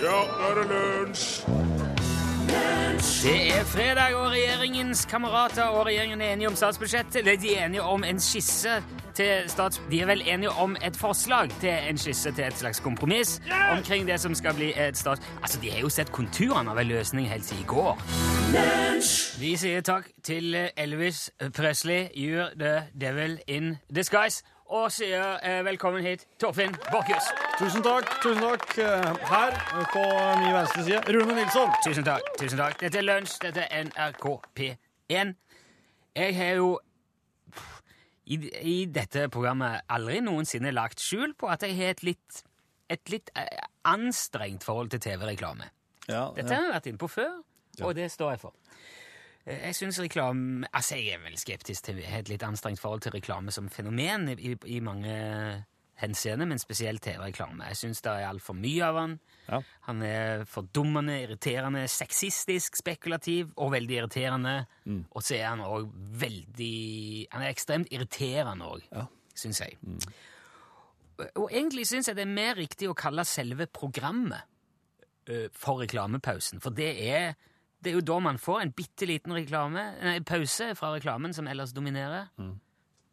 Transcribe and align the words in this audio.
Ja, 0.00 0.20
nå 0.24 0.46
er 0.48 0.54
det 0.56 0.62
lunsj! 0.70 1.42
Det 3.22 3.52
er 3.52 3.64
fredag, 3.64 4.14
og 4.14 4.30
regjeringens 4.32 5.04
kamerater 5.04 5.62
og 5.62 5.86
regjeringen 5.86 6.20
er 6.20 6.32
enige 6.32 6.48
om 6.48 6.56
statsbudsjettet. 6.56 7.24
De 7.42 7.54
er 7.56 7.66
enige 7.66 7.82
om 7.82 8.04
en 8.04 8.20
skisse 8.20 8.78
til 9.14 9.48
stats... 9.48 9.80
De 9.90 10.00
er 10.00 10.06
vel 10.08 10.22
enige 10.26 10.50
om 10.50 10.76
et 10.84 10.96
forslag 10.96 11.50
til 11.60 11.76
en 11.90 11.98
skisse 12.00 12.32
til 12.32 12.44
et 12.44 12.56
slags 12.56 12.80
kompromiss 12.80 13.42
omkring 13.76 14.08
det 14.08 14.20
som 14.20 14.34
skal 14.34 14.54
bli 14.54 14.72
et 14.72 14.96
stats... 14.98 15.20
Altså, 15.42 15.60
de 15.60 15.70
har 15.70 15.80
jo 15.80 15.88
sett 15.88 16.12
konturene 16.12 16.70
av 16.70 16.80
en 16.80 16.88
løsning 16.88 17.28
helt 17.28 17.44
siden 17.44 17.62
i 17.62 17.66
går. 17.68 18.00
Vi 19.40 19.52
sier 19.60 19.84
takk 19.84 20.08
til 20.24 20.56
Elvis 20.76 21.30
Presley, 21.56 22.08
You're 22.16 22.48
the 22.56 22.88
devil 23.00 23.38
in 23.46 23.76
disguise, 23.94 24.42
og 24.70 24.90
sier 24.94 25.38
eh, 25.42 25.60
velkommen 25.66 26.04
hit, 26.06 26.26
Torfinn 26.40 26.74
Borchhus. 26.92 27.26
Tusen 27.58 27.82
takk. 27.82 28.10
tusen 28.22 28.42
takk. 28.44 28.66
Eh, 28.78 29.08
Her 29.30 29.56
på 29.92 30.04
min 30.42 30.52
venstre 30.54 30.84
side, 30.86 31.00
Rune 31.10 31.34
Nilsson. 31.34 31.72
Tusen 31.86 32.06
takk. 32.06 32.28
tusen 32.38 32.58
takk. 32.60 32.78
Dette 32.80 33.00
er 33.00 33.06
Lunsj, 33.08 33.38
dette 33.42 33.66
er 33.66 33.88
NRK 33.88 34.28
P1. 34.60 35.34
Jeg 36.20 36.36
har 36.36 36.54
jo 36.60 36.70
i, 38.30 38.36
i 38.62 38.76
dette 38.86 39.26
programmet 39.32 39.82
aldri 39.90 40.20
noensinne 40.22 40.70
lagt 40.74 41.02
skjul 41.02 41.34
på 41.38 41.50
at 41.50 41.64
jeg 41.66 41.74
har 41.80 41.96
et 41.96 42.04
litt, 42.06 42.42
et 42.90 43.10
litt 43.10 43.30
eh, 43.34 43.66
anstrengt 43.90 44.62
forhold 44.66 44.92
til 44.94 45.02
TV-reklame. 45.02 45.66
Ja, 46.10 46.28
Dette 46.34 46.54
har 46.54 46.68
jeg 46.68 46.74
vært 46.76 46.86
inne 46.90 46.98
på 47.02 47.10
før, 47.10 47.34
og 47.86 47.94
det 47.98 48.06
står 48.10 48.36
jeg 48.36 48.40
for. 48.46 48.54
Eh, 49.50 49.66
Jeg 49.70 49.74
syns 49.80 49.98
reklame 50.00 50.68
Altså, 50.72 50.96
jeg 51.00 51.16
er 51.18 51.24
vel 51.24 51.36
skeptisk 51.40 51.84
til 51.88 51.98
et 52.04 52.30
litt 52.30 52.42
anstrengt 52.46 52.80
forhold 52.80 53.02
til 53.04 53.12
reklame 53.16 53.52
som 53.54 53.68
fenomen 53.72 54.28
i, 54.36 54.54
i, 54.66 54.80
mange 54.80 55.64
henseende, 56.00 56.46
men 56.48 56.56
spesielt 56.58 57.02
TV-reklame. 57.04 57.66
Jeg 57.68 57.76
syns 57.76 58.00
det 58.00 58.12
er 58.14 58.28
altfor 58.30 58.54
mye 58.56 58.86
av 58.86 58.96
han. 58.96 59.18
Ja. 59.50 59.58
Han 59.84 60.00
er 60.06 60.46
fordummende, 60.48 61.18
irriterende, 61.26 61.82
sexistisk, 61.92 62.78
spekulativ 62.80 63.50
og 63.60 63.74
veldig 63.74 63.98
irriterende. 63.98 64.54
Og 65.12 65.20
så 65.26 65.36
er 65.36 65.50
han 65.50 65.60
òg 65.60 65.90
veldig 66.22 67.26
Han 67.34 67.42
er 67.44 67.50
ekstremt 67.52 67.92
irriterende 67.92 68.64
òg, 68.72 68.86
Ja. 68.96 69.04
syns 69.36 69.60
jeg. 69.60 69.76
Og 71.36 71.50
egentlig 71.52 71.84
syns 71.90 72.08
jeg 72.08 72.16
det 72.16 72.24
er 72.24 72.32
mer 72.32 72.54
riktig 72.56 72.88
å 72.88 72.96
kalle 72.96 73.26
selve 73.28 73.66
programmet 73.68 74.40
ø, 75.28 75.48
for 75.52 75.82
reklamepausen. 75.82 76.62
For 76.64 76.70
det 76.72 76.94
er, 77.12 77.34
det 77.80 77.90
er 77.92 77.96
jo 77.96 78.04
da 78.04 78.18
man 78.20 78.38
får 78.38 78.60
en 78.62 78.72
bitte 78.76 79.08
liten 79.08 79.32
pause 80.28 80.74
fra 80.76 80.92
reklamen 80.94 81.32
som 81.36 81.48
ellers 81.48 81.72
dominerer. 81.72 82.28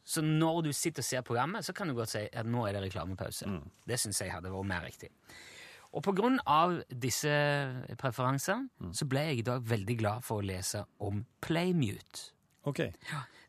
Så 0.08 0.22
når 0.24 0.62
du 0.64 0.72
sitter 0.72 1.04
og 1.04 1.06
ser 1.06 1.22
programmet, 1.28 1.66
så 1.66 1.74
kan 1.76 1.88
du 1.88 1.96
godt 1.96 2.14
si 2.14 2.24
at 2.32 2.48
nå 2.48 2.66
er 2.68 2.78
det 2.78 2.86
reklamepause. 2.88 3.48
Det 3.88 4.00
syns 4.00 4.22
jeg 4.22 4.32
hadde 4.32 4.52
vært 4.52 4.70
mer 4.70 4.86
riktig. 4.88 5.12
Og 5.96 6.04
på 6.04 6.14
grunn 6.16 6.40
av 6.46 6.78
disse 6.92 7.32
preferansene 8.00 8.92
så 8.96 9.08
ble 9.10 9.24
jeg 9.30 9.40
i 9.40 9.48
dag 9.48 9.64
veldig 9.68 9.98
glad 10.00 10.26
for 10.28 10.42
å 10.42 10.48
lese 10.48 10.84
om 11.04 11.24
Playmute. 11.44 12.32
Ok. 12.68 12.84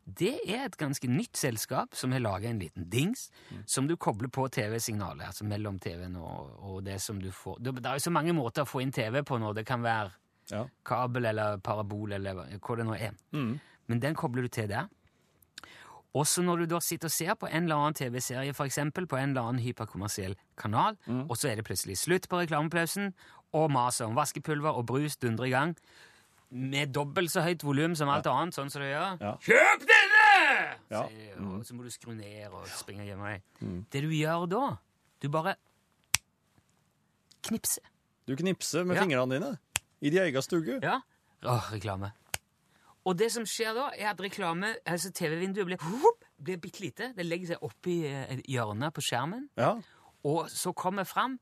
Det 0.09 0.39
er 0.47 0.63
et 0.65 0.77
ganske 0.79 1.07
nytt 1.11 1.37
selskap 1.37 1.95
som 1.95 2.15
har 2.15 2.23
laga 2.23 2.49
en 2.49 2.61
liten 2.61 2.87
dings 2.89 3.27
som 3.69 3.87
du 3.87 3.97
kobler 3.99 4.31
på 4.33 4.47
TV-signalet, 4.55 5.27
altså 5.27 5.45
mellom 5.45 5.77
TV-en 5.83 6.15
og, 6.17 6.55
og 6.63 6.79
det 6.87 6.97
som 7.03 7.19
du 7.21 7.29
får 7.35 7.59
Det, 7.59 7.75
det 7.77 7.85
er 7.85 7.99
jo 7.99 8.07
så 8.07 8.15
mange 8.15 8.33
måter 8.33 8.65
å 8.65 8.69
få 8.69 8.81
inn 8.81 8.95
TV 8.95 9.21
på 9.27 9.37
nå. 9.37 9.51
Det 9.53 9.67
kan 9.67 9.83
være 9.85 10.15
Ja. 10.49 10.63
kabel 10.83 11.25
eller 11.29 11.57
parabol 11.61 12.11
eller 12.17 12.33
hva 12.33 12.75
det 12.77 12.85
nå 12.85 12.95
er. 12.97 13.13
Men 13.87 13.99
den 13.99 14.15
kobler 14.15 14.41
du 14.41 14.47
til 14.49 14.67
der. 14.67 14.87
Også 16.17 16.41
når 16.41 16.63
du 16.63 16.65
da 16.71 16.79
sitter 16.81 17.05
og 17.05 17.11
ser 17.13 17.35
på 17.37 17.45
en 17.47 17.63
eller 17.67 17.75
annen 17.77 17.93
TV-serie, 17.93 18.53
eksempel, 18.65 19.05
på 19.05 19.15
en 19.19 19.29
eller 19.29 19.45
annen 19.45 19.61
hyperkommersiell 19.61 20.33
kanal, 20.57 20.97
og 21.07 21.35
så 21.37 21.51
er 21.51 21.55
det 21.59 21.65
plutselig 21.67 21.97
slutt 22.01 22.25
på 22.27 22.39
reklamepausen, 22.41 23.11
og 23.53 23.69
maset 23.71 24.07
om 24.07 24.15
vaskepulver 24.17 24.73
og 24.77 24.85
brus 24.89 25.17
dundrer 25.21 25.45
i 25.45 25.53
gang, 25.53 25.75
med 26.49 26.89
dobbelt 26.97 27.29
så 27.29 27.43
høyt 27.45 27.61
volum 27.63 27.93
som 27.95 28.09
alt 28.09 28.25
annet, 28.25 28.55
sånn 28.57 28.71
som 28.73 28.81
det 28.81 28.89
gjør. 28.89 29.19
Ja. 29.21 29.35
Kjøp 29.45 29.85
denne! 29.85 30.25
Ja. 30.89 31.03
sier 31.05 31.37
Og 31.45 31.61
så 31.65 31.75
må 31.77 31.83
du 31.85 31.91
skru 31.93 32.15
ned 32.17 32.49
og 32.49 32.65
springe 32.73 33.05
og 33.05 33.07
gjemme 33.11 33.29
deg. 33.35 33.43
Det 33.93 34.01
du 34.01 34.09
gjør 34.09 34.47
da, 34.49 34.63
du 35.21 35.29
bare 35.29 35.53
knipser. 37.45 37.85
Du 38.25 38.35
knipser 38.35 38.83
med 38.85 38.97
Ja. 38.97 39.03
fingrene 39.05 39.29
dine 39.37 39.59
i 40.01 40.09
din 40.09 40.21
egen 40.23 40.41
stue? 40.45 40.79
Ja. 40.83 40.99
Åh, 41.43 41.69
reklame. 41.73 42.11
Og 43.07 43.15
det 43.17 43.29
som 43.31 43.45
skjer 43.47 43.73
da, 43.73 43.89
er 43.97 44.09
at 44.11 44.19
reklame, 44.21 44.73
altså 44.85 45.11
TV-vinduet 45.15 45.65
blir, 45.65 45.77
whoop, 45.81 46.25
blir 46.43 46.57
bitte 46.61 46.81
lite. 46.83 47.13
Det 47.17 47.25
legger 47.25 47.53
seg 47.55 47.63
oppi 47.65 48.01
eh, 48.05 48.25
et 48.35 48.41
hjørne 48.51 48.91
på 48.93 49.01
skjermen, 49.01 49.47
Ja. 49.57 49.75
og 50.27 50.49
så 50.51 50.73
kommer 50.75 51.07
fram 51.07 51.37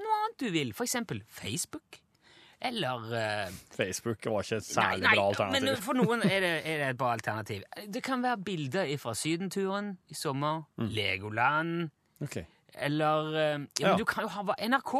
noe 0.00 0.16
annet 0.24 0.38
du 0.40 0.48
vil. 0.50 0.72
For 0.74 0.84
eksempel 0.88 1.20
Facebook. 1.28 2.00
Eller 2.62 3.06
uh, 3.10 3.54
Facebook 3.74 4.22
var 4.30 4.44
ikke 4.46 4.56
et 4.60 4.68
Nei, 4.68 4.74
særlig 4.76 5.02
nei, 5.02 5.14
bra 5.18 5.46
Men 5.50 5.64
for 5.82 5.98
noen 5.98 6.20
er 6.22 6.40
det, 6.44 6.50
er 6.62 6.76
det 6.78 6.88
et 6.92 6.98
bra 7.00 7.08
alternativ. 7.16 7.64
Det 7.90 8.02
kan 8.06 8.22
være 8.22 8.38
bilder 8.46 8.92
fra 9.02 9.14
sydenturen 9.18 9.96
i 10.08 10.14
sommer, 10.14 10.62
Legoland, 10.78 11.90
Okay. 12.22 12.44
eller 12.74 13.26
uh, 13.32 13.34
ja, 13.36 13.58
men 13.58 13.68
Ja. 13.80 13.96
Du 13.98 14.04
kan 14.04 14.22
jo 14.24 14.28
ha 14.28 14.54
NRK! 14.62 14.94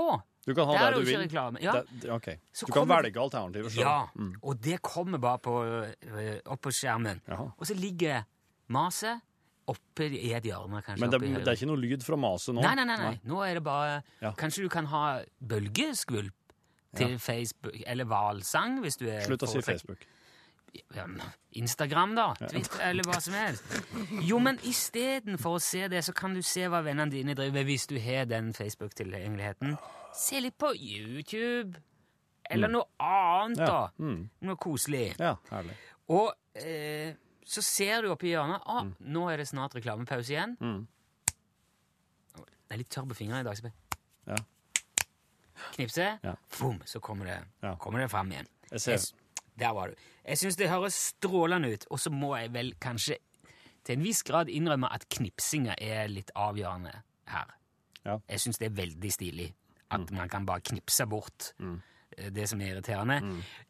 Du 0.47 0.54
kan 0.54 0.66
ha 0.66 0.72
Der 0.75 0.86
er 0.86 0.94
det 0.97 1.04
du 1.04 1.06
vil. 1.06 1.62
Ja. 1.62 1.72
Det, 1.86 2.10
okay. 2.10 2.36
Du 2.58 2.66
kan 2.66 2.82
kommer- 2.82 3.03
velge 3.03 3.20
alternativer 3.22 3.70
selv. 3.70 3.84
Ja, 3.86 4.06
og 4.42 4.60
det 4.60 4.80
kommer 4.82 5.19
bare 5.22 5.38
på, 5.38 5.62
øh, 5.64 6.41
opp 6.47 6.60
på 6.62 6.72
skjermen. 6.75 7.20
Jaha. 7.28 7.50
Og 7.56 7.66
så 7.66 7.75
ligger 7.78 8.25
maset 8.69 9.20
oppe 9.69 10.08
i 10.10 10.32
et 10.34 10.42
hjørne, 10.42 10.82
kanskje. 10.82 11.00
Men 11.00 11.10
det, 11.10 11.20
det 11.44 11.47
er 11.48 11.52
ikke 11.54 11.70
noe 11.70 11.78
lyd 11.78 12.02
fra 12.02 12.16
maset 12.19 12.54
nå? 12.56 12.62
Nei, 12.64 12.75
nei, 12.75 12.84
nei, 12.84 12.97
nei. 12.98 13.20
Nå 13.25 13.42
er 13.47 13.54
det 13.54 13.62
bare 13.62 14.02
Ja. 14.20 14.32
Kanskje 14.32 14.64
du 14.64 14.69
kan 14.69 14.86
ha 14.86 15.22
bølgeskvulp 15.41 16.32
til 16.97 17.19
Facebook, 17.19 17.72
eller 17.86 18.04
hvalsang, 18.04 18.81
hvis 18.82 18.98
du 18.98 19.06
er 19.08 19.22
Slutt 19.25 19.42
å 19.47 19.48
si 19.48 19.62
Facebook. 19.62 20.02
Ja, 20.97 21.05
Instagram, 21.60 22.15
da. 22.16 22.27
Twitter, 22.49 22.81
eller 22.88 23.05
hva 23.05 23.19
som 23.21 23.34
helst. 23.37 23.65
Jo, 24.25 24.38
men 24.41 24.56
istedenfor 24.65 25.59
å 25.59 25.60
se 25.60 25.83
det, 25.93 26.00
så 26.06 26.15
kan 26.16 26.33
du 26.37 26.41
se 26.43 26.65
hva 26.72 26.81
vennene 26.84 27.12
dine 27.12 27.34
driver 27.37 27.59
med 27.59 27.66
hvis 27.69 27.84
du 27.91 27.99
har 28.00 28.25
den 28.31 28.53
Facebook-tilgjengeligheten. 28.56 29.75
Se 30.16 30.41
litt 30.41 30.56
på 30.61 30.71
YouTube. 30.77 31.77
Eller 32.50 32.69
noe 32.72 32.88
annet, 33.00 33.61
Ja, 33.61 33.66
da. 33.69 33.82
mm. 34.00 34.22
Noe 34.49 34.56
koselig. 34.61 35.11
Ja, 35.21 35.34
herlig. 35.50 35.77
Og 36.12 36.32
eh, 36.61 37.12
så 37.44 37.62
ser 37.65 38.03
du 38.03 38.11
oppi 38.12 38.32
hjørnet 38.32 38.65
ah, 38.66 38.88
nå 39.00 39.27
er 39.32 39.41
det 39.43 39.49
snart 39.49 39.77
reklamepause 39.77 40.32
igjen. 40.34 40.56
Mm. 40.61 40.82
Det 42.37 42.77
er 42.77 42.81
litt 42.81 42.91
tørr 42.93 43.09
på 43.12 43.16
fingrene 43.19 43.44
i 43.44 43.47
dag. 43.47 43.56
så 43.61 43.69
jeg... 43.69 43.75
Ja. 44.32 44.41
Knipse, 45.77 46.09
Ja. 46.25 46.34
boom, 46.59 46.81
så 46.84 47.00
kommer 47.00 47.27
det, 47.28 47.38
Ja. 47.62 47.77
kommer 47.77 48.00
det 48.00 48.09
fram 48.11 48.31
igjen. 48.32 48.49
Jeg 48.71 48.81
ser. 48.81 48.93
Jeg, 48.93 49.00
der 49.58 49.74
var 49.76 49.92
du. 49.92 49.94
Jeg 50.24 50.40
syns 50.40 50.56
det 50.56 50.70
høres 50.70 50.98
strålende 51.12 51.72
ut, 51.74 51.86
og 51.90 52.00
så 52.00 52.12
må 52.14 52.34
jeg 52.38 52.52
vel 52.54 52.74
kanskje 52.80 53.18
til 53.82 53.98
en 53.98 54.04
viss 54.06 54.22
grad 54.26 54.50
innrømme 54.52 54.90
at 54.94 55.08
knipsinga 55.10 55.74
er 55.82 56.10
litt 56.10 56.30
avgjørende 56.38 56.94
her. 57.32 57.56
Ja. 58.06 58.18
Jeg 58.30 58.42
syns 58.42 58.60
det 58.62 58.70
er 58.70 58.78
veldig 58.78 59.10
stilig 59.14 59.48
at 59.92 60.12
man 60.14 60.30
kan 60.32 60.46
bare 60.48 60.64
knipse 60.64 61.04
bort 61.06 61.52
mm. 61.60 61.74
det 62.32 62.46
som 62.48 62.62
er 62.62 62.72
irriterende. 62.72 63.18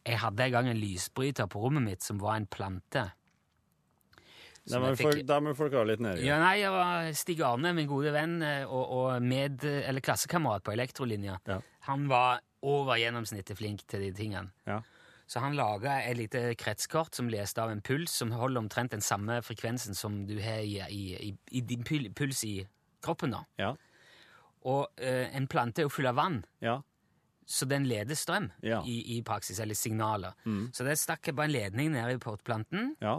Jeg 0.07 0.21
hadde 0.23 0.47
en 0.47 0.55
gang 0.55 0.71
en 0.71 0.79
lysbryter 0.79 1.49
på 1.51 1.65
rommet 1.65 1.85
mitt 1.89 2.07
som 2.07 2.21
var 2.23 2.39
en 2.39 2.47
plante. 2.47 3.09
Da 4.63 4.79
må 4.79 4.93
folk 4.95 5.19
fikk- 5.19 5.27
det 5.27 5.57
forklare 5.59 5.89
litt 5.91 6.03
nedi. 6.05 6.23
Ja, 6.29 6.39
nei, 6.39 6.61
jeg 6.61 6.71
var 6.71 7.09
Stig 7.19 7.41
Arne, 7.43 7.73
min 7.75 7.89
gode 7.91 8.13
venn 8.15 8.37
eh, 8.47 8.63
og, 8.63 8.93
og 8.95 9.23
med, 9.27 9.65
eller 9.65 10.05
klassekamerat 10.05 10.63
på 10.63 10.75
elektrolinja. 10.77 11.41
Ja. 11.51 11.59
Han 11.89 12.07
var 12.11 12.45
over 12.63 12.95
gjennomsnittet 13.01 13.59
flink 13.59 13.83
til 13.91 14.07
de 14.07 14.13
tingene. 14.15 14.53
Ja. 14.69 14.79
Så 15.33 15.41
han 15.41 15.55
laga 15.57 15.95
et 16.05 16.19
lite 16.19 16.41
kretskort 16.61 17.17
som 17.17 17.31
leste 17.33 17.63
av 17.63 17.71
en 17.73 17.81
puls 17.81 18.13
som 18.21 18.35
holder 18.37 18.61
omtrent 18.67 18.93
den 18.93 19.01
samme 19.01 19.39
frekvensen 19.41 19.97
som 19.97 20.19
du 20.29 20.35
har 20.45 20.61
i, 20.61 20.75
i, 20.93 21.05
i, 21.31 21.33
i 21.57 21.63
din 21.65 21.87
puls 21.89 22.43
i 22.45 22.67
kroppen. 23.01 23.33
da. 23.33 23.41
Ja. 23.63 23.71
Og 24.69 25.01
eh, 25.01 25.31
en 25.35 25.49
plante 25.49 25.81
er 25.81 25.89
jo 25.89 25.93
full 25.95 26.07
av 26.11 26.19
vann, 26.21 26.43
ja. 26.63 26.77
så 27.49 27.67
den 27.67 27.89
leder 27.89 28.15
strøm 28.15 28.51
Ja. 28.63 28.83
Mm. 28.83 28.91
i, 28.93 28.99
i 29.17 29.23
praksis, 29.27 29.59
eller 29.65 29.75
signaler. 29.75 30.37
Så 30.77 30.85
det 30.87 30.99
stakk 31.01 31.27
jeg 31.27 31.35
bare 31.39 31.49
en 31.49 31.57
ledning 31.57 31.91
ned 31.97 32.13
i 32.15 32.21
portplanten, 32.23 32.93
ja. 33.03 33.17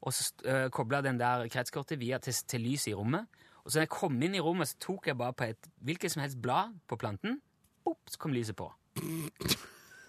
og 0.00 0.14
så 0.14 0.30
eh, 0.46 0.68
kobla 0.70 1.02
den 1.04 1.18
der 1.18 1.48
kretskortet 1.52 1.98
via 2.00 2.22
til, 2.22 2.32
til 2.46 2.62
lyset 2.64 2.94
i 2.94 2.96
rommet. 2.96 3.26
Og 3.64 3.72
så 3.72 3.80
da 3.80 3.88
jeg 3.88 3.92
kom 3.98 4.22
inn 4.22 4.38
i 4.38 4.40
rommet, 4.40 4.70
så 4.70 4.78
tok 4.86 5.10
jeg 5.10 5.18
bare 5.18 5.34
på 5.34 5.50
et 5.50 5.68
hvilket 5.82 6.14
som 6.14 6.22
helst 6.22 6.38
blad 6.40 6.78
på 6.86 6.96
planten. 6.96 7.40
Boop, 7.84 7.98
så 8.08 8.22
kom 8.22 8.32
lyset 8.32 8.56
på. 8.56 8.70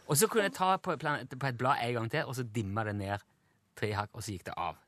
Og 0.08 0.18
så 0.18 0.28
kunne 0.32 0.48
jeg 0.48 0.56
ta 0.56 0.76
på, 0.80 0.96
på 0.98 1.48
et 1.50 1.58
blad 1.60 1.84
en 1.84 1.94
gang 2.00 2.12
til, 2.12 2.26
og 2.26 2.36
så 2.36 2.44
dimma 2.44 2.84
det 2.88 2.96
ned 2.96 3.26
tre 3.78 3.92
hakk, 3.94 4.10
og 4.14 4.24
så 4.24 4.34
gikk 4.34 4.48
det 4.48 4.56
av. 4.58 4.80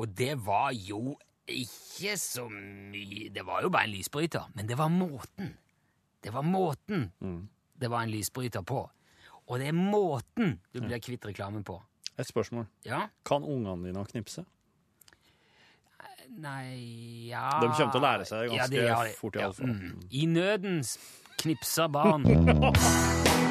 Og 0.00 0.14
det 0.18 0.36
var 0.46 0.70
jo 0.72 1.16
ikke 1.52 2.14
så 2.16 2.46
mye 2.48 3.28
Det 3.34 3.42
var 3.44 3.64
jo 3.64 3.68
bare 3.68 3.88
en 3.88 3.92
lysbryter, 3.92 4.46
men 4.54 4.68
det 4.68 4.78
var 4.78 4.88
måten. 4.88 5.56
Det 6.22 6.32
var 6.32 6.46
måten 6.46 7.10
det 7.82 7.90
var 7.90 8.02
en 8.02 8.10
lysbryter 8.10 8.62
på. 8.62 8.90
Og 9.46 9.58
det 9.58 9.72
er 9.72 9.74
måten 9.74 10.60
du 10.70 10.80
blir 10.80 11.02
kvitt 11.02 11.26
reklamen 11.26 11.64
på. 11.66 11.80
Et 12.18 12.26
spørsmål. 12.28 12.68
Ja? 12.86 13.08
Kan 13.26 13.42
ungene 13.42 13.88
dine 13.88 14.04
knipse? 14.06 14.44
Nei 16.32 17.28
ja 17.28 17.58
De 17.60 17.68
kommer 17.68 17.90
til 17.92 18.00
å 18.00 18.04
lære 18.06 18.24
seg 18.28 18.44
det 18.46 18.54
ganske 18.54 18.72
det 18.72 18.86
ja, 18.86 19.02
de. 19.04 19.12
fort 19.18 19.36
i 19.36 19.42
alle 19.42 19.58
fall. 19.58 19.74
Mm. 19.74 20.08
I 20.10 20.24
nødens 20.30 20.96
knipser 21.42 21.92
barn. 21.92 22.24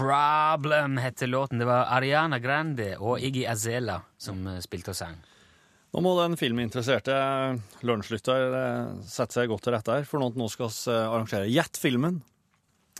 Problem 0.00 0.96
heter 0.98 1.26
låten. 1.26 1.58
Det 1.58 1.64
var 1.64 1.86
Ariana 1.94 2.38
Grande 2.38 2.96
og 2.98 3.20
Iggy 3.22 3.44
Azela 3.46 4.00
som 4.18 4.42
eh, 4.48 4.58
spilte 4.64 4.90
og 4.90 4.98
sang. 4.98 5.14
Nå 5.94 6.02
må 6.02 6.16
den 6.18 6.34
filminteresserte 6.40 7.14
lunsjlytter 7.86 8.56
eh, 8.58 8.92
sette 9.06 9.38
seg 9.38 9.50
godt 9.52 9.68
til 9.68 9.76
rette 9.76 10.00
her, 10.00 10.06
for 10.10 10.18
nå, 10.18 10.48
skal 10.50 10.72
vi 10.72 10.90
eh, 10.90 11.06
arrangere 11.06 11.50
Gjett 11.52 11.78
filmen. 11.78 12.18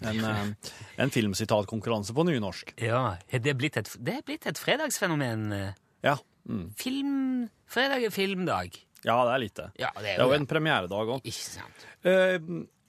En, 0.00 0.54
en 0.96 1.10
filmsitatkonkurranse 1.12 2.14
på 2.14 2.24
nynorsk. 2.30 2.76
Ja, 2.78 3.16
er 3.28 3.42
det, 3.42 3.58
blitt 3.58 3.76
et, 3.80 3.90
det 3.98 4.20
er 4.20 4.26
blitt 4.30 4.46
et 4.46 4.62
fredagsfenomen. 4.62 5.50
Ja. 6.06 6.20
Mm. 6.46 6.68
Film... 6.78 7.50
Fredag 7.70 8.02
er 8.04 8.10
filmdag. 8.14 8.76
ja, 9.06 9.16
det 9.26 9.32
er 9.36 9.42
litt 9.44 9.56
det. 9.56 9.68
Ja, 9.80 9.90
det 10.00 10.16
er 10.16 10.22
jo 10.24 10.30
det. 10.32 10.40
en 10.40 10.46
premieredag 10.50 11.12
òg. 11.16 11.22
Ikke 11.22 11.46
sant. 11.46 11.86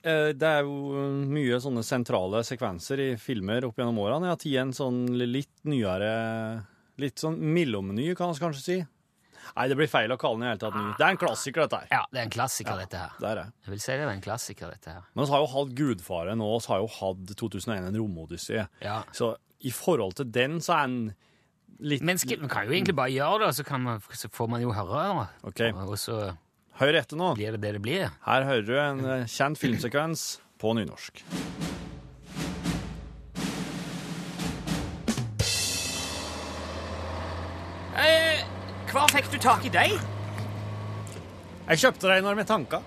Det 0.01 0.47
er 0.49 0.63
jo 0.65 1.03
mye 1.29 1.59
sånne 1.61 1.83
sentrale 1.85 2.41
sekvenser 2.47 3.03
i 3.03 3.09
filmer 3.21 3.67
opp 3.67 3.77
gjennom 3.77 3.99
årene. 4.01 4.25
Jeg 4.25 4.33
har 4.33 4.41
tatt 4.41 4.57
en 4.63 4.73
sånn 4.73 5.03
litt 5.29 5.53
nyere 5.69 6.65
Litt 7.01 7.21
sånn 7.21 7.37
mellomny, 7.39 8.11
kan 8.17 8.29
vi 8.33 8.41
kanskje 8.43 8.61
si. 8.61 8.75
Nei, 9.55 9.63
det 9.71 9.75
blir 9.79 9.87
feil 9.89 10.11
å 10.13 10.17
kalle 10.21 10.37
den 10.37 10.43
i 10.45 10.49
hele 10.51 10.59
tatt 10.61 10.75
ny. 10.75 10.83
Det 10.99 11.05
er 11.05 11.13
en 11.15 11.19
klassiker, 11.21 11.63
dette 11.63 11.79
her. 11.79 11.87
Ja, 11.89 12.01
det 12.11 12.19
er 12.19 12.25
en 12.27 12.33
klassiker, 12.33 12.77
dette 12.77 12.99
her. 12.99 13.13
Det 13.17 13.29
er 13.31 13.39
det. 13.39 13.45
Jeg 13.65 13.71
vil 13.73 13.81
si 13.81 13.91
det 13.95 14.03
er 14.03 14.11
en 14.11 14.21
klassiker, 14.21 14.73
dette 14.75 14.93
her. 14.93 15.07
Men 15.17 15.25
vi 15.25 15.31
har 15.33 15.41
jo 15.41 15.47
hatt 15.53 15.71
Gudfaren, 15.79 16.43
og 16.45 16.51
vi 16.59 16.69
har 16.73 16.83
jo 16.83 16.89
hatt 16.99 17.33
2001 17.41 17.87
en 17.89 17.97
romodyssé. 17.97 18.67
Ja. 18.85 18.99
Så 19.17 19.31
i 19.65 19.73
forhold 19.73 20.13
til 20.19 20.29
den, 20.35 20.59
så 20.61 20.75
er 20.77 20.91
den 20.91 20.99
litt 21.79 22.03
Men 22.05 22.17
skal, 22.21 22.39
man 22.43 22.49
kan 22.51 22.67
jo 22.67 22.75
egentlig 22.75 22.95
bare 22.95 23.13
gjøre 23.13 23.45
det, 23.45 23.55
så, 23.55 23.63
kan 23.63 23.81
man, 23.81 24.01
så 24.13 24.29
får 24.29 24.49
man 24.51 24.61
jo 24.61 24.73
høre 24.75 25.03
det. 25.07 25.27
Okay. 25.51 25.71
Og 25.71 25.97
så 25.99 26.33
Hør 26.81 26.97
etter 26.97 27.19
nå. 27.19 27.33
blir 27.37 27.51
det 27.55 27.61
det 27.61 27.73
det 27.77 27.81
blir. 27.81 28.11
Her 28.25 28.45
hører 28.47 28.65
du 28.65 28.75
en 28.79 29.05
eh, 29.05 29.27
kjent 29.29 29.59
filmsekvens 29.59 30.39
på 30.61 30.73
nynorsk. 30.77 31.23
Eh, 38.01 38.41
hva 38.91 39.05
fikk 39.11 39.29
du 39.33 39.37
tak 39.41 39.67
i 39.67 39.73
deg? 39.73 39.93
Jeg 41.67 41.83
kjøpte 41.83 42.09
deg 42.09 42.25
når 42.25 42.39
vi 42.41 42.47
tanka. 42.49 42.81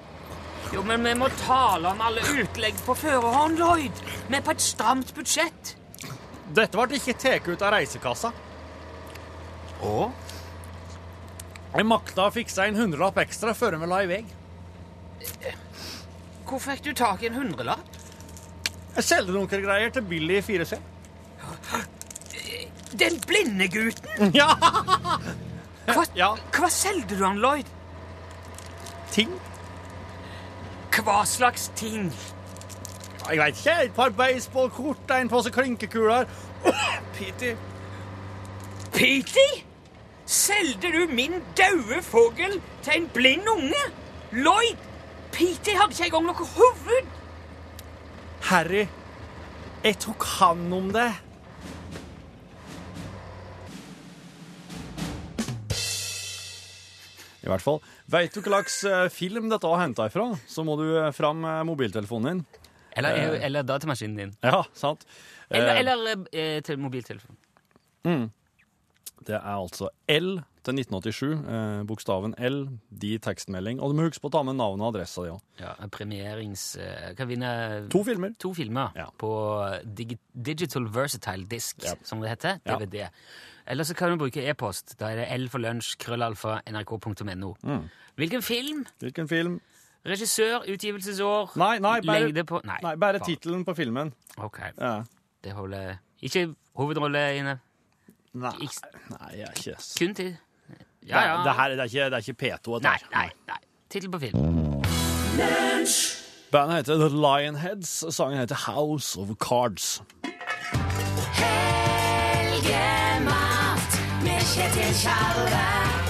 Jo, 0.75 0.83
men 0.83 1.05
vi 1.07 1.13
må 1.15 1.29
tale 1.45 1.93
om 1.93 2.01
alle 2.03 2.25
utlegg 2.35 2.77
på 2.83 2.97
førehånd, 2.99 3.61
Lloyd. 3.61 4.01
Vi 4.27 4.37
er 4.37 4.43
på 4.43 4.55
et 4.55 4.65
stramt 4.65 5.13
budsjett. 5.15 5.77
Dette 6.55 6.75
ble 6.75 6.99
ikke 6.99 7.15
tatt 7.21 7.47
ut 7.47 7.63
av 7.63 7.77
reisekassa. 7.77 8.33
Og? 9.85 10.13
Jeg 11.75 11.87
makta 11.91 12.29
å 12.29 12.33
fikse 12.35 12.65
en 12.69 12.77
hundrelapp 12.79 13.19
ekstra 13.25 13.55
før 13.59 13.77
vi 13.83 13.89
la 13.91 14.03
i 14.05 14.11
vei. 14.11 14.23
Hvor 16.47 16.61
fikk 16.63 16.85
du 16.85 16.93
tak 16.97 17.25
i 17.25 17.31
en 17.31 17.39
hundrelapp? 17.41 18.01
Jeg 18.95 19.05
selgte 19.09 19.35
noen 19.35 19.49
greier 19.51 19.91
til 19.91 20.05
Billy 20.07 20.39
4C. 20.45 20.79
Den 22.95 23.17
blinde 23.27 23.67
gutten! 23.73 24.31
Ja! 24.39 24.53
Hva, 25.89 26.05
Ja. 26.17 26.31
hva 26.55 26.69
selgte 26.73 27.19
du 27.19 27.25
han, 27.27 27.41
Lloyd? 27.43 27.67
Ting. 29.13 29.35
Hva 30.95 31.25
slags 31.27 31.67
ting? 31.77 32.07
Jeg 33.25 33.41
veit 33.41 33.59
ikke. 33.59 33.75
Et 33.89 33.93
par 33.97 34.15
baseballkort, 34.17 35.11
en 35.19 35.29
pose 35.33 35.51
klinkekuler. 35.53 36.25
Pity. 37.19 37.51
Petey? 38.95 39.65
Selgte 40.27 40.91
du 40.95 41.03
min 41.13 41.37
daue 41.59 41.99
fugl 42.03 42.57
til 42.83 42.95
en 42.97 43.09
blind 43.13 43.49
unge? 43.51 43.83
Lloyd! 44.33 44.81
Petey 45.35 45.75
hadde 45.77 45.93
ikke 45.93 46.07
engang 46.09 46.29
noe 46.31 46.47
hoved! 46.55 47.11
Harry, 48.49 48.85
jeg 49.85 49.99
tok 50.05 50.25
hand 50.39 50.73
om 50.77 50.91
det. 50.95 51.11
I 57.45 57.49
hvert 57.51 57.61
fall. 57.65 57.81
Veit 58.09 58.33
du 58.33 58.41
hva 58.41 58.63
slags 58.63 58.77
eh, 58.89 59.07
film 59.13 59.51
dette 59.53 59.69
var 59.69 59.83
henta 59.83 60.07
ifra, 60.09 60.31
så 60.49 60.65
må 60.65 60.79
du 60.81 60.87
eh, 60.97 61.11
fram 61.13 61.43
med 61.45 61.67
mobiltelefonen 61.69 62.31
din. 62.41 62.63
Eller, 62.97 63.35
eller 63.45 63.67
datamaskinen 63.67 64.17
din. 64.17 64.33
Ja, 64.45 64.63
sant? 64.79 65.05
Eh, 65.51 65.59
Eller, 65.59 65.83
eller 65.83 66.25
eh, 66.33 66.79
mobiltelefonen. 66.81 67.37
mobiltelefon. 68.07 68.31
Det 69.25 69.35
er 69.39 69.41
altså 69.57 69.89
L 70.09 70.41
til 70.65 70.75
1987. 70.81 71.23
Eh, 71.49 71.83
bokstaven 71.89 72.35
L, 72.39 72.59
de 72.91 73.19
tekstmelding. 73.19 73.81
Og 73.81 73.91
du 73.93 73.97
må 73.99 74.07
huske 74.09 74.21
på 74.25 74.29
å 74.31 74.33
ta 74.33 74.43
med 74.45 74.57
navn 74.57 74.81
og 74.85 74.91
adressa 74.95 75.25
di 75.25 75.31
òg. 75.33 75.41
Ja, 75.61 75.75
premierings... 75.93 76.77
eh, 76.77 77.15
kan 77.17 77.29
vinne 77.29 77.89
To 77.93 78.03
filmer. 78.05 78.35
to 78.39 78.53
filmer 78.55 78.93
Ja. 78.97 79.07
på 79.19 79.31
dig 79.85 80.19
Digital 80.35 80.89
Versatile 80.93 81.47
Disc, 81.49 81.77
Ja. 81.85 81.95
som 82.03 82.21
det 82.21 82.31
heter. 82.31 82.61
Ja. 82.67 82.77
DVD. 82.79 83.09
Eller 83.67 83.85
så 83.85 83.95
kan 83.97 84.11
du 84.11 84.17
bruke 84.21 84.45
e-post. 84.49 84.97
Da 85.01 85.09
er 85.13 85.17
det 85.17 85.29
L 85.41 85.49
for 85.49 85.59
lunsj, 85.59 85.97
krøllalfa, 85.99 86.61
nrk.no. 86.67 87.55
Mm. 87.65 87.89
Hvilken 88.17 88.43
film? 88.43 88.85
Hvilken 89.01 89.29
film? 89.29 89.61
Regissør, 90.05 90.67
utgivelsesår, 90.69 91.57
Nei, 91.57 91.79
nei, 91.79 92.01
bare, 92.05 92.27
lengde 92.27 92.45
på 92.45 92.61
Nei, 92.65 92.77
nei, 92.83 92.95
bare 93.01 93.21
tittelen 93.25 93.65
på 93.65 93.75
filmen. 93.75 94.13
Ok, 94.37 94.59
Ja. 94.79 95.03
det 95.43 95.53
holder. 95.53 95.99
Ikke 96.23 96.55
hovedrolle 96.77 97.23
inne. 97.39 97.61
Nei, 98.35 98.51
nei, 99.11 99.31
jeg 99.39 99.47
er 99.47 99.53
ikke 99.57 99.77
Kun 99.99 100.15
til 100.15 100.37
Ja, 101.07 101.21
ja. 101.21 101.37
Det, 101.37 101.45
det, 101.45 101.55
her, 101.55 101.69
det, 101.69 101.79
er 101.79 101.85
ikke, 101.85 102.05
det 102.05 102.13
er 102.13 102.19
ikke 102.19 102.33
P2. 102.43 102.75
dette 102.75 102.89
Nei, 102.89 102.99
nei, 103.13 103.29
nei. 103.49 103.59
Tittel 103.91 104.11
på 104.11 104.19
film. 104.19 104.35
Bandet 106.51 106.77
heter 106.77 106.97
The 106.97 107.09
Lionheads, 107.09 108.03
og 108.03 108.13
sangen 108.15 108.39
heter 108.39 108.55
House 108.73 109.21
of 109.21 109.29
Cards. 109.41 110.03
Helgemat 112.65 114.01
med 114.23 114.41
Kjetil 114.55 114.95
Tjalve. 114.95 116.04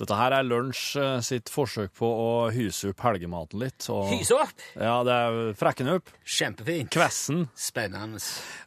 Dette 0.00 0.16
her 0.16 0.32
er 0.32 0.46
Lunsj 0.48 0.94
eh, 0.96 1.18
sitt 1.24 1.50
forsøk 1.52 1.92
på 1.98 2.08
å 2.08 2.28
hyse 2.54 2.88
opp 2.94 3.02
helgematen 3.04 3.60
litt. 3.60 3.84
Og, 3.92 4.06
Hyse 4.14 4.32
opp! 4.38 4.62
Ja, 4.80 4.94
det 5.04 5.12
er 5.26 5.40
frekken 5.60 5.90
opp. 5.92 6.08
Kjempefint. 6.24 6.88
Kvessen. 6.94 7.42
Spennende. 7.58 8.22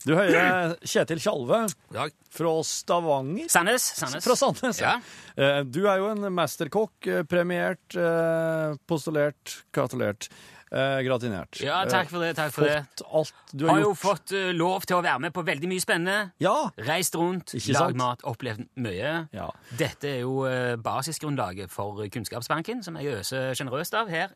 Du 0.06 0.14
hører 0.14 0.76
Kjetil 0.86 1.22
Tjalve 1.24 1.64
fra 2.34 2.54
Stavanger. 2.70 3.50
Sandnes. 3.54 3.90
Sandnes. 3.98 4.26
Fra 4.26 4.38
Sandnes, 4.38 4.82
ja. 4.84 4.96
Eh, 5.34 5.64
Du 5.66 5.82
er 5.90 6.02
jo 6.04 6.12
en 6.14 6.30
mesterkokk, 6.34 7.10
eh, 7.10 7.24
premiert, 7.30 7.98
eh, 7.98 8.78
postulert, 8.90 9.58
gratulert, 9.74 10.30
eh, 10.74 11.00
gratinert. 11.06 11.60
Ja, 11.64 11.84
takk 11.90 12.10
for 12.12 12.24
det. 12.26 12.32
takk 12.40 12.54
for 12.56 12.66
det. 12.68 12.80
Fått 12.90 13.04
alt 13.20 13.34
du 13.54 13.66
har 13.68 13.76
Har 13.78 13.84
jo 13.86 13.92
fått 13.98 14.34
eh, 14.36 14.50
lov 14.58 14.88
til 14.90 14.98
å 14.98 15.04
være 15.06 15.20
med 15.28 15.34
på 15.36 15.44
veldig 15.48 15.70
mye 15.72 15.84
spennende. 15.84 16.32
Ja! 16.44 16.56
Reist 16.90 17.16
rundt, 17.20 17.54
Ikke 17.54 17.70
sant? 17.72 17.80
lagd 17.94 18.00
mat, 18.02 18.26
opplevd 18.30 18.66
mye. 18.84 19.14
Ja. 19.36 19.50
Dette 19.80 20.10
er 20.16 20.24
jo 20.26 20.42
eh, 20.50 20.74
basisgrunnlaget 20.82 21.72
for 21.74 22.02
Kunnskapsbanken, 22.14 22.82
som 22.86 22.98
jeg 23.00 23.14
øser 23.22 23.54
sjenerøst 23.58 23.94
av 24.02 24.10
her 24.14 24.34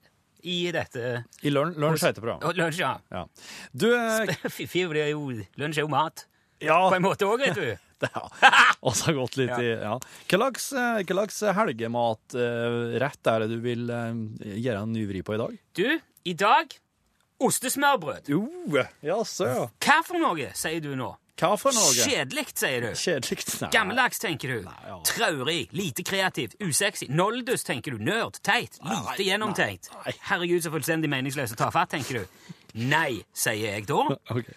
i 0.48 0.70
dette 0.72 1.24
I 1.44 1.50
lun- 1.50 1.74
Lunsj 1.82 2.06
heter 2.06 2.22
programmet. 2.22 2.56
Lunsj, 2.56 2.80
ja. 2.86 2.94
Ja. 3.12 3.26
Du, 3.74 3.90
eh, 3.98 4.36
Fiffig, 4.54 4.86
er 4.96 5.10
jo, 5.16 5.26
lunsj 5.58 5.82
er 5.82 5.86
jo 5.88 5.92
mat. 5.92 6.28
ja. 6.62 6.78
På 6.90 6.96
en 6.96 7.04
måte 7.06 7.26
òg, 7.28 7.42
vet 7.48 7.58
du. 7.58 7.68
Det 7.98 8.12
har 8.14 8.30
også 8.86 9.10
gått 9.18 9.40
litt 9.40 9.56
i 9.58 9.72
ja. 9.72 9.96
Hva 9.98 10.38
slags, 10.38 10.68
eh, 10.78 11.00
slags 11.10 11.40
helgematrett 11.58 13.30
er 13.32 13.40
det 13.44 13.48
du 13.50 13.58
vil 13.64 13.88
eh, 13.90 14.20
gjøre 14.62 14.84
en 14.86 14.94
ny 14.94 15.06
vri 15.10 15.24
på 15.26 15.34
i 15.34 15.40
dag? 15.42 15.56
Du, 15.78 15.88
i 16.28 16.34
dag 16.38 16.76
ostesmørbrød. 17.40 18.28
Jo, 18.32 18.42
jaså, 19.06 19.46
ja. 19.48 19.64
Hva 19.86 19.98
for 20.06 20.20
noe, 20.22 20.50
sier 20.58 20.82
du 20.84 20.94
nå? 20.98 21.12
Hva 21.38 21.52
for 21.62 21.76
noe? 21.76 21.92
Kjedelig, 21.94 22.48
sier 22.58 22.82
du. 22.82 22.88
Kjedelig? 22.98 23.44
Nei. 23.62 23.70
Gammeldags, 23.76 24.18
tenker 24.24 24.56
du. 24.56 24.70
ja. 24.88 24.96
Traurig, 25.06 25.68
lite 25.78 26.02
kreativt, 26.08 26.56
usexy. 26.66 27.06
Noldus, 27.14 27.62
tenker 27.68 27.94
du. 27.94 28.02
Nerd, 28.02 28.40
teit, 28.42 28.80
lite 28.82 29.04
Nei, 29.20 29.28
gjennomtenkt. 29.28 29.92
nei, 29.94 30.02
nei. 30.08 30.16
Herregud, 30.32 30.64
så 30.66 30.74
fullstendig 30.74 31.12
meningsløst 31.14 31.54
å 31.54 31.60
ta 31.62 31.70
fatt, 31.76 31.94
tenker 31.94 32.24
du. 32.24 32.56
Nei, 32.90 33.20
sier 33.38 33.76
jeg 33.78 33.86
da. 33.90 34.02
Ok. 34.38 34.50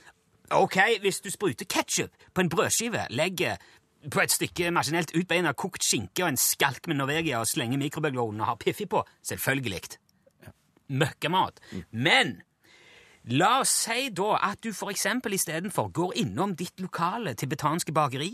Ok, 0.51 0.77
hvis 1.05 1.21
du 1.23 1.29
spruter 1.31 1.69
ketsjup 1.71 2.11
på 2.35 2.43
en 2.43 2.49
brødskive, 2.51 3.05
legger 3.15 3.61
på 4.11 4.19
et 4.25 4.33
stykke 4.35 4.73
maskinelt 4.75 5.13
utbeina 5.15 5.53
kokt 5.55 5.85
skinke 5.87 6.25
og 6.25 6.33
en 6.33 6.41
skalk 6.41 6.89
med 6.91 6.99
Norvegia 6.99 7.39
og 7.39 7.47
slenger 7.47 7.79
mikrobølgeovnen 7.79 8.41
og 8.43 8.49
har 8.49 8.59
Piffi 8.59 8.89
på, 8.91 9.05
selvfølgelig. 9.31 9.85
Møkkamat. 10.91 11.61
Men 11.91 12.41
la 13.31 13.51
oss 13.61 13.73
si 13.85 14.09
da 14.17 14.33
at 14.51 14.63
du 14.65 14.71
eksempel 14.91 15.37
istedenfor 15.37 15.91
går 15.95 16.15
innom 16.23 16.55
ditt 16.59 16.81
lokale 16.81 17.35
tibetanske 17.39 17.93
bakeri, 17.95 18.31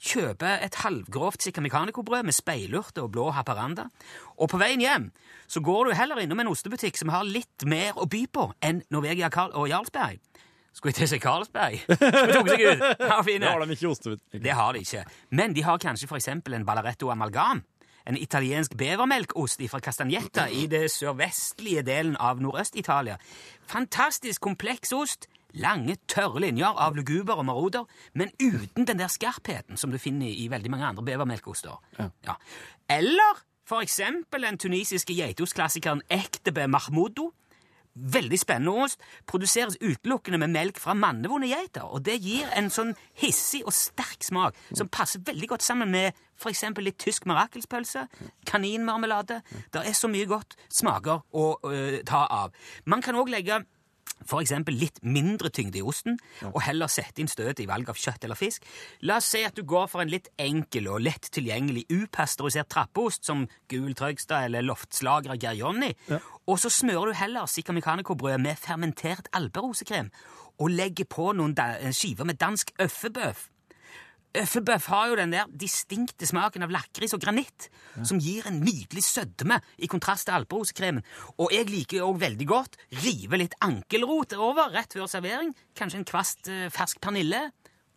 kjøper 0.00 0.62
et 0.64 0.78
halvgrovt 0.84 1.48
sikamikanicobrød 1.48 2.28
med 2.28 2.36
speilurte 2.36 3.02
og 3.04 3.10
blå 3.16 3.30
haparanda, 3.36 3.88
og 4.38 4.52
på 4.52 4.60
veien 4.62 4.80
hjem 4.84 5.10
så 5.50 5.60
går 5.66 5.90
du 5.90 5.98
heller 5.98 6.22
innom 6.22 6.40
en 6.40 6.52
ostebutikk 6.52 6.96
som 7.00 7.10
har 7.12 7.26
litt 7.26 7.66
mer 7.66 7.98
å 7.98 8.06
by 8.08 8.24
på 8.30 8.46
enn 8.62 8.84
Norvegia 8.94 9.28
og 9.50 9.68
Jarlsberg. 9.68 10.22
Skulle 10.72 10.94
jeg 10.94 11.08
til 11.10 11.20
Carlsberg? 11.20 11.80
Ut. 11.90 12.84
Ja, 13.10 13.18
fine. 13.26 13.42
Det 13.42 13.50
har 13.50 13.64
de 13.66 13.74
ikke 13.74 13.90
ostebutikk. 13.90 14.42
Det 14.44 14.54
har 14.54 14.72
de 14.72 14.84
ikke. 14.84 15.02
Men 15.34 15.54
de 15.56 15.64
har 15.66 15.80
kanskje 15.82 16.06
eksempel 16.16 16.54
en 16.54 16.64
Ballaretto 16.64 17.10
amalgam. 17.10 17.64
En 18.06 18.16
italiensk 18.16 18.76
bevermelkost 18.78 19.60
fra 19.70 19.80
Castagnetta 19.80 20.46
i 20.48 20.66
det 20.70 20.86
sørvestlige 20.92 21.82
delen 21.86 22.16
av 22.16 22.40
Nordøst-Italia. 22.40 23.18
Fantastisk 23.68 24.40
kompleks 24.40 24.92
ost. 24.96 25.28
Lange, 25.58 25.96
tørre 26.06 26.40
linjer 26.44 26.76
av 26.78 26.94
luguber 26.94 27.40
og 27.42 27.46
maroder, 27.48 27.86
men 28.14 28.30
uten 28.38 28.86
den 28.86 29.00
der 29.00 29.10
skarpheten 29.10 29.76
som 29.80 29.90
du 29.90 29.98
finner 29.98 30.30
i 30.30 30.46
veldig 30.50 30.70
mange 30.70 30.86
andre 30.86 31.02
bevermelkoster. 31.02 31.80
Ja. 31.98 32.36
Eller 32.86 33.42
for 33.66 33.82
eksempel 33.82 34.46
den 34.46 34.58
tunisiske 34.58 35.14
geitostklassikeren 35.14 36.02
Ektebe 36.10 36.68
Mahmoudou. 36.70 37.32
Veldig 37.94 38.38
spennende 38.38 38.84
ost. 38.84 39.00
Produseres 39.26 39.78
utelukkende 39.80 40.38
med 40.38 40.52
melk 40.54 40.78
fra 40.80 40.94
mannevonde 40.94 41.50
geiter. 41.50 41.88
Og 41.90 42.04
det 42.06 42.20
gir 42.22 42.48
en 42.56 42.70
sånn 42.72 42.94
hissig 43.20 43.64
og 43.66 43.74
sterk 43.76 44.22
smak 44.24 44.58
som 44.72 44.90
passer 44.92 45.22
veldig 45.26 45.50
godt 45.54 45.66
sammen 45.66 45.90
med 45.90 46.14
f.eks. 46.40 46.64
litt 46.80 46.98
tysk 47.02 47.26
mirakelspølse, 47.28 48.06
kaninmarmelade. 48.48 49.42
Det 49.72 49.82
er 49.84 49.96
så 49.96 50.08
mye 50.08 50.28
godt 50.30 50.56
smaker 50.72 51.26
å 51.36 51.50
øh, 51.66 52.00
ta 52.08 52.24
av. 52.30 52.56
Man 52.88 53.04
kan 53.04 53.18
òg 53.20 53.32
legge 53.32 53.60
eksempel 54.40 54.76
litt 54.78 55.00
mindre 55.02 55.50
tyngde 55.54 55.80
i 55.80 55.84
osten, 55.86 56.18
og 56.50 56.60
heller 56.66 56.90
sette 56.92 57.22
inn 57.22 57.30
støtet 57.30 57.62
i 57.64 57.68
valg 57.70 57.90
av 57.90 57.98
kjøtt 57.98 58.24
eller 58.26 58.38
fisk. 58.38 58.66
La 59.06 59.18
oss 59.20 59.30
si 59.32 59.42
at 59.46 59.56
du 59.56 59.64
går 59.68 59.88
for 59.90 60.02
en 60.02 60.12
litt 60.12 60.30
enkel 60.40 60.88
og 60.92 61.02
lett 61.06 61.30
tilgjengelig 61.34 61.86
upasteurisert 61.90 62.70
trappeost 62.72 63.28
som 63.28 63.46
Gul 63.70 63.94
Trøgstad 63.98 64.48
eller 64.48 64.66
Loftslager 64.66 65.38
Geir 65.40 65.58
Jonny, 65.60 65.92
og 66.46 66.60
så 66.60 66.72
smører 66.72 67.10
du 67.10 67.20
heller 67.20 67.50
Sikka 67.50 67.74
Mekanico-brød 67.76 68.40
med 68.42 68.60
fermentert 68.60 69.30
alperosekrem 69.36 70.10
og 70.60 70.74
legger 70.74 71.08
på 71.08 71.32
noen 71.36 71.56
skiver 71.96 72.28
med 72.28 72.40
dansk 72.40 72.74
øffebøf. 72.82 73.48
Øffebøff 74.38 74.86
har 74.92 75.08
jo 75.10 75.16
den 75.18 75.32
der 75.34 75.48
distinkte 75.58 76.26
smaken 76.28 76.62
av 76.62 76.70
lakris 76.70 77.14
og 77.16 77.22
granitt, 77.24 77.66
som 78.06 78.20
gir 78.22 78.46
en 78.46 78.60
nydelig 78.62 79.02
sødme 79.02 79.56
i 79.82 79.88
kontrast 79.90 80.28
til 80.28 80.36
alperosekremen. 80.38 81.02
Og 81.42 81.50
jeg 81.50 81.66
liker 81.66 82.04
òg 82.06 82.20
veldig 82.22 82.46
godt 82.46 82.76
rive 83.02 83.40
litt 83.40 83.56
ankelrot 83.66 84.36
over 84.38 84.70
rett 84.76 84.94
før 84.94 85.10
servering. 85.10 85.50
Kanskje 85.74 85.98
en 86.02 86.06
kvast 86.06 86.46
eh, 86.52 86.68
fersk 86.70 87.00
pernille. 87.02 87.48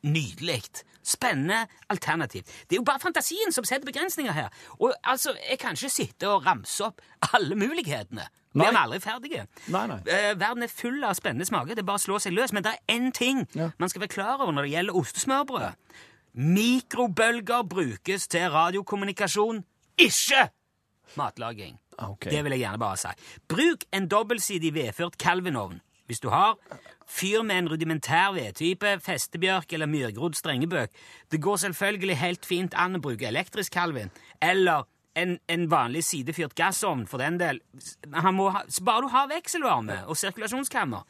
Nydelig. 0.04 0.64
Spennende 1.04 1.68
alternativ. 1.92 2.44
Det 2.68 2.76
er 2.76 2.82
jo 2.82 2.88
bare 2.88 3.00
fantasien 3.04 3.52
som 3.56 3.64
setter 3.68 3.86
begrensninger 3.88 4.34
her. 4.36 4.50
Og 4.80 4.94
altså, 5.04 5.36
jeg 5.50 5.60
kan 5.62 5.78
ikke 5.78 5.92
sitte 5.92 6.28
og 6.32 6.46
ramse 6.48 6.84
opp 6.88 7.02
alle 7.34 7.56
mulighetene. 7.60 8.26
Blir 8.54 8.68
Nei. 8.68 8.72
vi 8.74 8.82
aldri 8.82 9.00
ferdige. 9.04 9.46
Nei, 9.74 9.84
nei. 9.90 10.00
Eh, 10.10 10.34
verden 10.38 10.66
er 10.66 10.72
full 10.72 11.00
av 11.08 11.14
spennende 11.18 11.46
smaker. 11.50 11.74
Det 11.78 11.84
er 11.86 11.88
bare 11.90 12.02
å 12.02 12.06
slå 12.08 12.20
seg 12.22 12.36
løs. 12.36 12.54
Men 12.54 12.66
det 12.66 12.74
er 12.74 12.98
én 12.98 13.12
ting 13.16 13.46
Ja. 13.54 13.70
man 13.78 13.90
skal 13.90 14.02
være 14.08 14.14
klar 14.18 14.42
over 14.42 14.52
når 14.54 14.68
det 14.68 14.74
gjelder 14.76 15.00
ostesmørbrød. 15.02 15.74
Mikrobølger 16.34 17.62
brukes 17.70 18.28
til 18.28 18.50
radiokommunikasjon, 18.50 19.64
ikke 20.02 20.48
matlaging. 21.16 21.78
Okay. 21.98 22.32
Det 22.32 22.44
vil 22.44 22.56
jeg 22.56 22.64
gjerne 22.64 22.82
bare 22.82 22.98
si. 22.98 23.12
Bruk 23.48 23.86
en 23.94 24.08
dobbeltsidig 24.10 24.74
vedført 24.74 25.18
kalvinovn. 25.22 25.82
Hvis 26.10 26.20
du 26.20 26.30
har, 26.34 26.58
fyr 27.08 27.44
med 27.46 27.58
en 27.58 27.70
rudimentær 27.72 28.34
vedtype, 28.36 28.98
festebjørk 29.06 29.74
eller 29.74 29.88
myrgrodd 29.88 30.36
strengebøk. 30.36 30.90
Det 31.32 31.42
går 31.42 31.62
selvfølgelig 31.64 32.18
helt 32.18 32.46
fint 32.46 32.74
an 32.76 32.98
å 32.98 33.04
bruke 33.04 33.28
elektrisk 33.30 33.74
kalvin, 33.78 34.12
eller 34.42 34.84
en, 35.16 35.38
en 35.48 35.68
vanlig 35.72 36.04
sidefyrt 36.04 36.56
gassovn, 36.58 37.06
for 37.08 37.22
den 37.22 37.38
del. 37.40 37.62
Ha, 38.14 38.34
bare 38.82 39.06
du 39.06 39.12
har 39.14 39.30
vekselvarme 39.30 40.02
og 40.10 40.18
sirkulasjonskammer. 40.18 41.06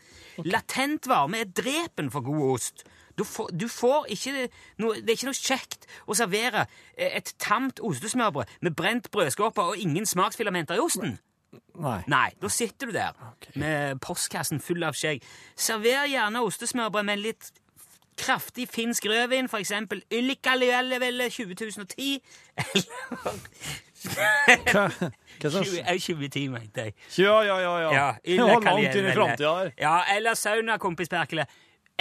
Latent 0.46 1.08
varme 1.10 1.42
er 1.42 1.50
drepen 1.50 2.12
for 2.12 2.28
god 2.28 2.44
ost. 2.52 2.86
Du 3.18 3.24
får, 3.24 3.52
du 3.54 3.68
får 3.70 4.08
ikke 4.16 4.48
noe, 4.82 4.96
Det 4.96 5.12
er 5.12 5.18
ikke 5.20 5.30
noe 5.30 5.38
kjekt 5.38 5.86
å 6.10 6.18
servere 6.18 6.66
eh, 6.98 7.18
et 7.20 7.34
tamt 7.42 7.82
ostesmørbrød 7.84 8.58
med 8.66 8.76
brent 8.78 9.12
brødskorpe 9.14 9.62
og 9.74 9.78
ingen 9.78 10.06
smaksfilamenter 10.10 10.80
i 10.80 10.84
osten. 10.84 11.20
Nei. 11.78 12.00
Nei, 12.10 12.30
da 12.42 12.50
sitter 12.50 12.90
du 12.90 12.96
der 12.96 13.18
med 13.60 14.00
postkassen 14.02 14.62
full 14.62 14.82
av 14.86 14.98
skjegg. 14.98 15.22
Server 15.56 16.08
gjerne 16.10 16.42
ostesmørbrød 16.48 17.06
med 17.06 17.20
en 17.20 17.26
litt 17.28 17.52
kraftig 18.18 18.68
finsk 18.70 19.06
rødvin, 19.10 19.50
for 19.50 19.62
eksempel 19.62 20.04
Yllikallielle 20.14 21.30
2010. 21.30 22.22
Hva, 24.04 24.90
hva 25.40 25.50
som 25.50 25.64
20, 25.64 25.80
eh, 25.80 26.00
2010, 26.00 26.48
mente 26.52 26.88
jeg. 26.88 26.96
Ja, 27.18 27.38
ja, 27.48 27.60
ja. 27.62 27.74
ja. 27.82 28.08
Ja, 28.28 28.48
langt 28.60 28.96
inn 28.96 29.08
i 29.08 29.14
framtida 29.16 29.54
her. 29.62 29.72
Ja, 29.80 29.94
eller 30.16 30.36
sauna, 30.36 30.78
kompis 30.82 31.12
Perkele. 31.12 31.46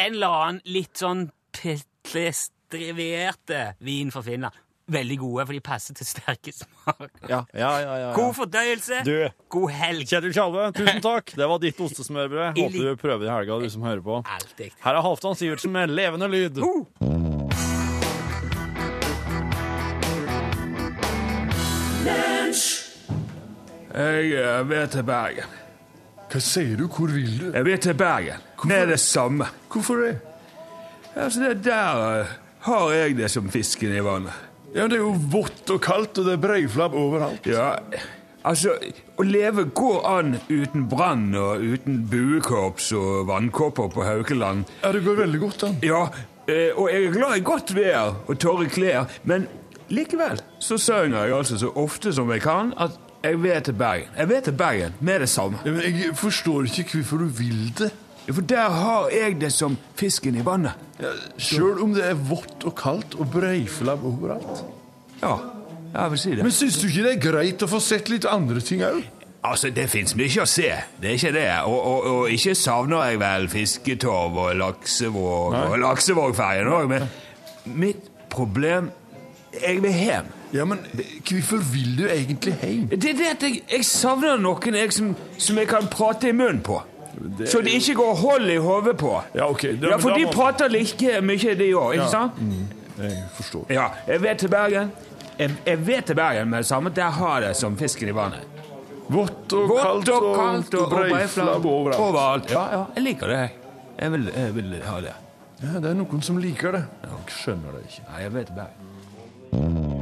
En 0.01 0.15
eller 0.15 0.33
annen 0.33 0.61
litt 0.73 0.97
sånn 0.97 1.27
petlestrivierte 1.53 3.75
vin 3.85 4.09
fra 4.13 4.23
Finland. 4.25 4.55
Veldig 4.93 5.19
gode, 5.21 5.45
for 5.47 5.53
de 5.55 5.61
passer 5.65 5.95
til 5.97 6.07
sterke 6.09 6.53
smaker. 6.57 7.11
Ja, 7.29 7.43
ja, 7.53 7.61
ja, 7.61 7.81
ja, 7.85 7.97
ja. 8.01 8.09
God 8.17 8.35
fordøyelse. 8.41 9.03
Du. 9.07 9.29
God 9.53 9.71
helg. 9.77 10.09
Kjetil 10.09 10.33
Tjalve, 10.35 10.71
tusen 10.77 11.01
takk. 11.05 11.27
Det 11.39 11.47
var 11.53 11.59
ditt 11.63 11.79
ostesmørbrød. 11.85 12.59
Håper 12.59 12.89
du 12.89 12.97
prøver 13.01 13.21
det 13.23 13.29
i 13.29 13.33
helga, 13.37 13.53
du 13.63 13.69
som 13.73 13.83
hører 13.87 14.03
på. 14.05 14.15
Altid. 14.33 14.71
Her 14.83 14.95
er 14.99 15.03
Halvdan 15.07 15.35
Sivertsen 15.39 15.73
med 15.77 15.85
levende 15.93 16.27
lyd. 16.33 16.55
Jeg 23.93 24.33
er 24.41 24.63
ved 24.65 24.87
til 24.89 25.05
Bergen. 25.05 25.45
Hva 26.33 26.41
sier 26.41 26.79
du? 26.81 26.87
Hvor 26.89 27.11
vil 27.13 27.35
du? 27.39 27.49
Jeg 27.53 27.65
vil 27.67 27.81
til 27.85 27.95
Bergen. 27.99 28.41
Det 28.65 28.77
er 28.79 28.87
det 28.89 29.01
samme. 29.01 29.51
Hvorfor 29.73 30.01
det? 30.01 30.15
Altså, 31.17 31.41
det 31.41 31.65
Der 31.67 32.21
eh, 32.21 32.33
har 32.65 32.91
jeg 32.93 33.17
det 33.19 33.29
som 33.31 33.51
fisken 33.53 33.93
i 33.93 34.01
vannet. 34.01 34.33
Ja, 34.75 34.87
men 34.87 34.91
Det 34.91 34.97
er 34.97 35.03
jo 35.03 35.13
vått 35.35 35.71
og 35.75 35.81
kaldt, 35.85 36.19
og 36.19 36.25
det 36.25 36.39
er 36.39 36.41
breiflabb 36.41 36.95
overalt. 36.97 37.47
Ja, 37.47 37.75
altså 38.49 38.79
Å 39.21 39.27
leve 39.29 39.67
går 39.77 39.99
an 40.09 40.39
uten 40.49 40.89
brann 40.89 41.35
og 41.37 41.61
uten 41.61 42.01
buekorps 42.09 42.89
og 42.97 43.27
vannkopper 43.29 43.93
på 43.93 44.07
Haukeland. 44.09 44.65
Ja, 44.83 44.93
Det 44.93 45.05
går 45.05 45.21
veldig 45.21 45.41
godt 45.41 45.69
an. 45.69 45.77
Ja, 45.85 46.07
eh, 46.49 46.73
og 46.73 46.89
jeg 46.89 47.11
er 47.11 47.13
glad 47.13 47.37
i 47.37 47.45
godt 47.45 47.75
vær 47.77 48.15
og 48.27 48.39
tørre 48.39 48.73
klær, 48.73 49.05
men 49.25 49.45
likevel 49.93 50.41
så 50.59 50.81
synger 50.81 51.27
jeg 51.27 51.37
altså 51.37 51.59
så 51.61 51.69
ofte 51.77 52.13
som 52.17 52.31
jeg 52.33 52.41
kan 52.41 52.73
at 52.81 52.97
jeg 53.23 53.43
vil 53.43 53.63
til 53.63 53.73
Bergen. 53.79 54.09
Jeg 54.19 54.29
vil 54.29 54.43
til 54.43 54.53
Bergen 54.53 54.95
med 55.01 55.21
det 55.21 55.29
samme. 55.29 55.59
Ja, 55.65 55.71
men 55.71 55.83
Jeg 55.83 56.17
forstår 56.19 56.63
ikke 56.63 56.97
hvorfor 56.99 57.17
du 57.17 57.25
vil 57.25 57.73
det. 57.79 57.91
For 58.31 58.41
der 58.41 58.71
har 58.71 59.09
jeg 59.11 59.41
det 59.41 59.53
som 59.53 59.77
fisken 59.99 60.37
i 60.39 60.45
vannet. 60.45 60.73
Ja, 61.01 61.11
Sjøl 61.39 61.81
om 61.83 61.95
det 61.95 62.05
er 62.07 62.15
vått 62.15 62.63
og 62.65 62.77
kaldt 62.79 63.17
og 63.19 63.31
breiflabb 63.33 64.05
overalt. 64.07 64.63
Ja, 65.23 65.37
jeg 65.95 66.11
vil 66.11 66.19
si 66.19 66.31
det. 66.31 66.45
Men 66.47 66.55
syns 66.55 66.79
du 66.79 66.87
ikke 66.87 67.03
det 67.09 67.17
er 67.17 67.25
greit 67.31 67.63
å 67.63 67.69
få 67.71 67.81
sett 67.83 68.09
litt 68.13 68.29
andre 68.31 68.63
ting 68.63 68.85
òg? 68.87 69.03
Altså, 69.43 69.73
det 69.75 69.89
fins 69.91 70.15
mye 70.15 70.45
å 70.45 70.47
se. 70.47 70.69
Det 71.03 71.11
er 71.11 71.17
ikke 71.19 71.33
det. 71.35 71.49
Og, 71.67 71.79
og, 71.81 72.05
og 72.13 72.31
ikke 72.31 72.55
savner 72.55 73.09
jeg 73.11 73.19
vel 73.25 73.49
fisketorv 73.51 74.39
og 74.39 74.53
laksevåg 74.61 75.57
og 75.59 75.75
laksevågferjen 75.83 76.71
òg, 76.71 76.87
men 76.93 77.09
mitt 77.67 78.07
problem 78.31 78.91
Jeg 79.53 79.83
vil 79.85 79.93
hjem. 79.93 80.31
Ja, 80.53 80.65
men 80.69 80.79
hvorfor 81.29 81.63
vil 81.73 81.95
du 81.97 82.03
egentlig 82.13 82.55
hjem? 82.61 82.89
Det 82.93 83.11
er 83.11 83.19
det 83.19 83.29
at 83.31 83.43
jeg, 83.47 83.63
jeg 83.73 83.85
savner 83.89 84.37
noen 84.41 84.75
jeg 84.77 84.93
som, 84.93 85.15
som 85.39 85.57
jeg 85.59 85.69
kan 85.71 85.87
prate 85.89 86.29
i 86.29 86.33
munnen 86.37 86.61
på. 86.67 86.81
Så 87.47 87.61
det 87.65 87.73
ikke 87.79 87.95
går 87.95 88.15
hold 88.21 88.51
i 88.51 88.57
hodet 88.61 88.97
på. 89.01 89.13
Ja, 89.35 89.47
ok. 89.49 89.63
Da, 89.81 89.89
Ja, 89.95 89.97
for 90.01 90.11
da 90.11 90.17
de 90.19 90.25
må- 90.27 90.33
prater 90.33 90.69
like 90.69 91.21
mye, 91.23 91.55
de 91.55 91.71
òg, 91.73 91.93
ikke 91.95 92.05
Ja. 92.05 92.09
sant? 92.09 92.33
Jeg 92.99 93.25
forstår. 93.37 93.67
Ja, 93.73 93.87
jeg 94.09 94.23
vet 94.23 94.39
til 94.39 94.49
Bergen. 94.49 94.93
Jeg, 95.39 95.51
jeg 95.67 95.87
vet 95.87 96.05
til 96.07 96.15
Bergen 96.15 96.49
med 96.51 96.59
det 96.59 96.67
samme. 96.67 96.91
Der 96.91 97.11
har 97.11 97.39
jeg 97.41 97.49
det 97.49 97.57
som 97.57 97.77
fisken 97.77 98.09
i 98.09 98.13
vannet. 98.15 98.41
Vått 99.09 99.53
og 99.53 99.69
kaldt 99.77 100.09
og 100.09 100.23
og, 100.25 100.37
kaldt 100.37 100.75
og 100.75 100.91
breiflabb 100.91 101.65
overalt. 101.67 101.99
overalt. 102.01 102.51
Ja, 102.51 102.63
ja, 102.73 102.85
jeg 102.97 103.03
liker 103.05 103.27
det. 103.27 103.39
jeg. 103.39 103.51
Jeg 104.01 104.13
vil, 104.13 104.31
jeg 104.37 104.55
vil 104.55 104.83
ha 104.85 105.01
det. 105.01 105.13
Ja, 105.63 105.79
Det 105.81 105.91
er 105.91 105.95
noen 105.95 106.23
som 106.23 106.39
liker 106.39 106.73
det. 106.73 106.85
Jeg 107.03 107.11
skjønner 107.29 107.73
det 107.77 107.85
ikke. 107.89 108.03
Nei, 108.13 108.23
jeg 108.23 108.33
vet 108.35 108.55
Bergen. 108.57 110.01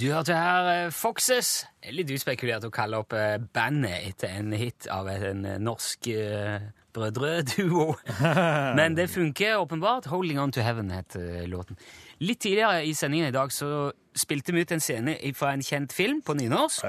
Du 0.00 0.06
hørte 0.08 0.32
her 0.32 0.86
eh, 0.86 0.90
Foxes. 0.90 1.66
eller 1.82 2.06
du 2.06 2.14
Litt 2.14 2.22
uspekulert 2.22 2.64
å 2.64 2.70
kalle 2.72 3.02
opp 3.02 3.12
eh, 3.12 3.36
bandet 3.36 4.06
etter 4.08 4.32
en 4.32 4.54
hit 4.56 4.86
av 4.88 5.10
en 5.12 5.44
eh, 5.44 5.58
norsk 5.60 6.08
uh, 6.16 6.62
brødreduo. 6.96 7.84
Men 8.78 8.96
det 8.96 9.10
funker 9.12 9.58
åpenbart. 9.60 10.08
'Holding 10.08 10.40
On 10.40 10.52
To 10.56 10.64
Heaven' 10.64 10.90
het 10.94 11.18
låten. 11.52 11.76
Litt 12.18 12.40
tidligere 12.40 12.86
i 12.88 12.94
sendingen 12.94 13.28
i 13.28 13.36
dag 13.36 13.52
så 13.52 13.92
spilte 14.16 14.56
vi 14.56 14.64
ut 14.64 14.72
en 14.72 14.80
scene 14.80 15.18
fra 15.36 15.52
en 15.52 15.62
kjent 15.62 15.92
film 15.92 16.22
på 16.24 16.34
nynorsk. 16.38 16.88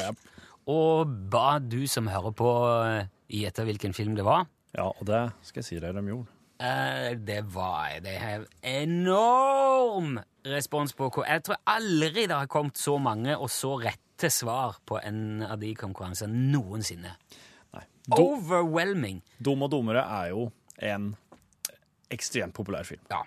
Og 0.72 1.12
ba 1.32 1.60
du 1.60 1.84
som 1.92 2.08
hører 2.08 2.32
på, 2.32 2.52
gjette 3.28 3.68
hvilken 3.68 3.94
film 3.94 4.16
det 4.16 4.24
var. 4.24 4.48
Ja, 4.72 4.88
og 4.88 5.04
det 5.08 5.26
skal 5.44 5.66
jeg 5.66 5.68
si 5.68 5.84
deg 5.84 6.00
de 6.00 6.08
gjorde. 6.08 6.41
Eh, 6.62 7.16
det 7.18 7.40
var 7.56 8.00
det 8.06 8.18
har 8.22 8.44
enorm 8.62 10.20
respons 10.46 10.94
på. 10.94 11.10
hvor- 11.10 11.26
Jeg 11.28 11.44
tror 11.44 11.56
aldri 11.68 12.28
det 12.28 12.32
har 12.38 12.48
kommet 12.48 12.78
så 12.78 13.00
mange 13.02 13.36
og 13.38 13.50
så 13.50 13.82
rette 13.84 14.30
svar 14.30 14.76
på 14.86 15.00
en 15.04 15.42
av 15.42 15.60
de 15.60 15.74
konkurransene 15.76 16.52
noensinne. 16.52 17.16
Nei. 17.74 17.84
Do, 18.08 18.36
Overwhelming. 18.36 19.22
Dum 19.42 19.64
og 19.64 19.72
dummere 19.72 20.04
er 20.06 20.30
jo 20.30 20.52
en 20.80 21.16
ekstremt 22.12 22.54
populær 22.54 22.84
film. 22.86 23.02
Ja. 23.10 23.22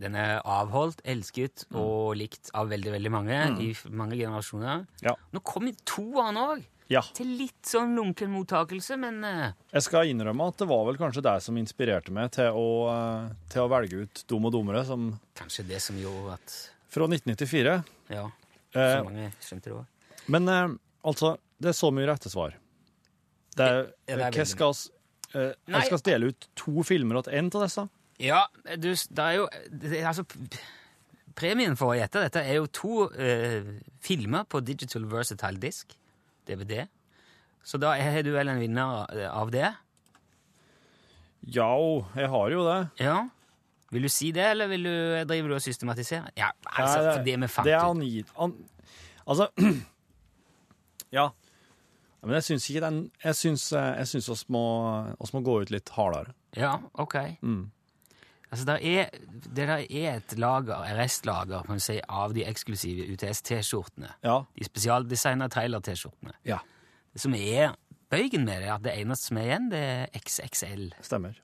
Den 0.00 0.14
er 0.16 0.40
avholdt, 0.44 1.00
elsket 1.04 1.64
Mm. 1.70 1.76
og 1.80 2.16
likt 2.16 2.50
av 2.54 2.68
veldig 2.68 2.90
veldig 2.92 3.10
mange 3.10 3.60
i 3.60 3.74
mange 3.90 4.16
generasjoner. 4.16 4.86
Ja. 5.02 5.14
Nå 5.32 5.40
kommer 5.44 5.72
toeren 5.84 6.36
òg, 6.36 6.64
Ja. 6.90 7.04
til 7.14 7.28
litt 7.38 7.68
sånn 7.70 7.92
lunken 7.94 8.32
mottakelse, 8.34 8.96
men 8.98 9.22
eh, 9.24 9.52
Jeg 9.76 9.86
skal 9.86 10.10
innrømme 10.10 10.48
at 10.50 10.58
det 10.58 10.66
var 10.66 10.84
vel 10.88 10.98
kanskje 10.98 11.22
det 11.22 11.36
som 11.44 11.58
inspirerte 11.60 12.10
meg 12.14 12.32
til 12.34 12.50
å, 12.50 12.66
eh, 12.90 13.30
til 13.52 13.62
å 13.62 13.70
velge 13.70 14.02
ut 14.02 14.24
Dum 14.26 14.48
og 14.50 14.54
dummere, 14.56 14.82
som 14.88 15.12
kanskje 15.38 15.68
det 15.70 15.78
som 15.84 15.98
gjorde 16.00 16.34
at 16.40 16.58
fra 16.90 17.06
1994. 17.06 17.76
Ja, 18.10 18.26
Eh, 18.70 18.96
så 18.96 19.04
mange 19.06 19.30
skjønte 19.42 19.70
det 19.70 19.74
òg. 19.74 19.86
Men 20.30 20.50
altså, 21.02 21.34
det 21.58 21.72
er 21.72 21.78
så 21.78 21.90
mye 21.94 22.06
rette 22.10 22.30
svar. 22.30 22.54
Det 23.56 23.66
er, 23.66 23.80
Ja, 24.06 24.16
det 24.30 24.38
er 24.38 24.44
skal, 24.46 24.74
eh, 25.34 25.54
jeg 25.66 25.88
skal 25.88 26.04
dele 26.06 26.30
ut 26.30 26.48
to 26.54 26.84
filmer 26.86 27.22
til 27.26 27.34
en 27.34 27.50
av 27.50 27.64
disse. 27.66 27.88
Ja, 28.20 28.44
du, 28.76 28.92
det 28.94 29.24
er 29.24 29.34
jo 29.38 29.48
det, 29.70 29.94
er 29.98 30.10
altså 30.12 30.26
Premien 31.40 31.76
for 31.78 31.94
å 31.94 31.96
gjette 31.96 32.20
dette 32.20 32.42
er 32.44 32.58
jo 32.58 32.66
to 32.68 33.06
eh, 33.16 33.78
filmer 34.04 34.44
på 34.44 34.60
Digital 34.60 35.06
Versatile 35.08 35.60
Disc, 35.62 35.94
DVD. 36.50 36.84
Så 37.64 37.78
da 37.80 37.94
har 37.96 38.22
du 38.26 38.32
vel 38.34 38.50
en 38.50 38.60
vinner 38.60 39.28
av 39.30 39.52
det? 39.54 39.68
Ja, 41.40 41.72
jeg 42.16 42.28
har 42.32 42.50
jo 42.52 42.64
det. 42.66 42.80
Ja. 43.00 43.18
Vil 43.90 44.06
du 44.06 44.10
si 44.12 44.30
det, 44.34 44.44
eller 44.52 44.68
vil 44.70 44.86
du, 44.86 44.94
driver 45.26 45.50
du 45.50 45.56
og 45.56 45.64
systematiserer? 45.64 46.30
Ja, 46.38 46.52
altså, 46.64 47.00
Nei, 47.00 47.06
det, 47.10 47.24
det 47.26 47.38
vi 47.42 47.48
fant 47.50 47.66
det 47.66 47.74
er 47.74 47.86
angitt 47.88 48.30
an, 48.38 48.54
Altså 49.26 49.48
Ja. 51.18 51.30
Men 52.22 52.36
jeg 52.38 52.46
syns 52.46 52.68
ikke 52.70 52.84
den 52.84 53.00
Jeg 53.24 53.38
syns, 53.38 53.64
eh, 53.74 54.04
syns 54.06 54.28
oss, 54.30 54.44
må, 54.52 54.62
må 55.18 55.42
gå 55.46 55.56
ut 55.64 55.72
litt 55.74 55.90
hardere. 55.96 56.36
Ja, 56.56 56.76
ok. 57.02 57.16
Mm. 57.42 57.64
Altså, 58.50 58.64
det 58.66 58.76
er, 58.82 59.12
det 59.46 59.66
der 59.68 59.76
er 59.78 60.16
et 60.16 60.32
lager, 60.38 60.82
restlager, 60.98 61.62
kan 61.66 61.78
du 61.78 61.84
si, 61.84 62.00
av 62.08 62.34
de 62.34 62.42
eksklusive 62.50 63.06
UTS-T-skjortene. 63.14 64.10
Ja. 64.26 64.40
De 64.58 64.66
spesialdesigna 64.66 65.48
trailer-T-skjortene. 65.52 66.34
ja. 66.48 66.58
Det 67.10 67.18
som 67.24 67.34
er 67.34 67.72
bøygen 68.10 68.44
med 68.46 68.60
det, 68.62 68.68
er 68.68 68.76
at 68.76 68.84
det 68.84 68.92
eneste 69.00 69.30
som 69.30 69.38
er 69.40 69.48
igjen, 69.48 69.70
det 69.72 69.78
er 69.82 70.18
XXL. 70.20 70.84
Stemmer. 71.02 71.40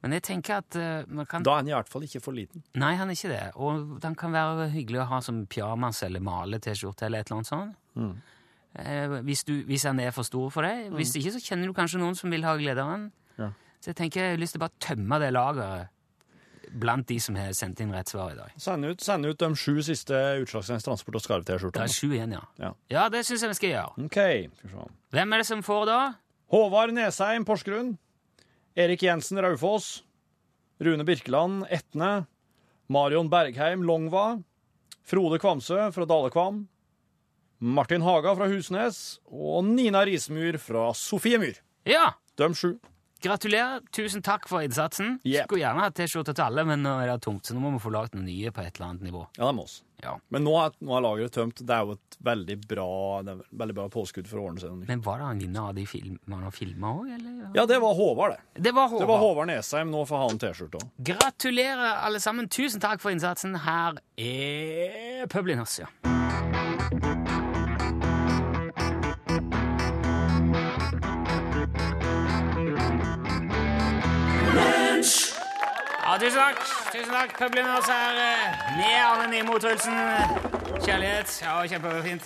Men 0.00 0.16
jeg 0.16 0.24
tenker 0.26 0.62
at 0.62 0.78
uh, 0.80 1.04
man 1.12 1.28
kan 1.28 1.44
Da 1.44 1.52
er 1.54 1.60
han 1.60 1.70
i 1.70 1.74
hvert 1.76 1.90
fall 1.92 2.06
ikke 2.06 2.22
for 2.24 2.34
liten. 2.34 2.64
Nei, 2.80 2.94
han 2.98 3.12
er 3.12 3.18
ikke 3.18 3.30
det. 3.30 3.44
Og 3.60 3.98
den 4.02 4.16
kan 4.18 4.32
være 4.32 4.70
hyggelig 4.72 5.02
å 5.02 5.08
ha 5.12 5.20
som 5.22 5.44
pyjamas 5.50 6.02
eller 6.06 6.24
male-T-skjorte 6.24 7.06
eller 7.06 7.20
et 7.20 7.30
eller 7.30 7.40
annet 7.40 7.50
sånt. 7.50 7.76
Mm. 8.00 8.14
Uh, 8.80 9.20
hvis, 9.28 9.44
du, 9.44 9.54
hvis 9.68 9.84
han 9.86 10.00
er 10.00 10.14
for 10.16 10.26
stor 10.26 10.50
for 10.54 10.66
deg. 10.66 10.88
Hvis 10.96 11.14
ikke, 11.20 11.34
så 11.36 11.42
kjenner 11.44 11.68
du 11.70 11.76
kanskje 11.76 12.00
noen 12.00 12.18
som 12.18 12.32
vil 12.32 12.46
ha 12.48 12.56
glede 12.58 12.82
av 12.82 12.94
den. 12.96 13.08
Ja. 13.38 13.52
Så 13.80 13.92
jeg 13.92 14.00
tenker 14.00 14.24
jeg 14.24 14.36
har 14.36 14.42
lyst 14.42 14.56
til 14.56 14.62
å 14.62 14.66
bare 14.66 14.82
tømme 14.88 15.20
det 15.20 15.30
lageret 15.36 15.96
blant 16.78 17.06
de 17.08 17.16
som 17.20 17.34
har 17.36 17.52
sendt 17.56 17.80
inn 17.82 17.92
rett 17.94 18.08
svar 18.08 18.32
i 18.32 18.36
dag. 18.38 18.52
Send 18.60 18.84
ut, 18.86 19.00
send 19.02 19.26
ut 19.26 19.38
de 19.40 19.48
sju 19.58 19.80
siste 19.82 20.14
Utslagsnes 20.42 20.84
Transport 20.86 21.16
og 21.16 21.20
Det 21.20 21.26
Skarv-T-skjortene. 21.26 21.84
er 21.88 21.94
sju 21.94 22.12
igjen, 22.12 22.32
ja. 22.36 22.42
Ja. 22.58 22.72
Ja, 22.90 23.08
det 23.08 23.24
syns 23.26 23.42
jeg 23.42 23.50
vi 23.50 23.58
skal 23.58 23.72
gjøre. 23.74 24.04
OK. 24.06 24.18
Hvem 25.10 25.32
er 25.34 25.42
det 25.42 25.46
som 25.48 25.62
får 25.66 25.86
da? 25.90 25.98
Håvard 26.50 26.92
Nesheim, 26.94 27.44
Porsgrunn. 27.44 27.96
Erik 28.76 29.02
Jensen, 29.02 29.38
Raufoss. 29.42 30.02
Rune 30.80 31.04
Birkeland, 31.04 31.66
Etne. 31.70 32.26
Marion 32.88 33.28
Bergheim, 33.30 33.82
Longva. 33.86 34.42
Frode 35.04 35.38
Kvamsø 35.42 35.90
fra 35.92 36.06
Dalekvam. 36.06 36.68
Martin 37.60 38.02
Haga 38.02 38.34
fra 38.38 38.48
Husnes. 38.48 39.18
Og 39.26 39.64
Nina 39.64 40.04
Rismyr 40.06 40.58
fra 40.58 40.92
Sofiemyr. 40.94 41.58
Ja! 41.84 42.12
De 42.38 42.48
sju. 42.54 42.78
Gratulerer. 43.20 43.82
Tusen 43.92 44.22
takk 44.24 44.48
for 44.48 44.64
innsatsen. 44.64 45.18
Yep. 45.24 45.48
Skulle 45.48 45.64
gjerne 45.64 45.84
hatt 45.84 45.96
T-skjorte 45.98 46.32
til 46.32 46.46
alle, 46.46 46.64
men 46.68 46.82
nå 46.84 46.96
er 47.02 47.12
det 47.12 47.20
tomt, 47.26 47.44
så 47.44 47.56
nå 47.56 47.60
må 47.62 47.74
vi 47.76 47.82
få 47.84 47.92
lagd 47.92 48.16
noen 48.16 48.28
nye 48.30 48.52
på 48.54 48.64
et 48.64 48.72
eller 48.78 48.92
annet 48.94 49.06
nivå. 49.10 49.26
Ja, 49.36 49.46
det 49.50 49.54
må 49.58 49.66
oss. 49.68 49.80
Ja. 50.00 50.14
Men 50.32 50.46
nå 50.46 50.54
er, 50.56 50.72
nå 50.80 50.94
er 50.96 51.04
lageret 51.04 51.34
tømt. 51.36 51.60
Det 51.60 51.74
er 51.76 51.84
jo 51.84 51.96
et 51.98 52.16
veldig 52.24 52.56
bra, 52.70 52.86
veldig 53.60 53.76
bra 53.76 53.88
påskudd 53.92 54.30
for 54.30 54.40
å 54.40 54.46
ordne 54.48 54.62
seg. 54.62 54.78
Men 54.88 55.04
var 55.04 55.20
det 55.20 55.28
han 55.28 55.42
vinner 55.44 55.68
av 55.68 55.76
de 55.76 55.84
filmene 55.88 56.40
han 56.46 56.56
filma 56.56 56.94
òg, 57.02 57.10
eller? 57.18 57.34
Ja, 57.58 57.66
det 57.68 57.80
var 57.84 57.98
Håvard, 57.98 58.38
det. 58.38 58.64
Det 58.70 58.72
var 58.76 58.88
Håvard. 58.88 59.04
Det 59.04 59.10
var 59.12 59.20
Håvard 59.26 59.52
Nesheim. 59.52 59.92
Nå 59.92 60.06
får 60.08 60.24
han 60.24 60.40
T-skjorte 60.40 60.80
òg. 60.80 60.88
Gratulerer, 61.12 62.00
alle 62.06 62.22
sammen. 62.24 62.48
Tusen 62.48 62.80
takk 62.80 63.04
for 63.04 63.12
innsatsen. 63.12 63.58
Her 63.66 64.00
er 64.16 65.28
Publinas, 65.28 65.76
ja. 65.82 65.92
Tusen 76.20 76.38
takk. 76.38 76.60
Tusen 76.92 77.12
takk. 77.14 77.36
Publinas 77.38 77.88
her. 77.88 78.14
eh, 78.20 78.76
Med 78.76 78.96
Arne 79.04 79.26
Nimo 79.30 79.58
Trulsen. 79.58 79.96
Kjærlighet. 80.84 81.40
Ja, 81.42 81.60
kjempefint. 81.66 82.22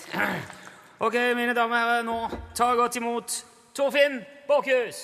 Ok, 1.01 1.15
mine 1.37 1.55
damer 1.55 1.77
og 1.77 1.81
herrer, 1.83 2.03
nå 2.07 2.19
tar 2.55 2.77
godt 2.79 2.97
imot 2.97 3.35
Torfinn 3.75 4.21
Borchhus. 4.49 5.01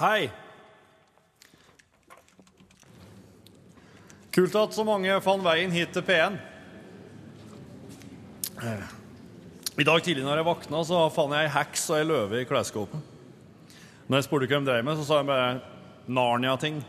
Hei. 0.00 0.30
Kult 4.32 4.54
at 4.56 4.72
så 4.74 4.84
mange 4.88 5.20
fant 5.20 5.44
veien 5.44 5.70
hit 5.76 5.92
til 5.92 6.02
P1. 6.08 6.38
Eh, 8.62 8.84
I 9.78 9.84
dag 9.84 10.02
tidlig 10.02 10.24
når 10.24 10.40
jeg 10.40 10.48
våkna, 10.48 10.80
så 10.88 11.02
fant 11.12 11.36
jeg 11.36 11.44
ei 11.50 11.52
heks 11.58 11.90
og 11.92 11.98
ei 11.98 12.06
løve 12.08 12.40
i 12.40 12.48
klesskapet. 12.48 13.11
Når 14.12 14.20
jeg 14.20 14.26
spurte 14.26 14.44
hva 14.44 14.58
de 14.60 14.66
drev 14.68 14.82
med, 14.84 14.98
så 15.00 15.04
sa 15.08 15.18
jeg 15.22 15.24
bare 15.24 15.52
Narnia-ting. 16.12 16.82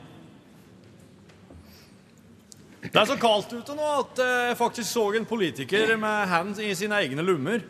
Det 2.84 3.00
er 3.00 3.08
så 3.08 3.16
kaldt 3.16 3.54
ute 3.56 3.76
nå 3.78 3.86
at 4.02 4.20
eh, 4.20 4.32
jeg 4.50 4.58
faktisk 4.60 4.90
så 4.90 5.04
en 5.16 5.28
politiker 5.30 5.94
med 6.02 6.28
hand 6.28 6.60
i 6.60 6.74
sine 6.76 6.98
egne 7.00 7.24
lommer. 7.24 7.64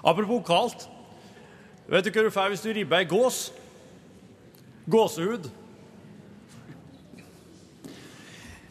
Apropos 0.00 0.40
kaldt. 0.48 0.86
Vet 1.92 2.08
du 2.08 2.10
hva 2.14 2.24
du 2.24 2.32
får 2.32 2.54
hvis 2.54 2.64
du 2.64 2.70
ribber 2.72 3.04
ei 3.04 3.10
gås? 3.12 3.42
Gåsehud. 4.88 5.50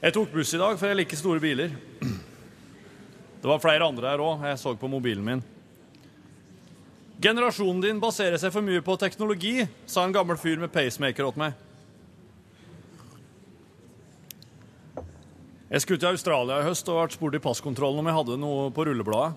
Jeg 0.02 0.18
tok 0.18 0.34
buss 0.34 0.58
i 0.58 0.64
dag, 0.64 0.74
for 0.74 0.90
jeg 0.90 1.04
liker 1.04 1.22
store 1.22 1.46
biler. 1.46 1.78
Det 2.02 3.46
var 3.46 3.62
flere 3.62 3.94
andre 3.94 4.10
her 4.10 4.26
òg. 4.26 4.50
Jeg 4.50 4.64
så 4.66 4.74
på 4.74 4.90
mobilen 4.90 5.30
min. 5.30 5.48
Generasjonen 7.20 7.82
din 7.84 7.98
baserer 8.00 8.40
seg 8.40 8.54
for 8.54 8.64
mye 8.64 8.80
på 8.80 8.96
teknologi, 8.96 9.66
sa 9.84 10.06
en 10.08 10.14
gammel 10.16 10.38
fyr 10.40 10.62
med 10.62 10.72
pacemaker 10.72 11.28
åt 11.28 11.40
meg. 11.40 11.58
Jeg 15.70 15.84
skulle 15.84 16.00
til 16.00 16.14
Australia 16.14 16.62
i 16.62 16.66
høst 16.66 16.88
og 16.90 17.02
ble 17.02 17.18
spurt 17.18 17.36
i 17.36 17.42
passkontrollen 17.44 18.00
om 18.00 18.08
jeg 18.08 18.16
hadde 18.16 18.38
noe 18.40 18.70
på 18.74 18.88
rullebladet. 18.88 19.36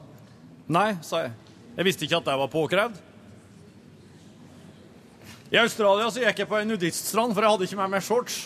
Nei, 0.73 0.93
sa 1.03 1.25
jeg. 1.25 1.35
Jeg 1.75 1.89
visste 1.89 2.07
ikke 2.07 2.21
at 2.23 2.31
det 2.31 2.39
var 2.39 2.53
påkrevd. 2.53 3.03
I 5.53 5.59
Australia 5.61 6.07
så 6.09 6.23
gikk 6.23 6.45
jeg 6.45 6.49
på 6.49 6.61
en 6.61 6.71
nudiststrand, 6.71 7.35
for 7.35 7.45
jeg 7.45 7.57
hadde 7.57 7.67
ikke 7.67 7.81
med 7.83 7.93
meg 7.97 8.07
shorts. 8.07 8.39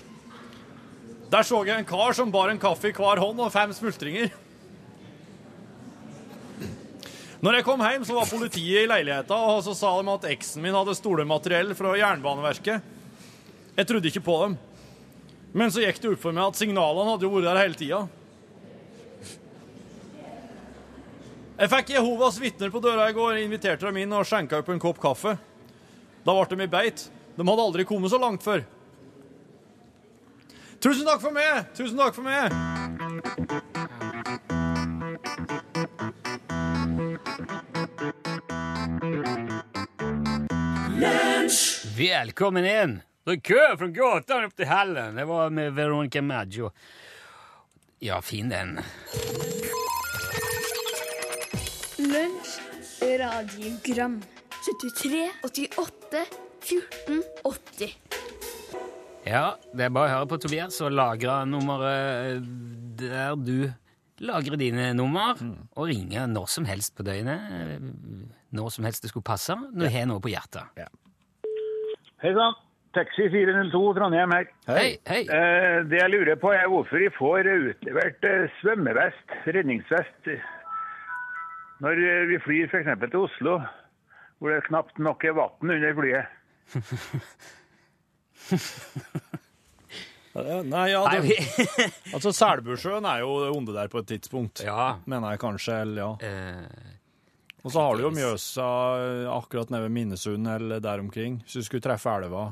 Der 1.31 1.45
så 1.45 1.61
jeg 1.69 1.77
en 1.77 1.87
kar 1.87 2.17
som 2.17 2.33
bar 2.33 2.49
en 2.51 2.63
kaffe 2.63 2.89
i 2.89 2.97
hver 2.97 3.21
hånd 3.21 3.45
og 3.45 3.53
fem 3.53 3.77
smultringer. 3.77 4.33
Når 7.47 7.61
jeg 7.61 7.65
kom 7.69 7.79
hjem, 7.79 8.03
så 8.03 8.15
var 8.17 8.27
politiet 8.27 8.81
i 8.83 8.89
leiligheta, 8.91 9.37
og 9.39 9.61
så 9.63 9.71
sa 9.79 9.93
de 10.01 10.11
at 10.11 10.25
eksen 10.33 10.65
min 10.65 10.75
hadde 10.75 10.97
stolemateriell 10.99 11.69
fra 11.79 11.93
Jernbaneverket. 11.95 12.89
Jeg 13.77 13.87
trodde 13.87 14.11
ikke 14.11 14.23
på 14.27 14.39
dem. 14.41 14.57
Men 15.55 15.71
så 15.71 15.85
gikk 15.85 16.01
det 16.03 16.11
opp 16.11 16.25
for 16.25 16.35
meg 16.35 16.49
at 16.51 16.59
signalene 16.59 17.13
hadde 17.13 17.23
jo 17.23 17.31
vært 17.37 17.47
der 17.47 17.61
hele 17.61 17.79
tida. 17.79 18.01
Jeg 21.61 21.73
fikk 21.77 21.95
Jehovas 21.95 22.41
vitner 22.43 22.75
på 22.75 22.83
døra 22.83 23.07
i 23.13 23.15
går, 23.15 23.39
inviterte 23.45 23.87
dem 23.87 24.03
inn 24.03 24.19
og 24.19 24.27
skjenka 24.27 24.59
opp 24.59 24.75
en 24.75 24.83
kopp 24.83 24.99
kaffe. 25.07 25.37
Da 26.27 26.35
ble 26.35 26.51
de 26.51 26.67
i 26.67 26.75
beit. 26.75 27.07
De 27.39 27.47
hadde 27.47 27.69
aldri 27.69 27.87
kommet 27.87 28.11
så 28.11 28.19
langt 28.19 28.43
før. 28.43 28.67
Tusen 30.83 31.07
takk 31.07 31.23
for 31.23 31.31
meg! 31.39 31.71
Tusen 31.79 32.03
takk 32.03 32.19
for 32.19 32.27
meg! 32.27 33.63
Välkommen 41.97 42.65
in! 42.65 43.03
Det 43.25 43.31
är 43.31 43.37
kö 43.37 43.77
från 43.79 43.93
gatan 43.93 44.45
opp 44.45 44.57
til 44.57 44.67
hallen. 44.69 45.15
Det 45.17 45.25
var 45.25 45.51
med 45.51 45.73
Veronica 45.73 46.23
Maggio. 46.23 46.71
Ja, 47.99 48.19
fin 48.23 48.49
den. 48.49 48.81
Lunsj, 51.97 52.59
radiogram 53.01 54.19
73, 55.01 55.31
88, 55.43 56.25
14, 56.61 57.23
80 57.45 57.97
Ja, 59.25 59.57
det 59.73 59.89
er 59.89 59.97
bare 59.97 60.11
å 60.11 60.15
høre 60.19 60.29
på 60.35 60.41
Tobias 60.45 60.77
og 60.85 60.93
lagre 60.93 61.39
nummeret 61.49 62.45
der 63.01 63.41
du 63.41 63.73
lagrer 64.21 64.61
dine 64.61 64.93
nummer, 64.93 65.41
og 65.73 65.89
ringe 65.89 66.29
når 66.29 66.53
som 66.59 66.69
helst 66.69 66.93
på 66.97 67.09
døgnet. 67.09 67.81
Når 68.53 68.71
som 68.77 68.85
helst 68.85 69.09
det 69.09 69.15
skulle 69.15 69.33
passe, 69.33 69.57
når 69.57 69.89
du 69.89 69.93
har 69.97 70.09
noe 70.13 70.21
på 70.21 70.37
hjertet. 70.37 70.77
Hei 72.27 72.33
sann. 72.35 72.57
Taxi 72.91 73.29
402 73.31 73.95
Trondheim 73.95 74.33
her. 74.35 74.49
Hei, 74.67 74.99
hei. 75.07 75.23
Eh, 75.31 75.87
det 75.87 76.01
jeg 76.01 76.11
lurer 76.11 76.35
på 76.43 76.51
er 76.51 76.67
hvorfor 76.73 76.99
de 76.99 77.07
får 77.15 77.47
utlevert 77.53 78.25
eh, 78.27 78.51
svømmevest, 78.59 79.31
redningsvest, 79.55 80.27
når 81.85 81.95
eh, 82.03 82.27
vi 82.33 82.37
flyr 82.43 82.67
f.eks. 82.67 82.91
til 83.05 83.21
Oslo, 83.21 83.55
hvor 84.41 84.49
det 84.51 84.57
er 84.59 84.67
knapt 84.67 84.99
nok 85.07 85.23
er 85.23 85.39
vann 85.39 85.71
under 85.77 85.95
flyet. 86.01 86.27
Nei, 90.75 90.87
ja, 90.91 91.07
Nei, 91.07 91.19
det, 91.23 91.39
altså 92.17 92.31
Selbusjøen 92.35 93.07
er 93.07 93.23
jo 93.23 93.55
onde 93.55 93.71
der 93.77 93.87
på 93.93 93.99
et 94.03 94.09
tidspunkt. 94.17 94.67
Ja. 94.67 94.99
Mener 95.07 95.31
jeg 95.37 95.43
kanskje, 95.47 95.79
eller 95.87 96.03
ja. 96.03 96.11
eh, 96.27 96.67
Og 97.67 97.73
så 97.75 97.83
har 97.83 97.97
du 97.99 98.05
jo 98.05 98.13
Mjøsa 98.15 98.67
eh, 99.03 99.25
akkurat 99.33 99.73
nede 99.75 99.89
ved 99.89 99.95
Minnesund 99.97 100.47
eller 100.47 100.79
der 100.85 101.03
omkring. 101.03 101.41
Så 101.51 101.59
du 101.61 101.67
skulle 101.67 101.83
treffe 101.83 102.13
elva 102.15 102.45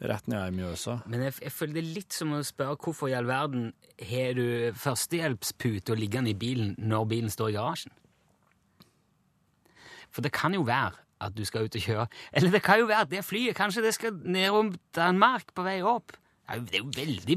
rett 0.00 0.26
nede 0.32 0.48
i 0.48 0.54
Mjøsa. 0.56 0.96
Men 1.12 1.22
jeg, 1.28 1.36
jeg 1.44 1.52
føler 1.54 1.76
det 1.76 1.82
er 1.84 1.94
litt 2.00 2.16
som 2.16 2.32
å 2.34 2.40
spørre 2.46 2.78
hvorfor 2.80 3.10
i 3.12 3.14
all 3.14 3.28
verden 3.28 3.68
har 4.10 4.34
du 4.34 4.72
førstehjelpspute 4.80 5.94
liggende 5.98 6.32
i 6.32 6.38
bilen 6.40 6.72
når 6.80 7.06
bilen 7.12 7.30
står 7.32 7.52
i 7.52 7.56
garasjen? 7.58 7.94
For 10.10 10.26
det 10.26 10.32
kan 10.34 10.56
jo 10.56 10.64
være 10.66 10.96
at 11.20 11.36
du 11.36 11.44
skal 11.46 11.68
ut 11.68 11.76
og 11.76 11.84
kjøre. 11.84 12.08
Eller 12.32 12.54
det 12.56 12.62
kan 12.66 12.80
jo 12.80 12.88
være 12.88 13.04
at 13.06 13.12
det 13.12 13.22
flyet 13.28 13.54
kanskje 13.58 13.84
det 13.84 13.94
skal 13.94 14.16
nedom 14.24 14.72
Danmark 14.96 15.52
på 15.54 15.66
vei 15.68 15.78
opp. 15.86 16.16
Det 16.50 16.80
er 16.80 16.80
jo- 16.80 16.90
veldig 16.96 17.36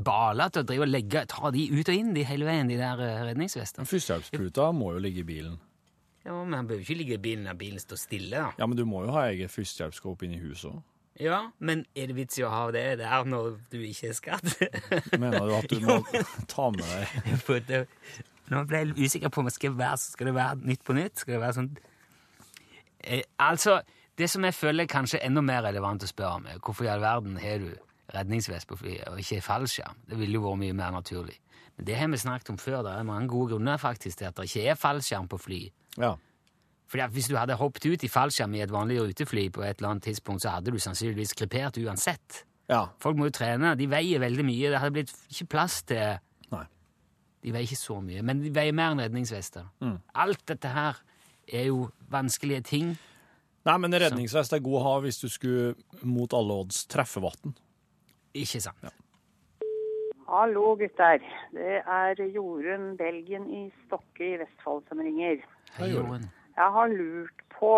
balete 0.00 0.62
å 0.62 0.64
drive 0.64 0.86
og 0.86 0.88
legge, 0.88 1.26
ta 1.28 1.50
de 1.52 1.66
ut 1.68 1.88
og 1.90 1.94
inn 1.94 2.14
de 2.14 2.22
hele 2.24 2.46
veien, 2.48 2.70
de 2.70 2.78
der 2.78 3.02
eh, 3.04 3.24
redningsvestene. 3.28 3.84
Førstehjelpsputa 3.84 4.70
må 4.72 4.94
jo 4.94 5.02
ligge 5.04 5.20
i 5.20 5.28
bilen. 5.28 5.58
Ja, 6.28 6.36
men 6.44 6.58
han 6.58 6.68
jo 6.68 6.76
ikke 6.82 6.98
ligge 6.98 7.16
i 7.16 7.22
bilen 7.24 7.46
når 7.48 7.56
bilen 7.56 7.80
står 7.80 8.00
stille, 8.02 8.36
da. 8.36 8.52
Ja, 8.60 8.66
men 8.68 8.76
du 8.76 8.84
må 8.84 9.06
jo 9.06 9.14
ha 9.16 9.24
eget 9.30 9.52
førstehjelpsskåp 9.54 10.26
inni 10.26 10.40
huset 10.42 10.74
òg. 10.74 10.82
Ja, 11.18 11.38
men 11.58 11.86
er 11.98 12.10
det 12.10 12.14
vits 12.14 12.38
i 12.38 12.44
å 12.46 12.50
ha 12.52 12.66
det 12.70 12.84
der 13.00 13.24
når 13.26 13.56
du 13.72 13.78
ikke 13.82 14.12
er 14.12 14.14
skadd? 14.14 14.52
Mener 15.22 15.48
du 15.48 15.54
at 15.56 15.72
du 15.72 15.80
må 15.82 15.96
ta 16.46 16.68
med 16.74 16.84
deg 16.84 17.88
nå 18.52 18.62
ble 18.64 18.80
jeg 18.80 19.08
usikker 19.08 19.32
på 19.32 19.42
om 19.42 19.48
det 19.48 19.54
skal 19.56 19.74
være, 19.76 19.98
skal 20.00 20.30
det 20.30 20.36
være 20.36 20.68
Nytt 20.70 20.84
på 20.86 20.94
nytt. 20.96 21.20
Skal 21.20 21.34
det 21.34 21.40
være 21.42 21.56
sånn 21.58 21.72
eh, 23.02 23.24
Altså, 23.44 23.80
det 24.16 24.30
som 24.30 24.46
jeg 24.46 24.56
føler 24.56 24.86
er 24.86 24.92
kanskje 24.92 25.20
enda 25.26 25.42
mer 25.44 25.66
relevant 25.66 26.06
å 26.06 26.08
spørre 26.08 26.38
om, 26.38 26.46
er 26.48 26.62
hvorfor 26.62 26.86
i 26.86 26.92
all 26.92 27.02
verden 27.02 27.36
har 27.42 27.60
du 27.64 27.72
redningsvest 28.14 28.68
på 28.70 28.78
flyet 28.80 29.08
og 29.10 29.20
ikke 29.20 29.42
fallskjerm? 29.44 29.98
Det 30.08 30.18
ville 30.20 30.38
jo 30.38 30.44
vært 30.46 30.62
mye 30.62 30.76
mer 30.78 30.94
naturlig. 30.94 31.36
Men 31.76 31.86
det 31.86 31.96
har 31.98 32.08
vi 32.10 32.18
snakket 32.18 32.50
om 32.54 32.58
før. 32.58 32.82
Det 32.86 32.94
er 32.94 33.06
mange 33.06 33.28
gode 33.30 33.52
grunner 33.52 33.76
faktisk 33.78 34.18
til 34.18 34.30
at 34.30 34.36
det 34.36 34.48
ikke 34.48 34.64
er 34.72 34.78
fallskjerm 34.80 35.28
på 35.30 35.38
fly. 35.38 35.60
Ja. 35.98 36.14
Fordi 36.88 37.02
at 37.04 37.10
Hvis 37.12 37.28
du 37.28 37.36
hadde 37.36 37.54
hoppet 37.60 37.84
ut 37.86 38.04
i 38.04 38.08
fallskjerm 38.08 38.54
i 38.56 38.62
et 38.64 38.72
vanlig 38.72 39.00
rutefly 39.02 39.50
på 39.52 39.62
et 39.62 39.78
eller 39.78 39.90
annet 39.90 40.02
tidspunkt, 40.08 40.42
så 40.42 40.54
hadde 40.56 40.72
du 40.72 40.78
sannsynligvis 40.78 41.34
krepert 41.36 41.76
uansett. 41.78 42.44
ja. 42.68 42.86
Folk 43.00 43.16
må 43.16 43.28
jo 43.28 43.30
trene. 43.36 43.74
De 43.76 43.86
veier 43.86 44.18
veldig 44.20 44.44
mye. 44.44 44.70
Det 44.70 44.80
hadde 44.80 44.96
blitt 44.96 45.12
ikke 45.30 45.46
plass 45.46 45.82
til 45.82 46.18
Nei. 46.50 46.64
De 47.44 47.52
veier 47.52 47.68
ikke 47.68 47.76
så 47.76 48.00
mye, 48.00 48.22
men 48.22 48.40
de 48.42 48.50
veier 48.50 48.72
mer 48.72 48.90
enn 48.96 49.04
redningsvester. 49.04 49.68
Mm. 49.84 49.98
Alt 50.14 50.46
dette 50.48 50.68
her 50.68 50.96
er 51.46 51.68
jo 51.68 51.90
vanskelige 52.10 52.64
ting. 52.64 52.96
Nei, 53.68 53.76
men 53.78 53.92
redningsvest 53.92 54.52
er 54.56 54.64
god 54.64 54.80
å 54.80 54.84
ha 54.86 54.94
hvis 55.04 55.20
du 55.20 55.28
skulle 55.28 55.74
mot 56.02 56.32
alle 56.32 56.56
odds 56.64 56.86
treffe 56.88 57.20
vann. 57.20 57.54
Ikke 58.34 58.60
sant? 58.60 58.88
Hallo, 60.28 60.74
gutter. 60.76 61.22
Det 61.56 61.78
er 61.80 62.20
Jorunn 62.34 62.96
Belgen 62.98 63.46
i 63.48 63.62
Stokke 63.86 64.34
i 64.34 64.36
Vestfold 64.42 64.84
som 64.88 65.00
ringer. 65.00 65.40
Hei, 65.78 65.88
Jorunn. 65.94 66.26
Jeg 66.58 66.74
har 66.74 66.92
lurt 66.92 67.44
på 67.54 67.72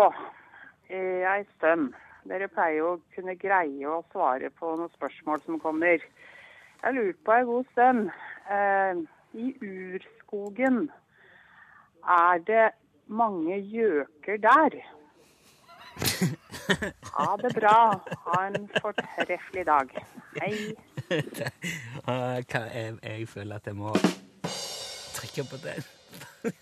eh, 0.89 1.23
ei 1.23 1.45
stund. 1.55 1.93
Dere 2.27 2.49
pleier 2.51 2.81
jo 2.81 2.89
å 2.95 2.99
kunne 3.15 3.37
greie 3.39 3.87
å 3.87 4.03
svare 4.11 4.51
på 4.59 4.75
noen 4.75 4.91
spørsmål 4.97 5.41
som 5.45 5.61
kommer. 5.63 6.03
Jeg 6.03 6.83
har 6.83 6.97
lurt 6.97 7.23
på 7.23 7.37
ei 7.37 7.47
god 7.47 7.71
stund. 7.71 8.11
Eh, 8.51 9.01
I 9.31 9.53
urskogen, 9.63 10.89
er 12.03 12.43
det 12.43 12.65
mange 13.07 13.61
gjøker 13.63 14.41
der? 14.43 14.75
Ha 17.11 17.37
det 17.41 17.53
bra. 17.55 17.77
Ha 18.25 18.39
en 18.47 18.67
fortreffelig 18.81 19.65
dag. 19.67 19.93
Hei. 20.39 20.53
Jeg, 21.11 22.97
jeg 23.03 23.27
føler 23.27 23.55
at 23.55 23.67
jeg 23.67 23.75
må 23.77 23.93
trykke 25.15 25.47
på 25.51 25.59
den. 25.63 25.87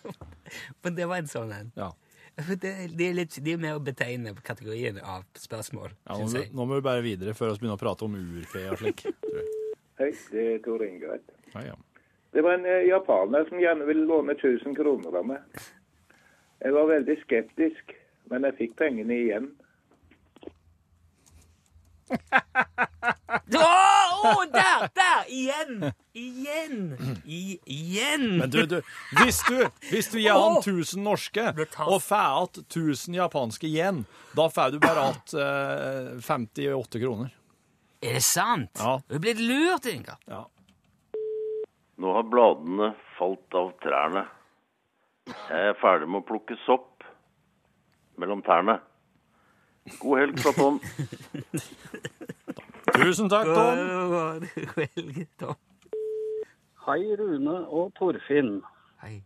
For 0.81 0.95
det 0.95 1.07
var 1.09 1.21
en 1.21 1.29
sånn 1.29 1.51
en. 1.55 1.73
Ja. 1.77 1.91
Det, 2.39 2.71
det 2.95 3.07
er 3.09 3.17
litt, 3.17 3.35
de 3.43 3.53
er 3.53 3.59
mer 3.59 3.75
å 3.75 3.83
betegne 3.83 4.31
på 4.37 4.43
kategorien 4.47 4.95
av 5.03 5.25
spørsmål, 5.35 5.91
Ja, 6.07 6.15
nå, 6.15 6.27
jeg. 6.37 6.51
nå 6.55 6.65
må 6.65 6.77
vi 6.77 6.85
bare 6.85 7.03
videre 7.03 7.33
før 7.35 7.51
vi 7.51 7.59
begynner 7.65 7.75
å 7.75 7.81
prate 7.81 8.07
om 8.07 8.15
urfe 8.15 8.61
og 8.71 8.79
slik. 8.79 9.03
Hei, 9.99 10.13
det 10.31 10.45
er 10.53 10.61
Tor 10.63 10.85
Inge. 10.85 11.17
Ja, 11.51 11.65
ja. 11.73 11.75
Det 12.31 12.43
var 12.45 12.55
en 12.55 12.67
eh, 12.69 12.85
japaner 12.87 13.43
som 13.49 13.59
gjerne 13.59 13.87
ville 13.89 14.05
låne 14.07 14.37
1000 14.37 14.77
kroner 14.77 15.17
av 15.19 15.27
meg. 15.27 15.59
Jeg 16.63 16.75
var 16.75 16.87
veldig 16.93 17.17
skeptisk, 17.25 17.91
men 18.31 18.47
jeg 18.47 18.57
fikk 18.61 18.77
pengene 18.79 19.17
igjen. 19.17 19.49
Å, 23.59 23.67
å, 24.29 24.31
der! 24.53 24.87
Der! 24.95 25.18
Igjen! 25.29 25.91
Igjen! 26.17 26.77
I, 27.25 27.59
igjen! 27.69 28.25
Men 28.41 28.49
du, 28.49 28.63
du, 28.65 28.79
hvis 29.21 29.41
du, 29.47 29.59
hvis 29.91 30.09
du 30.09 30.17
gir 30.19 30.33
han 30.33 30.57
1000 30.59 31.03
norske 31.05 31.45
og 31.85 31.99
får 32.01 32.25
igjen 32.41 32.61
1000 32.65 33.19
japanske 33.19 33.69
yen, 33.69 34.03
da 34.37 34.47
får 34.49 34.73
du 34.75 34.79
bare 34.83 35.05
igjen 35.11 35.35
eh, 35.37 36.15
58 36.25 37.03
kroner. 37.03 37.35
Er 38.01 38.17
det 38.17 38.23
sant? 38.25 38.71
Ja. 38.79 38.97
Du 39.07 39.17
er 39.19 39.23
blitt 39.23 39.41
lurt, 39.43 39.85
Inga. 39.91 40.17
Ja. 40.31 40.43
Nå 41.99 42.13
har 42.15 42.27
bladene 42.31 42.93
falt 43.17 43.57
av 43.59 43.73
trærne. 43.83 44.23
Jeg 45.29 45.73
er 45.73 45.81
ferdig 45.81 46.07
med 46.09 46.23
å 46.23 46.27
plukke 46.29 46.55
sopp 46.63 47.03
mellom 48.19 48.41
tærne. 48.45 48.79
God 49.99 50.21
helg 50.21 50.39
Platon. 50.41 50.79
Tusen 52.99 53.29
takk, 53.31 53.47
Tom. 53.55 54.45
Tom. 55.39 55.55
Hei, 56.85 57.01
Rune 57.19 57.55
og 57.67 57.93
Torfinn. 57.99 58.59
Hei. 59.03 59.19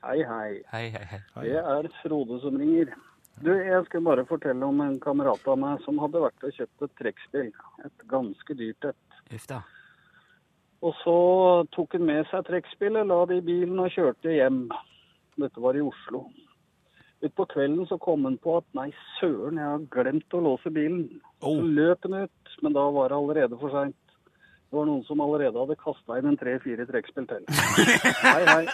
Hei, 0.00 0.18
hei. 0.24 0.52
Hei, 0.72 0.86
hei, 0.94 1.06
hei. 1.12 1.44
Det 1.44 1.58
er 1.60 1.88
Frode 2.00 2.40
som 2.40 2.56
ringer. 2.56 2.94
Du, 3.40 3.50
jeg 3.52 3.84
skal 3.88 4.04
bare 4.04 4.24
fortelle 4.28 4.64
om 4.64 4.80
en 4.84 4.96
kamerat 5.00 5.44
av 5.48 5.58
meg 5.60 5.80
som 5.84 6.00
hadde 6.00 6.22
vært 6.22 6.46
og 6.46 6.56
kjøpt 6.56 6.86
et 6.86 6.96
trekkspill. 7.00 7.50
Et 7.84 8.06
ganske 8.08 8.56
dyrt 8.56 8.88
et. 8.92 9.20
Uff 9.36 9.46
da. 9.48 9.60
Og 10.80 10.96
så 11.02 11.16
tok 11.76 11.98
han 11.98 12.06
med 12.08 12.28
seg 12.30 12.46
trekkspillet, 12.48 13.08
la 13.08 13.18
det 13.28 13.42
i 13.42 13.46
bilen 13.50 13.80
og 13.82 13.92
kjørte 13.92 14.32
hjem. 14.32 14.62
Dette 15.40 15.60
var 15.60 15.76
i 15.76 15.84
Oslo. 15.84 16.24
Utpå 17.20 17.44
kvelden 17.52 17.86
så 17.86 17.98
kom 18.00 18.24
han 18.24 18.38
på 18.40 18.54
at 18.62 18.64
nei, 18.76 18.86
søren, 19.18 19.58
jeg 19.60 19.68
har 19.68 19.82
glemt 19.92 20.36
å 20.36 20.40
låse 20.40 20.70
bilen. 20.72 21.02
Så 21.44 21.52
løp 21.60 22.06
han 22.08 22.22
ut, 22.24 22.54
men 22.64 22.76
da 22.76 22.84
var 22.96 23.12
det 23.12 23.18
allerede 23.18 23.58
for 23.60 23.74
seint. 23.74 23.96
Det 24.70 24.78
var 24.78 24.86
noen 24.88 25.04
som 25.04 25.20
allerede 25.20 25.58
hadde 25.58 25.76
kasta 25.82 26.16
inn 26.20 26.30
en 26.30 26.38
tre-fire 26.40 26.86
trekkspill 26.88 27.26
til. 27.28 27.42
Hei, 28.24 28.44
hei. 28.48 28.64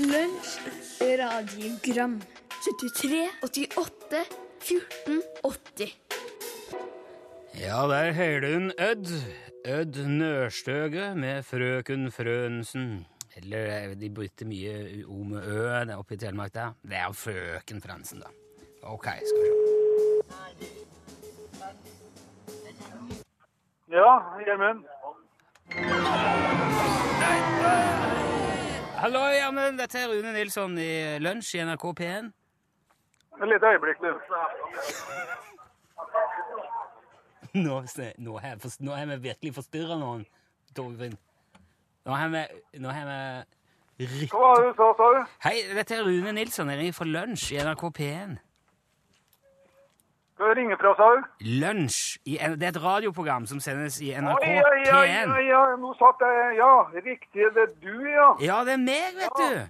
Lunsj, 0.00 0.52
radiogram 1.20 2.16
73, 2.62 3.28
88, 3.44 4.22
14, 4.62 5.22
80 5.44 5.92
Ja, 7.60 7.84
der 7.90 8.12
hører 8.16 8.40
du 8.40 8.50
en 8.54 8.72
Ødd. 8.80 9.08
Ødd 9.68 9.96
Nørstøge 10.08 11.14
med 11.14 11.42
Frøken 11.46 12.12
Frønsen. 12.12 13.06
Eller 13.36 13.90
eh, 13.90 13.96
de 13.96 14.10
brukte 14.10 14.44
mye 14.44 15.04
O 15.08 15.22
med 15.24 15.46
Ø 15.48 15.84
der 15.88 15.96
oppe 15.96 16.14
i 16.14 16.20
Telemark 16.20 16.54
der. 16.54 16.74
Det 16.82 16.96
er 16.96 17.06
jo 17.08 17.12
Frøken 17.12 17.82
Fransen, 17.82 18.20
da. 18.20 18.28
Ok, 18.82 19.04
skal 19.04 19.40
vi 19.42 19.46
se. 19.48 19.62
Ja, 23.92 24.12
Gjermund. 24.46 24.84
Hallo, 29.02 29.18
Gjermund. 29.18 29.78
Dette 29.78 29.98
er 29.98 30.08
Rune 30.08 30.32
Nilsson 30.32 30.78
i 30.78 31.18
Lunsj 31.18 31.56
i 31.56 31.64
NRK 31.64 31.84
P1. 32.00 32.30
Et 33.42 33.48
lite 33.48 33.66
øyeblikk, 33.66 33.98
du. 34.00 34.12
Nå, 37.54 37.82
nå, 38.18 38.38
har, 38.38 38.48
jeg 38.48 38.72
nå 38.80 38.94
har 38.96 39.06
vi 39.06 39.16
virkelig 39.28 39.54
forstyrra 39.54 39.98
noen, 40.00 40.24
Torfinn. 40.76 41.18
Nå 42.04 42.14
har 42.18 42.28
vi, 42.28 42.46
nå 42.82 42.90
har 42.90 43.04
vi 43.98 44.06
rykt 44.06 44.32
Hva 44.34 44.40
var 44.42 44.56
det 44.62 44.70
du 44.72 44.78
sa, 44.80 44.88
sa 44.98 45.10
du? 45.14 45.34
Hei, 45.44 45.58
dette 45.76 45.94
er 45.94 46.02
Rune 46.02 46.32
Nilsson. 46.34 46.72
Jeg 46.72 46.80
ringer 46.80 46.96
fra 46.96 47.06
Lunsj 47.06 47.52
i 47.54 47.60
NRK 47.62 47.84
P1. 47.98 48.32
Hva 50.42 50.50
ringe 50.58 50.78
fra, 50.80 50.94
sa 50.98 51.10
du? 51.14 51.28
Lunsj. 51.62 52.00
I, 52.26 52.40
det 52.58 52.66
er 52.66 52.72
et 52.72 52.80
radioprogram 52.82 53.46
som 53.46 53.62
sendes 53.62 54.00
i 54.02 54.10
NRK 54.18 54.48
Oi, 54.48 54.56
ja, 54.56 54.74
ja, 54.82 55.04
ja, 55.12 55.22
P1. 55.30 55.36
ja, 55.46 55.62
nå 55.78 55.94
satt 56.00 56.26
jeg 56.26 56.58
Ja, 56.58 56.72
riktig, 56.98 57.48
det 57.54 57.68
er 57.68 57.72
du, 57.84 57.94
ja. 58.10 58.28
Ja, 58.42 58.58
det 58.66 58.74
er 58.74 58.82
meg, 58.82 59.22
vet 59.22 59.38
du. 59.38 59.62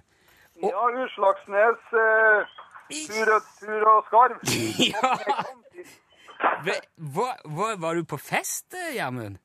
Ja, 0.65 0.89
Utslagsnes, 1.03 1.87
eh, 2.01 2.59
tur, 3.11 3.33
og, 3.37 3.87
og 3.93 4.05
skarv. 4.09 4.41
ja. 4.93 5.15
Hva, 6.97 7.33
hva, 7.45 7.73
var 7.77 7.99
du 7.99 8.07
på 8.09 8.17
fest, 8.17 8.71
eh, 8.73 8.95
Gjermund? 8.97 9.37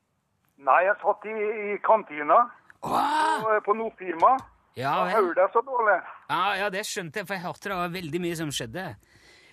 Nei, 0.65 0.81
jeg 0.89 0.97
satt 1.03 1.29
i, 1.29 1.35
i 1.73 1.77
kantina 1.85 2.47
på, 2.83 3.59
på 3.65 3.75
Nordfirma. 3.77 4.33
Ja, 4.79 4.93
Jeg 5.09 5.15
hører 5.17 5.33
deg 5.41 5.53
så 5.53 5.61
dårlig. 5.65 5.95
Ja, 6.29 6.43
ja, 6.61 6.67
det 6.71 6.85
skjønte 6.87 7.19
jeg, 7.19 7.27
for 7.27 7.35
jeg 7.35 7.43
hørte 7.43 7.71
det 7.71 7.79
var 7.81 7.95
veldig 7.95 8.21
mye 8.23 8.37
som 8.39 8.51
skjedde. 8.53 8.85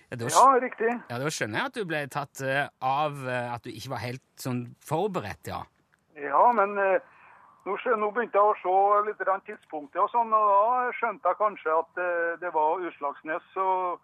Ja, 0.07 0.15
da, 0.21 0.29
Ja, 0.31 0.45
riktig. 0.63 0.93
ja, 1.09 1.17
da 1.19 1.31
skjønner 1.33 1.59
jeg 1.59 1.71
at 1.71 1.75
du 1.75 1.83
ble 1.89 2.01
tatt 2.13 2.41
eh, 2.45 2.69
av 2.79 3.17
eh, 3.27 3.49
at 3.53 3.65
du 3.65 3.73
ikke 3.73 3.91
var 3.91 4.03
helt 4.05 4.23
sånn 4.39 4.61
forberedt, 4.87 5.49
ja. 5.51 5.63
Ja, 6.15 6.45
men 6.55 6.77
eh, 6.79 7.01
nå, 7.67 7.75
nå 7.75 8.11
begynte 8.15 8.39
jeg 8.39 8.53
å 8.53 8.55
se 8.61 8.77
litt 9.09 9.25
tidspunktet 9.49 9.99
og 9.99 10.07
sånn, 10.13 10.31
og 10.31 10.47
da 10.53 10.93
skjønte 10.95 11.27
jeg 11.33 11.39
kanskje 11.41 11.75
at 11.75 11.99
eh, 12.05 12.37
det 12.39 12.53
var 12.55 12.85
Utslagsnes. 12.87 13.49
Og, 13.59 13.99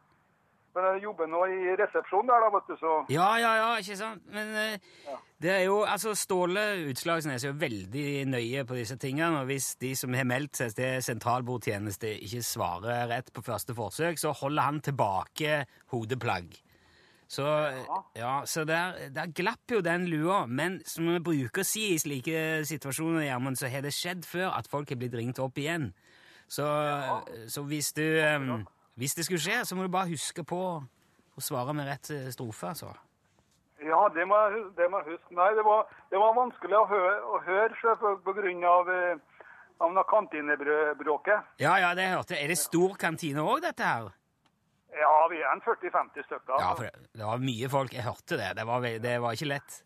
men 0.74 0.88
jeg 0.88 1.04
jobber 1.04 1.30
nå 1.30 1.44
i 1.54 1.76
resepsjon 1.78 2.30
der, 2.30 2.44
da, 2.44 2.50
vet 2.56 2.72
du, 2.72 2.76
så 2.80 2.94
Ja, 3.14 3.30
ja, 3.42 3.52
ja, 3.60 3.70
ikke 3.82 3.98
sant? 4.00 4.26
Men 4.34 4.52
eh, 4.58 5.16
det 5.44 5.52
er 5.54 5.64
jo, 5.68 5.84
altså 5.86 6.16
Ståle 6.18 6.64
Utslagsnes 6.90 7.46
er 7.46 7.52
jo 7.52 7.62
veldig 7.62 8.08
nøye 8.32 8.66
på 8.66 8.78
disse 8.80 8.98
tingene, 9.02 9.44
og 9.44 9.50
hvis 9.52 9.74
de 9.82 9.94
som 10.00 10.18
har 10.18 10.28
meldt 10.30 10.62
seg 10.62 10.76
til 10.78 11.06
sentralbordtjeneste 11.06 12.16
ikke 12.26 12.44
svarer 12.48 13.10
rett 13.12 13.34
på 13.34 13.46
første 13.46 13.76
forsøk, 13.78 14.22
så 14.22 14.34
holder 14.42 14.70
han 14.70 14.82
tilbake 14.86 15.64
hodeplagg. 15.94 16.56
Så, 17.34 17.46
ja, 18.16 18.34
så 18.46 18.62
der, 18.68 19.08
der 19.14 19.32
glapp 19.34 19.72
jo 19.72 19.80
den 19.82 20.06
lua, 20.06 20.44
men 20.46 20.82
som 20.86 21.08
vi 21.10 21.22
bruker 21.24 21.64
å 21.64 21.66
si 21.66 21.88
i 21.94 22.02
slike 22.02 22.62
situasjoner, 22.70 23.24
Gjermund, 23.26 23.58
så 23.58 23.72
har 23.74 23.82
det 23.86 23.94
skjedd 23.96 24.28
før 24.28 24.52
at 24.54 24.70
folk 24.70 24.92
har 24.94 25.00
blitt 25.02 25.16
ringt 25.18 25.42
opp 25.42 25.58
igjen. 25.58 25.92
Så, 26.52 26.68
så 27.50 27.64
hvis 27.66 27.90
du 27.98 28.04
eh, 28.04 28.38
Hvis 29.00 29.16
det 29.18 29.26
skulle 29.26 29.42
skje, 29.42 29.64
så 29.66 29.76
må 29.76 29.86
du 29.86 29.94
bare 29.94 30.12
huske 30.12 30.46
på 30.46 30.62
å 31.34 31.42
svare 31.42 31.74
med 31.74 31.90
rett 31.90 32.12
eh, 32.14 32.30
strofe, 32.34 32.70
altså. 32.74 32.94
Ja, 33.84 34.06
det 34.16 34.24
må 34.30 34.38
det 34.78 34.88
må 34.92 35.02
jeg 35.02 35.16
huske. 35.16 35.36
Nei, 35.36 35.50
det 35.58 35.64
var, 35.66 35.88
det 36.12 36.20
var 36.22 36.36
vanskelig 36.38 36.78
å 36.78 36.86
høre, 36.88 37.16
å 37.26 37.40
høre 37.44 37.80
selv 37.82 38.30
grunn 38.30 38.64
av, 38.70 38.92
eh, 38.94 39.48
av 39.84 39.98
kantinebråket. 40.12 41.56
Ja, 41.64 41.78
ja, 41.82 41.94
det 41.98 42.12
hørte 42.14 42.38
jeg. 42.38 42.46
Er 42.46 42.54
det 42.54 42.60
stor 42.62 42.94
kantine 43.02 43.44
òg, 43.44 43.64
dette 43.66 43.88
her? 43.88 44.12
Ja, 44.94 45.14
vi 45.32 45.42
er 45.42 45.50
en 45.50 45.64
40-50 45.66 46.28
stykker. 46.28 46.54
Ja, 46.62 46.74
for 46.78 46.86
det, 46.86 47.10
det 47.18 47.26
var 47.26 47.42
mye 47.42 47.70
folk. 47.74 47.96
Jeg 47.98 48.06
hørte 48.06 48.38
det. 48.38 48.52
Det 48.60 48.66
var, 48.70 48.86
det 49.08 49.16
var 49.26 49.36
ikke 49.36 49.50
lett. 49.50 49.80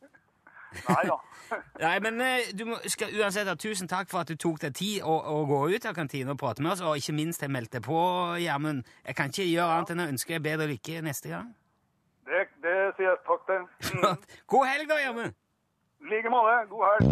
Nei 0.87 1.03
da. 1.07 1.17
Nei, 1.83 1.99
men 2.03 2.21
eh, 2.21 2.49
du 2.57 2.65
må, 2.67 2.75
skal 2.91 3.13
uansett 3.15 3.47
ha 3.47 3.55
tusen 3.59 3.87
takk 3.87 4.09
for 4.11 4.19
at 4.23 4.29
du 4.31 4.35
tok 4.39 4.57
deg 4.65 4.71
tid 4.75 4.97
å, 5.05 5.13
å 5.15 5.45
gå 5.47 5.59
ut 5.75 5.85
av 5.87 5.93
kantina 5.97 6.31
og 6.35 6.39
prate 6.41 6.61
med 6.63 6.71
oss, 6.73 6.81
og 6.83 6.97
ikke 6.99 7.15
minst 7.15 7.41
jeg 7.45 7.51
meldte 7.53 7.79
på, 7.83 7.99
Gjermund. 8.43 8.81
Jeg 9.07 9.15
kan 9.17 9.27
ikke 9.31 9.47
gjøre 9.47 9.71
annet 9.77 9.91
enn 9.95 10.03
å 10.03 10.11
ønske 10.15 10.31
deg 10.35 10.41
bedre 10.49 10.71
lykke 10.73 10.95
neste 11.07 11.27
gang. 11.33 11.47
Det, 12.27 12.41
det 12.63 12.77
sier 12.97 13.09
jeg 13.13 13.19
takk 13.27 13.41
til. 13.51 13.61
Mm. 13.97 14.15
God 14.51 14.63
helg, 14.67 14.85
da, 14.91 14.95
Gjermund! 15.05 15.31
I 16.03 16.05
like 16.11 16.29
måte. 16.33 16.55
God 16.73 16.83
helg. 16.91 17.07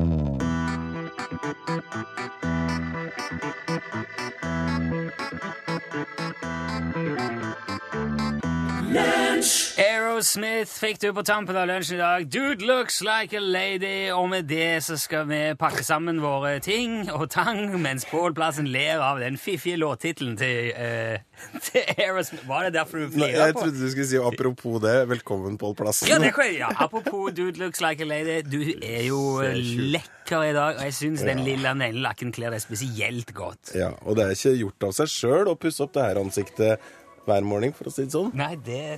Aerosmith 10.25 10.71
fikk 10.81 10.97
du 11.03 11.11
på 11.13 11.21
tampen 11.21 11.53
av 11.53 11.67
lunsjen 11.69 11.99
i 11.99 12.01
dag. 12.01 12.23
Dude 12.33 12.65
looks 12.65 12.95
like 13.05 13.37
a 13.37 13.39
lady. 13.39 14.09
Og 14.09 14.25
med 14.31 14.47
det 14.49 14.81
så 14.81 14.95
skal 14.97 15.27
vi 15.29 15.37
pakke 15.59 15.83
sammen 15.85 16.17
våre 16.23 16.55
ting 16.65 17.11
og 17.13 17.27
tang, 17.29 17.67
mens 17.83 18.07
Pål 18.09 18.33
Plassen 18.33 18.65
ler 18.73 19.03
av 19.05 19.21
den 19.21 19.37
fiffige 19.37 19.77
låttittelen 19.77 20.33
til, 20.39 20.71
uh, 20.73 21.21
til 21.67 21.93
Aerosmith. 21.93 22.41
Var 22.49 22.65
det 22.65 22.73
derfor 22.79 23.03
du 23.03 23.13
flira 23.13 23.29
på? 23.29 23.43
jeg 23.43 23.57
trodde 23.59 23.77
du 23.77 23.85
skulle 23.93 24.09
si 24.15 24.23
apropos 24.31 24.81
det. 24.81 24.97
Velkommen, 25.13 25.61
Pål 25.61 25.77
Plassen. 25.83 26.09
Ja, 26.09 26.17
det 26.23 26.33
kan 26.33 26.49
ja. 26.55 26.73
Apropos 26.73 27.29
Dude 27.29 27.61
looks 27.61 27.85
like 27.85 28.01
a 28.01 28.09
lady. 28.09 28.41
Du 28.49 28.57
er 28.81 29.05
jo 29.05 29.21
lekker 29.45 30.49
i 30.49 30.55
dag, 30.57 30.79
og 30.79 30.89
jeg 30.89 31.01
syns 31.03 31.21
den 31.27 31.45
lilla 31.45 31.77
neglelakken 31.77 32.33
kler 32.33 32.57
deg 32.57 32.65
spesielt 32.65 33.29
godt. 33.37 33.75
Ja, 33.77 33.93
Og 34.01 34.17
det 34.17 34.25
er 34.25 34.39
ikke 34.39 34.57
gjort 34.57 34.89
av 34.89 35.01
seg 35.03 35.17
sjøl 35.19 35.53
å 35.53 35.59
pusse 35.59 35.85
opp 35.85 35.93
det 35.93 36.09
her 36.09 36.25
ansiktet 36.25 36.93
hver 37.29 37.45
morgen, 37.45 37.77
for 37.77 37.89
å 37.89 37.93
si 37.93 38.07
det 38.07 38.13
sånn. 38.17 38.33
Nei, 38.37 38.55
det 38.65 38.97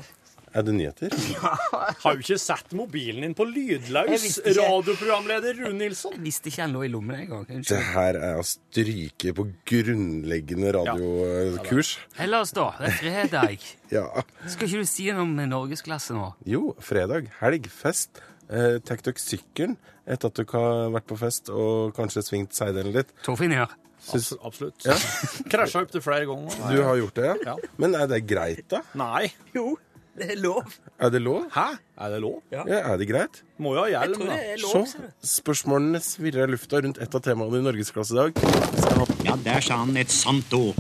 Er 0.56 0.64
det 0.64 0.74
nyheter? 0.78 1.12
Har 2.04 2.16
jo 2.16 2.22
ikke 2.24 2.38
sett 2.40 2.72
mobilen 2.78 3.26
din 3.26 3.34
på 3.38 3.46
lydløs? 3.50 4.28
Radioprogramleder 4.58 5.58
Rune 5.60 5.76
Nilsson. 5.82 6.14
Jeg 6.16 6.24
visste 6.24 6.50
ikke 6.52 6.64
han 6.64 6.74
lå 6.76 6.86
i 6.88 6.92
lommen 6.94 7.18
engang. 7.20 7.44
Det 7.68 7.80
her 7.92 8.16
er 8.16 8.40
å 8.40 8.46
stryke 8.48 9.34
på 9.38 9.46
grunnleggende 9.68 10.72
radiokurs. 10.78 11.98
Ellers, 12.24 12.54
da. 12.58 12.70
Det 12.80 12.94
er 12.94 12.98
fredag. 13.02 13.68
Ja. 13.88 14.04
Skal 14.52 14.68
ikke 14.68 14.82
du 14.84 14.88
si 14.90 15.06
noe 15.16 15.24
om 15.24 15.30
norgesklasse 15.48 16.12
nå? 16.12 16.26
Jo, 16.52 16.74
fredag. 16.84 17.30
Helg. 17.40 17.70
Fest. 17.72 18.20
Eh, 18.52 18.82
Tek 18.84 19.00
dere 19.06 19.22
sykkelen 19.22 19.78
etter 20.08 20.28
at 20.28 20.40
dere 20.42 20.60
har 20.60 20.90
vært 20.92 21.08
på 21.08 21.16
fest 21.20 21.48
og 21.52 21.94
kanskje 21.96 22.24
svingt 22.28 22.56
seidelen 22.56 22.92
litt? 22.96 23.14
Torfinn 23.24 23.56
gjør. 23.56 23.72
Syns- 24.08 24.34
Absolutt. 24.44 24.84
Ja. 24.88 24.98
Krasja 25.52 25.86
opp 25.86 25.92
til 25.96 26.04
flere 26.04 26.28
ganger. 26.28 26.60
Du 26.72 26.82
har 26.84 27.00
gjort 27.00 27.16
det, 27.22 27.30
ja? 27.32 27.38
Ja. 27.54 27.72
Men 27.80 27.96
er 28.00 28.12
det 28.12 28.20
greit, 28.28 28.66
da? 28.76 28.84
Nei. 29.00 29.30
Jo, 29.56 29.78
det 30.20 30.28
er 30.34 30.40
lov. 30.42 30.64
Er 31.00 31.12
det 31.14 31.22
lov? 31.22 31.44
Hæ? 31.54 31.66
Er 32.02 32.10
det 32.14 32.20
lov? 32.24 32.40
Ja, 32.52 32.64
Er 32.68 32.98
det 32.98 33.08
greit? 33.10 33.42
Må 33.62 33.74
jo 33.76 33.84
ha 33.84 33.88
Jeg 33.92 34.00
hjelm, 34.02 34.16
tror 34.18 34.30
da. 34.32 34.38
det 34.38 34.54
er 34.54 34.62
lov, 34.64 34.88
Så, 34.88 35.10
spørsmålene 35.42 36.00
svirrer 36.02 36.48
i 36.48 36.52
lufta 36.56 36.82
rundt 36.82 36.98
et 37.06 37.16
av 37.20 37.22
temaene 37.26 37.60
i 37.62 37.66
Norgesklasse 37.68 38.16
i 38.16 38.20
dag. 38.22 38.42
Ha 38.42 39.06
Ja, 39.28 39.36
der 39.46 39.62
sa 39.62 39.78
han 39.84 39.98
et 39.98 40.10
sant 40.14 40.54
ord. 40.58 40.76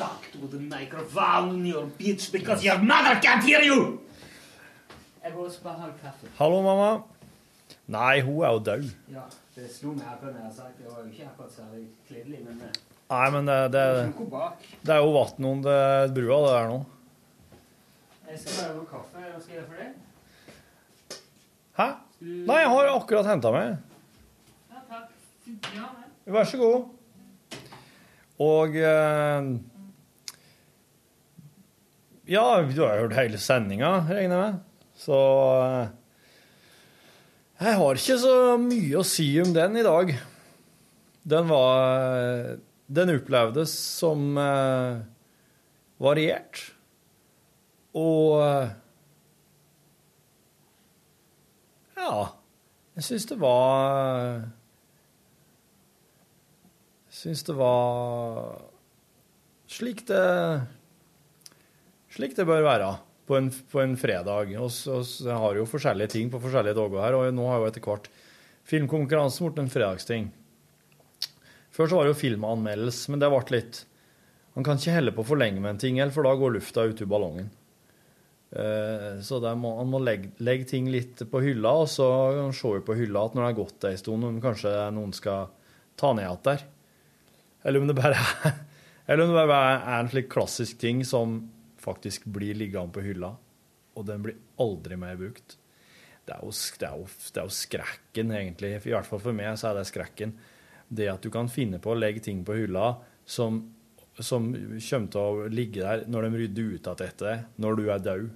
Talk 0.00 0.24
to 0.32 0.46
the 0.50 0.58
microphone, 0.58 1.64
you 1.66 1.90
bitch, 1.98 2.30
because 2.32 2.64
your 2.64 2.78
mother 2.78 3.14
can't 3.20 3.42
hear 3.44 3.60
you! 3.62 3.98
Jeg 5.24 5.32
går 5.36 5.44
og 5.46 5.56
bare 5.64 5.78
har 5.80 5.90
kaffe. 6.02 6.28
Hallo, 6.38 6.62
mamma. 6.64 7.02
Nei, 7.90 8.20
hun 8.24 8.42
er 8.44 8.52
jo 8.54 8.60
død. 8.64 8.86
Ja, 9.12 9.24
det 9.56 9.66
slo 9.74 9.92
meg 9.96 10.06
akkurat 10.08 10.36
når 10.38 10.46
jeg 10.46 10.54
sagt 10.56 10.78
det. 10.78 10.86
var 10.88 11.02
jo 11.02 11.10
ikke 11.10 11.26
akkurat 11.28 11.52
særlig 11.56 11.82
kledelig, 12.08 12.40
men 12.46 12.62
eh, 12.64 12.78
Nei, 13.10 13.26
men 13.34 13.48
det, 13.50 13.58
det, 13.74 13.84
bak. 14.30 14.64
det 14.86 14.94
er 14.94 15.00
jo 15.02 15.10
vann 15.16 15.44
under 15.50 16.08
brua, 16.14 16.38
det 16.46 16.52
der 16.54 16.68
nå. 16.70 16.80
Jeg 18.30 18.38
skal 18.38 18.56
bare 18.60 18.74
ha 18.78 18.84
kaffe. 18.86 19.22
Hva 19.26 19.40
skal 19.42 19.50
jeg 19.50 19.58
gjøre 19.58 19.68
for 19.70 19.80
det? 19.82 21.18
Hæ? 21.80 21.86
Nei, 22.46 22.58
jeg 22.60 22.70
har 22.70 22.90
akkurat 22.92 23.26
henta 23.26 23.50
meg. 23.54 23.72
Ja, 24.70 24.82
takk. 24.86 25.08
Ja. 25.74 25.88
Vær 26.30 26.46
så 26.46 26.60
god. 26.60 26.84
Og 28.40 28.76
eh, 28.78 29.48
Ja, 32.30 32.44
du 32.62 32.82
har 32.84 33.00
hørt 33.02 33.18
hele 33.18 33.40
sendinga, 33.42 33.96
regner 34.06 34.22
jeg 34.22 34.44
med. 34.44 34.60
Så 35.00 35.18
eh, 35.66 35.86
Jeg 37.64 37.78
har 37.82 37.98
ikke 38.04 38.18
så 38.22 38.34
mye 38.62 39.00
å 39.00 39.06
si 39.16 39.30
om 39.42 39.50
den 39.56 39.80
i 39.80 39.86
dag. 39.86 40.14
Den 41.34 41.50
var 41.50 42.58
Den 42.86 43.16
opplevdes 43.18 43.74
som 43.74 44.38
eh, 44.38 45.02
variert. 45.98 46.68
Og 47.98 48.38
eh, 48.44 48.76
Ja. 52.00 52.12
Jeg 52.96 53.06
syns 53.06 53.26
det 53.30 53.36
var 53.40 54.40
syns 57.20 57.42
det 57.46 57.54
var 57.58 58.60
slik 59.70 60.02
det 60.08 60.24
Slik 62.10 62.34
det 62.34 62.46
bør 62.48 62.64
være 62.66 62.88
på 63.28 63.36
en, 63.38 63.50
på 63.70 63.78
en 63.84 63.94
fredag. 64.00 64.50
Og 64.58 64.72
har 65.30 65.60
jo 65.60 65.68
forskjellige 65.70 66.16
ting 66.16 66.32
på 66.32 66.40
forskjellige 66.42 66.74
dager 66.74 67.04
her, 67.04 67.14
og 67.14 67.28
nå 67.36 67.46
har 67.46 67.60
jo 67.62 67.68
etter 67.68 67.84
hvert 67.84 68.08
filmkonkurransen 68.66 69.46
blitt 69.46 69.60
en 69.62 69.70
fredagsting. 69.70 70.26
Før 71.70 71.86
så 71.86 72.00
var 72.00 72.08
det 72.08 72.16
jo 72.16 72.20
filmanmeldelse, 72.24 73.12
men 73.12 73.22
det 73.22 73.30
ble 73.30 73.54
litt 73.54 73.84
Man 74.58 74.66
kan 74.66 74.80
ikke 74.80 74.96
helle 74.96 75.14
på 75.14 75.22
for 75.22 75.38
lenge 75.38 75.62
med 75.62 75.76
en 75.76 75.78
ting, 75.78 76.00
for 76.10 76.26
da 76.26 76.34
går 76.34 76.56
lufta 76.56 76.82
ut 76.90 77.00
i 77.00 77.06
ballongen. 77.06 77.52
Eh, 78.50 79.20
Så 79.22 79.38
må, 79.54 79.76
man 79.76 79.90
må 79.92 80.00
legge, 80.02 80.32
legge 80.42 80.66
ting 80.72 80.90
litt 80.90 81.22
på 81.30 81.42
hylla, 81.44 81.72
og 81.84 81.88
så 81.90 82.08
se 82.56 82.72
på 82.86 82.96
hylla 82.98 83.24
at 83.26 83.36
når 83.36 83.42
det 83.44 83.48
har 83.50 83.60
gått 83.60 83.88
ei 83.90 83.96
stund, 84.00 84.26
om 84.26 84.40
kanskje 84.42 84.72
noen 84.96 85.14
skal 85.16 85.52
ta 86.00 86.12
ned 86.16 86.26
igjen 86.26 86.44
der. 86.48 86.66
Eller 87.62 87.80
om 87.82 87.88
det 87.90 87.98
bare 87.98 88.18
er, 88.18 88.58
eller 89.06 89.24
om 89.24 89.34
det 89.36 89.46
bare 89.46 89.78
er 89.78 89.96
en 90.00 90.10
slik 90.10 90.30
klassisk 90.32 90.80
ting 90.82 91.04
som 91.06 91.40
faktisk 91.80 92.26
blir 92.28 92.58
liggende 92.58 92.92
på 92.92 93.04
hylla, 93.04 93.34
og 93.96 94.06
den 94.08 94.22
blir 94.24 94.38
aldri 94.60 94.98
mer 95.00 95.18
brukt. 95.20 95.56
Det 96.26 96.36
er, 96.36 96.42
jo, 96.44 96.52
det, 96.52 96.86
er 96.86 96.98
jo, 97.00 97.06
det 97.34 97.40
er 97.40 97.46
jo 97.48 97.54
skrekken, 97.56 98.32
egentlig. 98.36 98.68
I 98.84 98.92
hvert 98.92 99.08
fall 99.08 99.22
for 99.22 99.34
meg 99.34 99.56
så 99.58 99.70
er 99.70 99.80
det 99.80 99.88
skrekken. 99.88 100.34
Det 100.86 101.08
at 101.10 101.24
du 101.24 101.30
kan 101.32 101.48
finne 101.50 101.80
på 101.82 101.90
å 101.90 101.98
legge 101.98 102.22
ting 102.22 102.44
på 102.46 102.54
hylla 102.54 102.92
som, 103.26 103.62
som 104.24 104.50
kommer 104.52 105.10
til 105.12 105.20
å 105.20 105.48
ligge 105.52 105.82
der 105.82 106.04
når 106.10 106.26
de 106.26 106.40
rydder 106.42 106.70
ut 106.70 106.88
igjen 106.90 107.06
etter 107.06 107.26
deg, 107.26 107.44
når 107.62 107.78
du 107.78 107.84
er 107.88 108.04
død. 108.04 108.30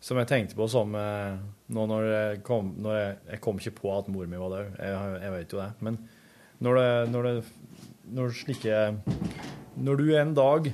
som 0.00 0.16
jeg 0.16 0.28
tenkte 0.30 0.56
på 0.56 0.68
som 0.68 0.94
eh, 0.96 1.36
nå 1.68 1.86
når 1.86 2.06
jeg 2.08 2.42
kom 2.42 2.72
når 2.80 2.96
jeg, 2.96 3.16
jeg 3.32 3.40
kom 3.44 3.58
ikke 3.60 3.76
på 3.82 3.92
at 3.98 4.08
mor 4.08 4.26
mi 4.26 4.40
var 4.40 4.54
død, 4.56 4.78
jeg, 4.78 5.20
jeg 5.24 5.32
vet 5.36 5.52
jo 5.52 5.60
det. 5.60 5.70
Men 5.80 5.98
når 6.60 6.80
det, 6.80 6.88
når 7.10 7.28
det 7.28 7.34
når 8.10 8.32
slike 8.34 8.78
Når 9.80 9.96
du 9.96 10.08
en 10.18 10.34
dag 10.34 10.72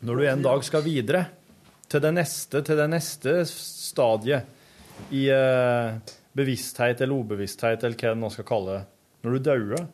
Når 0.00 0.16
du 0.16 0.26
en 0.26 0.42
dag 0.42 0.64
skal 0.64 0.82
videre 0.86 1.26
til 1.90 2.00
det 2.00 2.12
neste, 2.14 2.62
til 2.62 2.78
det 2.78 2.86
neste 2.86 3.32
stadiet 3.50 4.46
i 5.10 5.24
eh, 5.34 5.96
bevissthet 6.38 7.00
eller 7.02 7.24
ubevissthet, 7.24 7.82
eller 7.82 7.98
hva 7.98 8.12
en 8.14 8.22
nå 8.22 8.30
skal 8.30 8.46
kalle 8.46 8.76
det, 8.76 8.82
når 9.24 9.34
du 9.34 9.40
dauer, 9.48 9.88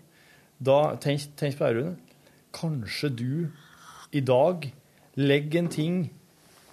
da 0.61 0.77
tenk, 1.01 1.25
tenk 1.41 1.57
på 1.57 1.65
det, 1.65 1.79
Rune. 1.79 2.06
Kanskje 2.57 3.11
du 3.13 3.33
i 4.17 4.23
dag 4.25 4.71
legger 5.17 5.63
en 5.63 5.73
ting 5.73 5.99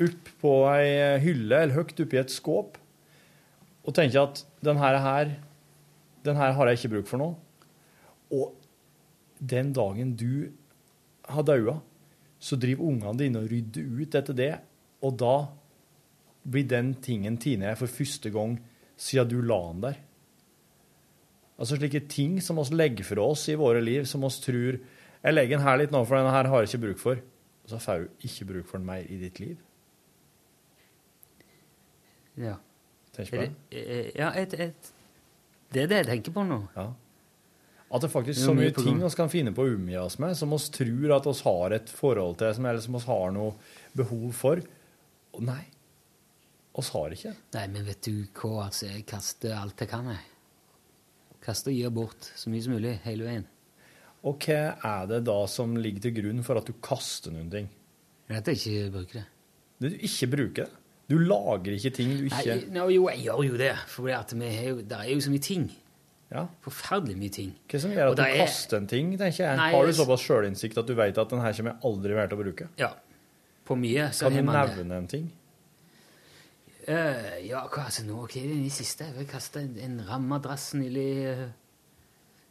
opp 0.03 0.29
på 0.41 0.53
ei 0.71 1.19
hylle 1.23 1.59
eller 1.63 1.75
høyt 1.77 1.99
oppi 2.03 2.19
et 2.19 2.33
skåp 2.33 2.79
og 3.83 3.95
tenker 3.95 4.23
at 4.23 4.43
den 4.63 4.79
her, 4.79 5.33
den 6.23 6.39
her 6.39 6.53
har 6.55 6.69
jeg 6.69 6.79
ikke 6.79 6.93
bruk 6.95 7.09
for 7.09 7.19
nå. 7.19 7.33
Og 8.31 8.53
den 9.39 9.73
dagen 9.75 10.13
du 10.15 10.47
har 11.27 11.43
daua, 11.43 11.81
så 12.39 12.55
driver 12.59 12.87
ungene 12.87 13.19
dine 13.19 13.43
og 13.43 13.51
rydder 13.51 13.99
ut 13.99 14.15
etter 14.19 14.37
det, 14.37 14.53
og 15.03 15.17
da 15.19 15.35
blir 16.43 16.67
den 16.67 16.93
tingen 17.03 17.37
Tine 17.39 17.75
for 17.79 17.91
første 17.91 18.31
gang 18.33 18.57
siden 18.99 19.29
du 19.31 19.37
la 19.43 19.59
den 19.69 19.83
der. 19.83 19.99
Altså 21.59 21.77
slike 21.77 22.03
ting 22.11 22.39
som 22.43 22.59
oss 22.59 22.73
legger 22.73 23.07
fra 23.07 23.23
oss 23.23 23.45
i 23.51 23.59
våre 23.59 23.83
liv, 23.83 24.03
som 24.09 24.23
oss 24.27 24.41
tror 24.43 24.79
Jeg 25.23 25.37
legger 25.37 25.57
den 25.57 25.65
her 25.65 25.77
litt 25.79 25.93
nå, 25.93 26.01
for 26.07 26.19
denne 26.19 26.33
her 26.35 26.49
har 26.51 26.63
jeg 26.63 26.73
ikke 26.73 26.85
bruk 26.87 26.99
for. 26.99 27.21
Og 27.63 27.71
så 27.71 27.79
får 27.79 28.03
du 28.03 28.25
ikke 28.27 28.47
bruk 28.49 28.67
for 28.67 28.81
den 28.81 28.89
mer 28.89 29.05
i 29.07 29.19
ditt 29.21 29.39
liv. 29.39 29.55
Ja. 32.39 32.57
Tenk 33.13 33.29
på 33.29 33.39
den? 33.43 33.55
ja, 34.17 34.33
et, 34.41 34.53
et, 34.57 34.91
det 35.73 35.85
er 35.85 35.89
det 35.91 36.01
jeg 36.01 36.09
tenker 36.09 36.35
på 36.35 36.43
nå. 36.47 36.59
Ja. 36.75 36.89
At 37.93 38.01
det 38.01 38.09
faktisk 38.09 38.41
er 38.41 38.47
så 38.49 38.55
mye 38.57 38.73
ting 38.73 38.97
vi 38.97 39.09
kan 39.13 39.29
finne 39.29 39.53
på 39.53 39.67
å 39.67 39.75
omgi 39.75 39.95
oss 40.01 40.17
med, 40.21 40.33
som 40.37 40.55
oss 40.55 40.65
tror 40.73 41.13
at 41.13 41.27
oss 41.29 41.43
har 41.45 41.75
et 41.77 41.91
forhold 41.93 42.39
til, 42.41 42.49
som, 42.57 42.65
eller 42.65 42.81
som 42.81 42.97
oss 42.97 43.05
har 43.05 43.33
noe 43.35 43.53
behov 43.93 44.31
for. 44.33 44.63
Og 45.37 45.45
nei, 45.45 45.61
oss 46.81 46.89
har 46.95 47.13
ikke. 47.13 47.35
Nei, 47.53 47.67
men 47.69 47.85
vet 47.85 48.01
du 48.09 48.25
hva, 48.25 48.65
altså, 48.65 48.89
jeg 48.89 49.05
kaster 49.09 49.53
alt 49.59 49.85
jeg 49.85 49.93
kan, 49.93 50.09
jeg. 50.09 50.25
Kaster 51.43 51.69
og 51.69 51.77
gir 51.77 51.93
bort 51.93 52.31
så 52.33 52.49
mye 52.49 52.65
som 52.65 52.73
mulig, 52.73 52.95
hele 53.05 53.29
veien. 53.29 53.45
Og 54.23 54.39
hva 54.45 54.59
er 54.87 55.07
det 55.09 55.23
da 55.27 55.39
som 55.51 55.75
ligger 55.75 56.05
til 56.07 56.15
grunn 56.21 56.43
for 56.47 56.59
at 56.59 56.69
du 56.69 56.75
kaster 56.83 57.33
noen 57.35 57.49
ting? 57.51 57.67
At 58.31 58.47
jeg 58.47 58.61
ikke 58.61 58.91
bruker 58.93 59.19
det. 59.19 59.25
Du 59.83 59.87
ikke 60.07 60.29
bruker 60.31 60.67
det? 60.69 60.79
Du 61.11 61.17
lager 61.19 61.73
ikke 61.75 61.91
ting 61.93 62.13
du 62.15 62.27
ikke 62.29 62.53
Nei, 62.55 62.59
no, 62.71 62.85
jo, 62.89 63.09
jeg 63.11 63.25
gjør 63.25 63.41
jo 63.49 63.57
det, 63.59 63.73
for 63.91 64.07
det, 64.07 64.15
er 64.95 65.09
jo 65.11 65.19
så 65.21 65.33
mye 65.33 65.43
ting. 65.43 65.65
Ja. 66.33 66.45
Forferdelig 66.63 67.17
mye 67.19 67.33
ting. 67.35 67.51
Hva 67.69 67.81
som 67.83 67.91
gjør 67.93 68.13
at 68.13 68.17
du 68.17 68.23
er- 68.23 68.37
kaster 68.39 68.79
en 68.79 68.87
ting, 68.87 69.11
tenker 69.19 69.43
jeg? 69.43 69.57
Nei, 69.59 69.71
har 69.75 69.85
du 69.85 69.93
såpass 69.93 70.23
sjølinnsikt 70.23 70.79
at 70.79 70.87
du 70.87 70.95
vet 70.97 71.17
at 71.17 71.29
den 71.29 71.43
her 71.43 71.53
kommer 71.53 71.75
jeg 71.75 71.81
aldri 71.91 72.15
mer 72.17 72.31
til 72.31 72.37
å 72.39 72.43
bruke? 72.43 72.69
Ja. 72.79 72.93
På 73.67 73.75
mye 73.77 74.07
så 74.11 74.29
Kan 74.29 74.31
du 74.31 74.37
har 74.37 74.43
man 74.47 74.67
det. 74.69 74.77
nevne 74.77 74.97
en 75.03 75.07
ting? 75.07 75.31
Uh, 76.87 77.39
ja, 77.45 77.61
hva 77.67 77.85
altså 77.85 78.03
nå? 78.03 78.15
Hva 78.27 78.41
er 78.41 78.49
det 78.49 78.71
siste? 78.75 79.05
Jeg 79.15 79.27
kasta 79.27 79.61
en, 79.61 79.77
en 79.79 80.01
rammadrass 80.07 80.73
nylig 80.75 81.11
eh, 81.29 81.45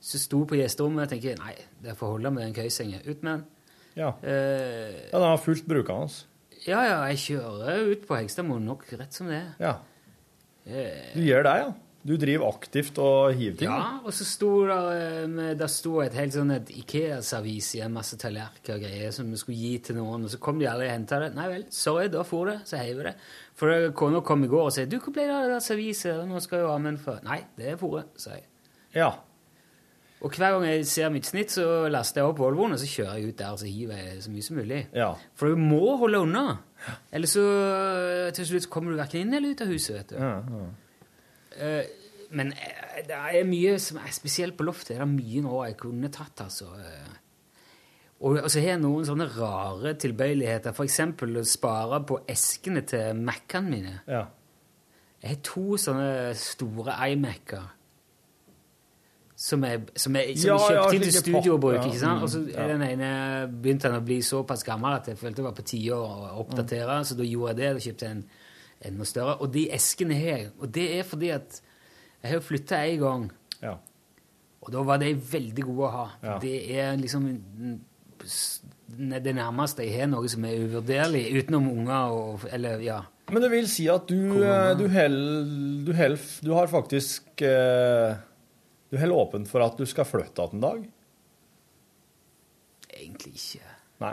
som 0.03 0.21
sto 0.23 0.41
på 0.51 0.59
gjesterommet. 0.59 1.13
Jeg 1.13 1.23
tenkte, 1.23 1.45
nei, 1.45 1.55
det 1.85 1.95
får 1.99 2.17
holde 2.17 2.33
med 2.35 2.43
den 2.49 2.57
køysenga. 2.59 3.01
Ut 3.07 3.23
med 3.23 3.33
den. 3.37 3.45
Ja. 3.97 4.11
Eh, 4.25 5.09
Ja, 5.13 5.19
den 5.21 5.29
har 5.29 5.39
fullt 5.39 5.67
brukende. 5.69 6.11
ja, 6.67 6.81
ja, 6.89 6.99
jeg 7.13 7.19
kjører 7.27 7.91
ut 7.93 8.07
på 8.09 8.17
Hegstadmoen 8.19 8.65
nok 8.67 8.85
rett 8.99 9.13
som 9.15 9.29
det 9.31 9.41
er. 9.41 9.55
Ja. 9.63 9.75
Eh, 10.67 11.15
Du 11.15 11.21
gjør 11.23 11.43
det, 11.49 11.57
ja? 11.63 11.73
Du 12.05 12.17
driver 12.19 12.49
aktivt 12.51 12.97
og 12.99 13.33
hiver 13.39 13.57
ting? 13.61 13.69
ja, 13.71 14.01
og 14.03 14.11
så 14.11 14.25
sto 14.27 14.67
det, 14.67 14.79
eh, 15.23 15.27
med- 15.31 15.59
der 15.59 15.69
sto 15.69 16.01
et 16.01 16.13
helt 16.15 16.33
sånn 16.35 16.51
et 16.51 16.67
Ikea-servis 16.69 17.77
i 17.77 17.81
en 17.85 17.93
masse 17.93 18.17
tallerkener 18.19 18.75
og 18.75 18.81
greier 18.83 19.13
som 19.13 19.31
vi 19.31 19.37
skulle 19.37 19.57
gi 19.59 19.79
til 19.79 19.97
noen, 19.97 20.25
og 20.25 20.31
så 20.31 20.41
kom 20.41 20.59
de 20.59 20.67
aldri 20.67 20.89
og 20.89 20.93
henta 20.99 21.21
det. 21.21 21.35
Nei 21.37 21.47
vel, 21.49 21.65
sorry, 21.71 22.09
da 22.09 22.25
for 22.25 22.47
det, 22.47 22.63
så 22.65 22.77
heiv 22.79 22.97
vi 22.97 23.03
det. 23.05 23.15
For 23.55 23.91
kona 23.93 24.21
kom 24.21 24.43
i 24.43 24.49
går 24.49 24.65
og 24.67 24.73
sa 24.73 24.85
du, 24.85 24.99
hvor 24.99 25.13
ble 25.13 25.23
det 25.29 25.31
av 25.31 25.43
det 25.43 25.51
der 25.53 25.61
serviset? 25.61 26.27
Nå 26.29 26.41
skal 26.43 26.59
jo 26.59 26.75
en 26.75 26.97
for 26.97 27.21
Nei, 27.23 27.45
det 27.57 27.67
er 27.69 27.77
fôret, 27.77 28.05
sa 28.17 28.31
jeg. 28.31 28.45
Ja. 28.97 29.13
Og 30.23 30.31
hver 30.31 30.53
gang 30.55 30.65
jeg 30.69 30.85
ser 30.87 31.11
mitt 31.11 31.27
snitt, 31.27 31.51
så 31.51 31.89
laster 31.91 32.21
jeg 32.23 32.31
opp 32.31 32.39
Volvoen, 32.39 32.77
og 32.77 32.79
så 32.79 32.87
kjører 32.87 33.17
jeg 33.19 33.33
ut 33.33 33.39
der 33.41 33.57
så 33.59 33.67
hiver 33.67 33.99
jeg 33.99 34.21
så 34.23 34.31
mye 34.31 34.45
som 34.47 34.61
mulig. 34.61 34.83
Ja. 34.95 35.09
For 35.35 35.51
du 35.51 35.59
må 35.59 35.97
holde 35.99 36.21
unna. 36.23 36.45
Eller 37.11 37.31
så 37.31 37.43
til 38.37 38.47
slutt 38.53 38.69
kommer 38.71 38.95
du 38.95 39.01
verken 39.01 39.25
inn 39.25 39.35
eller 39.35 39.51
ut 39.57 39.65
av 39.65 39.73
huset, 39.75 39.97
vet 39.99 40.15
du. 40.15 40.21
Ja, 40.23 40.37
ja. 40.47 40.69
Eh, 41.59 41.91
men 42.33 42.53
eh, 42.55 43.03
det 43.09 43.19
er 43.19 43.45
mye 43.51 43.75
som 43.83 43.99
er 44.01 44.15
spesielt 44.15 44.57
på 44.57 44.65
loftet. 44.69 44.95
Det 44.95 45.03
er 45.03 45.11
mye 45.11 45.43
nå 45.45 45.59
jeg 45.67 45.77
kunne 45.83 46.13
tatt, 46.15 46.47
altså. 46.47 46.71
Eh, 46.79 47.19
Og, 48.23 48.39
så 48.47 48.61
har 48.63 48.77
jeg 48.77 48.81
noen 48.85 49.03
sånne 49.09 49.27
rare 49.35 49.97
tilbøyeligheter. 49.99 50.77
Eksempel 50.85 51.41
å 51.41 51.43
spare 51.43 51.99
på 52.07 52.21
eskene 52.31 52.85
til 52.87 53.19
Mac-ene 53.19 53.71
mine. 53.75 53.95
Ja. 54.07 54.29
Jeg 55.23 55.35
har 55.35 55.41
to 55.43 55.77
sånne 55.83 56.31
store 56.39 56.95
iMac-er. 57.11 57.73
Som 59.43 59.65
jeg, 59.67 59.81
som 59.99 60.15
er 60.21 60.29
som 60.39 60.53
Ja, 60.53 60.57
kjøpte 60.63 60.95
inn 60.95 61.03
til 61.03 61.15
studiobruk. 61.19 61.75
ja. 61.75 61.85
ikke 61.89 61.99
sant? 61.99 62.21
Mm, 62.21 62.23
Og 62.23 62.31
så 62.31 62.43
ja. 62.47 62.61
er 62.63 62.69
den 62.77 62.83
ene 62.87 63.09
begynte 63.51 63.91
han 63.91 63.99
å 63.99 64.05
bli 64.07 64.21
såpass 64.23 64.63
gammel 64.63 64.95
at 65.01 65.09
jeg 65.11 65.19
følte 65.19 65.41
det 65.41 65.47
var 65.49 65.57
på 65.57 65.65
tide 65.67 65.97
å 65.99 66.29
oppdatere. 66.45 67.01
Så 67.09 67.17
da 67.19 67.27
gjorde 67.27 67.57
jeg 67.57 67.59
det. 67.59 67.71
Da 67.75 67.83
kjøpte 67.89 68.07
jeg 68.07 68.17
en 68.21 68.25
enda 68.93 69.09
større. 69.09 69.35
Og 69.43 69.51
de 69.55 69.65
eskene 69.75 70.15
her. 70.21 70.45
Og 70.61 70.71
det 70.75 70.87
er 71.01 71.03
fordi 71.09 71.33
at 71.35 71.59
jeg 72.23 72.37
har 72.37 72.45
flytta 72.47 72.85
en 72.87 73.01
gang. 73.03 73.25
Ja. 73.63 73.75
Og 74.63 74.71
da 74.77 74.83
var 74.87 75.03
de 75.03 75.11
veldig 75.33 75.65
gode 75.67 75.89
å 75.89 75.91
ha. 75.97 76.07
Ja. 76.23 76.39
Det 76.39 76.55
er 76.79 76.95
liksom 77.03 77.27
mm, 77.27 77.79
det 79.27 79.35
nærmeste 79.35 79.83
jeg 79.83 79.97
har 80.05 80.11
noe 80.13 80.29
som 80.31 80.45
er 80.47 80.61
uvurderlig, 80.63 81.25
utenom 81.41 81.67
unger 81.73 82.15
og 82.15 82.45
Eller, 82.53 82.79
ja. 82.85 83.01
Men 83.33 83.43
det 83.43 83.51
vil 83.51 83.67
si 83.71 83.89
at 83.91 84.07
du, 84.11 84.43
eh, 84.45 84.75
du, 84.79 84.87
held, 84.93 85.87
du, 85.87 85.93
held, 85.97 86.19
du 86.45 86.53
har 86.55 86.69
faktisk 86.71 87.43
eh, 87.43 88.15
Du 88.93 88.99
holder 89.01 89.17
åpent 89.17 89.49
for 89.49 89.65
at 89.65 89.79
du 89.81 89.87
skal 89.89 90.05
flytte 90.05 90.45
igjen 90.45 90.59
en 90.59 90.67
dag? 90.67 90.85
Egentlig 92.93 93.33
ikke. 93.39 93.71
Nei. 94.05 94.13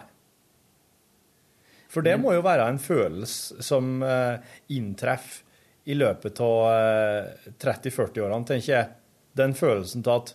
For 1.89 2.05
det 2.05 2.15
må 2.21 2.31
jo 2.37 2.45
være 2.45 2.69
en 2.69 2.79
følelse 2.79 3.65
som 3.65 3.97
uh, 4.05 4.39
inntreffer 4.71 5.45
i 5.89 5.95
løpet 5.97 6.37
av 6.45 6.57
eh, 6.69 7.45
30-40-årene, 7.57 8.45
tenker 8.45 8.69
jeg. 8.69 8.89
Den 9.39 9.55
følelsen 9.57 10.03
til 10.05 10.11
at 10.13 10.33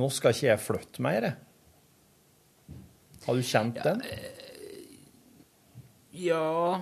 nå 0.00 0.06
skal 0.14 0.32
ikke 0.32 0.46
jeg 0.46 0.62
flytte 0.62 1.04
mer. 1.04 1.26
Har 3.26 3.36
du 3.36 3.44
kjent 3.44 3.82
den? 3.84 4.00
Ja 6.16 6.80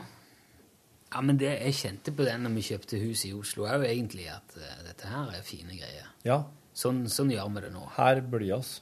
Ja, 1.09 1.23
men 1.25 1.41
det, 1.41 1.51
jeg 1.65 1.75
kjente 1.81 2.15
på 2.15 2.27
den 2.29 2.45
når 2.47 2.55
vi 2.55 2.67
kjøpte 2.69 3.01
hus 3.03 3.25
i 3.27 3.33
Oslo 3.35 3.67
òg, 3.67 3.89
egentlig, 3.89 4.29
at 4.31 4.57
uh, 4.61 4.79
dette 4.87 5.11
her 5.11 5.35
er 5.35 5.45
fine 5.45 5.75
greier. 5.81 6.13
Ja. 6.29 6.43
Sånn, 6.79 7.05
sånn 7.11 7.33
gjør 7.35 7.49
vi 7.57 7.63
det 7.65 7.73
nå. 7.75 7.85
Her 7.97 8.21
blir 8.23 8.53
oss. 8.59 8.77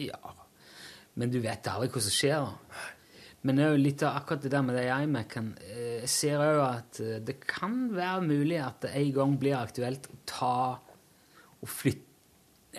Ja. 0.00 0.18
Men 1.18 1.30
du 1.34 1.38
vet 1.44 1.66
aldri 1.70 1.90
hva 1.94 2.02
som 2.02 2.14
skjer. 2.14 2.48
Men 3.46 3.58
det 3.58 3.64
er 3.64 3.72
jo 3.76 3.82
litt 3.84 4.02
av 4.02 4.16
akkurat 4.18 4.42
det 4.42 4.50
der 4.50 4.64
med 4.66 4.74
det 4.78 4.86
iMac-en. 4.90 5.52
eh, 5.62 6.00
Jeg 6.02 6.10
ser 6.10 6.42
òg 6.42 6.60
at 6.64 7.00
eh, 7.04 7.18
det 7.22 7.36
kan 7.46 7.76
være 7.94 8.24
mulig 8.26 8.58
at 8.62 8.80
det 8.82 8.90
en 8.98 9.12
gang 9.14 9.36
blir 9.38 9.54
aktuelt 9.60 10.08
å 10.10 10.18
ta 10.26 10.54
og 11.60 11.68
flytte 11.70 12.04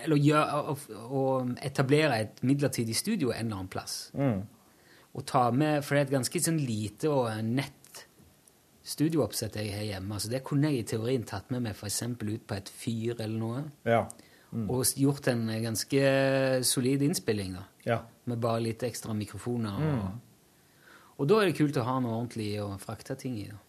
Eller 0.04 0.16
gjøre, 0.22 0.60
å, 0.70 0.74
å 1.12 1.22
etablere 1.66 2.20
et 2.22 2.38
midlertidig 2.46 2.94
studio 2.96 3.32
en 3.34 3.40
eller 3.46 3.56
annen 3.56 3.68
plass. 3.72 3.96
Mm. 4.14 4.44
Og 5.18 5.24
ta 5.26 5.48
med 5.50 5.82
For 5.84 5.96
det 5.96 6.00
er 6.00 6.06
et 6.06 6.14
ganske 6.14 6.40
sånn 6.44 6.60
lite 6.62 7.10
og 7.10 7.26
nett 7.44 8.04
studiooppsett 8.90 9.56
jeg 9.60 9.72
har 9.74 9.84
hjemme. 9.88 10.14
Altså 10.16 10.30
det 10.32 10.42
kunne 10.46 10.70
jeg 10.70 10.84
i 10.84 10.88
teorien 10.94 11.24
tatt 11.28 11.50
med 11.52 11.62
meg 11.66 11.76
f.eks. 11.76 12.02
ut 12.22 12.46
på 12.48 12.56
et 12.56 12.70
fyr 12.72 13.18
eller 13.20 13.38
noe. 13.38 13.64
Ja. 13.88 14.04
Og 14.50 14.82
gjort 14.98 15.28
en 15.30 15.44
ganske 15.62 16.00
solid 16.66 17.02
innspilling, 17.06 17.54
da. 17.54 17.66
Ja. 17.86 17.98
Med 18.30 18.40
bare 18.42 18.64
litt 18.64 18.82
ekstra 18.82 19.14
mikrofoner. 19.14 19.78
Mm. 19.78 20.00
Og, 20.00 21.20
og 21.22 21.30
da 21.30 21.38
er 21.40 21.50
det 21.50 21.58
kult 21.60 21.78
å 21.78 21.86
ha 21.86 21.98
noe 22.02 22.16
ordentlig 22.16 22.50
å 22.62 22.72
frakte 22.82 23.14
ting 23.20 23.38
i. 23.38 23.46
Da. 23.50 23.60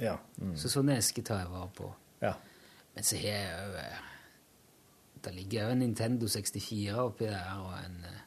Ja. 0.00 0.16
Mm. 0.40 0.54
Så 0.56 0.72
sånne 0.72 0.96
esker 1.02 1.26
tar 1.26 1.42
jeg 1.42 1.52
vare 1.52 1.68
på. 1.76 1.90
Ja. 2.24 2.32
Men 2.94 3.06
så 3.08 3.20
har 3.20 3.38
jeg 3.38 3.52
jo 3.52 3.78
eh, 3.80 4.08
Det 5.24 5.30
ligger 5.34 5.64
jo 5.64 5.74
en 5.74 5.78
Nintendo 5.84 6.28
64 6.28 6.96
oppi 7.04 7.28
der, 7.28 7.52
og 7.62 7.76
en 7.78 8.02
eh, 8.08 8.24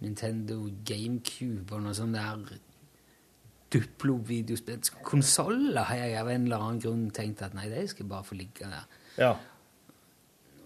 Nintendo 0.00 0.62
GameCube 0.84 1.76
og 1.76 1.84
noe 1.84 1.94
sånt 1.96 2.16
der 2.16 2.58
Duplo-videospill 3.70 4.80
Konsoller 5.06 5.86
har 5.86 6.00
jeg 6.00 6.16
av 6.18 6.30
en 6.32 6.48
eller 6.48 6.64
annen 6.64 6.80
grunn 6.82 7.04
tenkt 7.14 7.44
at 7.46 7.54
nei, 7.54 7.68
de 7.70 7.84
skal 7.86 8.08
bare 8.10 8.26
få 8.26 8.38
ligge 8.38 8.66
der. 8.66 8.88
Ja. 9.20 9.34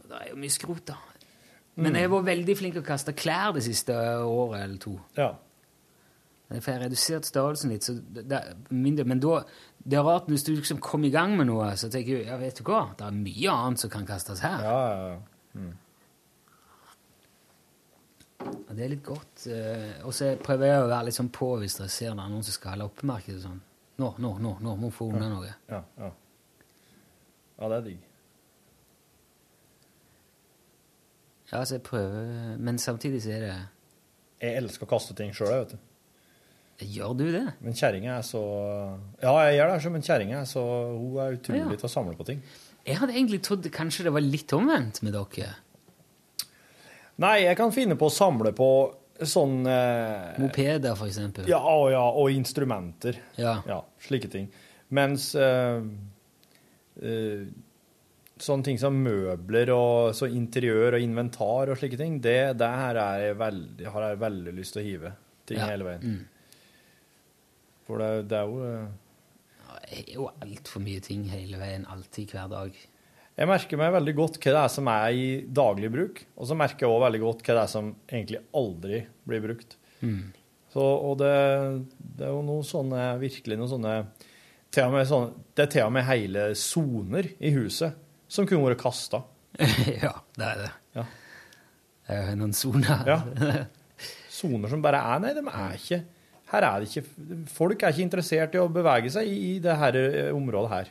Det 0.04 0.20
er 0.20 0.30
jo 0.30 0.38
mye 0.40 0.52
skrot, 0.52 0.84
da. 0.92 0.98
Men 1.74 1.96
jeg 1.98 2.10
var 2.12 2.26
veldig 2.28 2.54
flink 2.54 2.76
til 2.76 2.84
å 2.84 2.86
kaste 2.86 3.14
klær 3.18 3.54
det 3.56 3.64
siste 3.66 3.94
året 4.22 4.60
eller 4.62 4.78
to. 4.82 4.94
Ja. 5.18 5.32
For 6.52 6.70
jeg 6.70 6.76
har 6.76 6.84
redusert 6.84 7.26
størrelsen 7.26 7.72
litt, 7.72 7.86
så 7.86 7.96
det, 7.98 8.40
mindre. 8.70 9.06
Men 9.10 9.22
da, 9.22 9.40
det 9.82 9.98
er 9.98 10.04
rart 10.06 10.28
hvis 10.30 10.44
du 10.46 10.52
liksom 10.54 10.78
kommer 10.84 11.08
i 11.08 11.14
gang 11.14 11.34
med 11.38 11.48
noe, 11.48 11.72
så 11.80 11.90
tenker 11.90 12.20
du 12.20 12.28
ja, 12.28 12.36
vet 12.38 12.60
du 12.60 12.66
hva, 12.68 12.84
det 12.98 13.08
er 13.08 13.16
mye 13.16 13.56
annet 13.56 13.82
som 13.82 13.90
kan 13.90 14.06
kastes 14.06 14.44
her. 14.44 14.62
Ja, 14.62 14.76
ja, 14.84 15.08
ja. 15.14 15.18
Mm. 15.54 15.72
Og 18.44 18.72
det 18.76 18.84
er 18.84 18.92
litt 18.92 19.04
godt. 19.06 19.46
eh, 19.48 19.92
og 20.04 20.12
så 20.14 20.34
prøver 20.42 20.68
jeg 20.68 20.82
å 20.82 20.88
være 20.90 21.08
litt 21.08 21.16
sånn 21.16 21.32
på 21.34 21.54
hvis 21.62 21.78
dere 21.80 21.92
ser 21.92 22.12
er 22.12 22.18
noen 22.20 22.44
som 22.44 22.54
skal 22.54 22.74
ha 22.74 22.82
loppemarked 22.84 23.38
og 23.38 23.46
sånn. 23.48 23.62
Nå, 24.02 24.08
nå, 24.20 24.32
nå, 24.42 24.56
nå 24.60 24.74
må 24.78 24.90
vi 24.90 24.96
få 24.96 25.08
unna 25.14 25.30
noe. 25.30 25.52
Ja, 25.70 25.80
ja. 26.02 26.10
ja, 27.58 27.68
det 27.70 27.76
er 27.76 27.86
digg. 27.88 28.02
Ja, 31.54 31.60
altså, 31.62 31.76
jeg 31.78 31.84
prøver, 31.86 32.56
men 32.58 32.78
samtidig 32.82 33.20
så 33.22 33.30
er 33.36 33.42
det 33.46 33.54
Jeg 34.42 34.56
elsker 34.58 34.84
å 34.88 34.90
kaste 34.90 35.14
ting 35.14 35.30
sjøl, 35.32 35.52
vet 35.54 35.76
du. 35.76 35.82
Gjør 36.90 37.12
du 37.14 37.24
det? 37.30 37.44
Men 37.62 37.76
kjerringa 37.78 38.16
er 38.18 38.24
så 38.26 38.40
Ja, 39.22 39.30
jeg 39.46 39.60
gjør 39.60 39.70
det, 39.76 39.92
men 39.94 40.02
kjerringa 40.02 40.40
er 40.40 40.48
så 40.50 40.64
Hun 40.98 41.20
er 41.22 41.36
utrolig 41.38 41.60
Ja. 41.62 41.76
til 41.78 41.86
å 41.86 41.92
samle 41.92 42.16
på 42.18 42.26
ting. 42.26 42.42
Jeg 42.84 42.98
hadde 42.98 43.14
egentlig 43.14 43.38
trodd 43.46 43.68
kanskje 43.72 44.08
det 44.08 44.12
var 44.12 44.20
litt 44.26 44.50
omvendt 44.52 44.98
med 45.06 45.14
dere. 45.14 45.54
Nei, 47.22 47.44
jeg 47.46 47.56
kan 47.56 47.70
finne 47.72 47.94
på 47.96 48.08
å 48.10 48.12
samle 48.12 48.50
på 48.52 48.66
sånn 49.22 49.62
eh, 49.70 50.34
Mopeder, 50.42 50.96
for 50.98 51.06
eksempel. 51.06 51.46
Ja, 51.48 51.60
og, 51.62 51.92
ja, 51.94 52.02
og 52.10 52.34
instrumenter. 52.34 53.20
Ja. 53.38 53.60
slike 54.02 54.28
ting. 54.32 54.48
Mens 54.90 55.30
eh, 55.38 55.78
eh, 57.00 57.46
sånne 58.40 58.66
ting 58.66 58.78
som 58.80 58.96
møbler 58.98 59.70
og 59.74 60.14
så 60.18 60.26
interiør 60.30 60.96
og 60.98 61.04
inventar 61.04 61.70
og 61.70 61.78
slike 61.78 61.98
ting, 62.00 62.16
det, 62.22 62.56
det 62.58 62.70
her 62.70 62.98
er 62.98 63.20
jeg 63.28 63.38
veldig, 63.40 63.86
har 63.94 64.08
jeg 64.08 64.22
veldig 64.24 64.54
lyst 64.56 64.74
til 64.74 64.82
å 64.82 64.86
hive 64.88 65.12
ting 65.46 65.60
Ja. 65.60 65.68
hele 65.70 65.86
veien. 65.86 66.02
Mm. 66.02 66.24
For 67.84 68.00
det, 68.00 68.10
det 68.32 68.38
er 68.40 68.48
jo 68.48 68.64
eh, 68.64 69.80
Det 69.84 70.00
er 70.00 70.14
jo 70.16 70.28
altfor 70.42 70.82
mye 70.82 71.02
ting 71.04 71.26
hele 71.28 71.60
veien, 71.60 71.86
alltid, 71.90 72.32
hver 72.32 72.50
dag. 72.50 72.76
Jeg 73.34 73.50
merker 73.50 73.78
meg 73.80 73.92
veldig 73.92 74.14
godt 74.16 74.38
hva 74.38 74.52
det 74.54 74.60
er 74.62 74.70
som 74.72 74.88
er 74.90 75.08
i 75.18 75.26
daglig 75.50 75.90
bruk, 75.92 76.22
og 76.38 76.46
så 76.48 76.56
merker 76.58 76.86
jeg 76.86 76.92
også 76.94 77.04
veldig 77.04 77.20
godt 77.24 77.42
hva 77.44 77.56
det 77.56 77.64
er 77.64 77.72
som 77.72 77.90
egentlig 78.06 78.40
aldri 78.54 79.00
blir 79.28 79.42
brukt. 79.44 79.76
Mm. 80.00 80.22
Så, 80.74 80.82
og 80.82 81.18
det, 81.20 81.32
det 82.18 82.26
er 82.26 82.32
jo 82.32 82.44
noen 82.46 82.64
sånne, 82.66 83.02
virkelig 83.20 83.58
noen 83.60 83.70
sånne, 83.70 83.96
sånne 84.74 85.28
Det 85.54 85.66
er 85.66 85.70
til 85.70 85.84
og 85.86 85.92
med 85.94 86.06
hele 86.08 86.46
soner 86.58 87.28
i 87.38 87.52
huset 87.54 88.00
som 88.34 88.48
kunne 88.48 88.66
vært 88.66 88.82
kasta. 88.82 89.22
ja, 90.04 90.12
det 90.34 90.48
er 90.48 90.60
det. 90.64 90.72
Ja. 90.98 91.06
Det 92.04 92.18
er 92.18 92.30
jo 92.32 92.38
noen 92.42 92.56
soner. 92.56 93.08
Ja. 93.08 93.18
Soner 94.34 94.72
som 94.72 94.82
bare 94.82 94.98
er 94.98 95.20
Nei, 95.22 95.30
de 95.36 95.42
er 95.46 95.76
ikke 95.78 96.00
Her 96.50 96.64
er 96.66 96.82
det 96.82 96.88
ikke 96.90 97.44
Folk 97.54 97.84
er 97.84 97.92
ikke 97.94 98.02
interessert 98.02 98.56
i 98.56 98.58
å 98.58 98.64
bevege 98.72 99.12
seg 99.14 99.28
i, 99.30 99.36
i 99.52 99.52
det 99.62 99.76
her 99.78 99.98
eh, 100.00 100.32
området 100.34 100.72
her. 100.72 100.90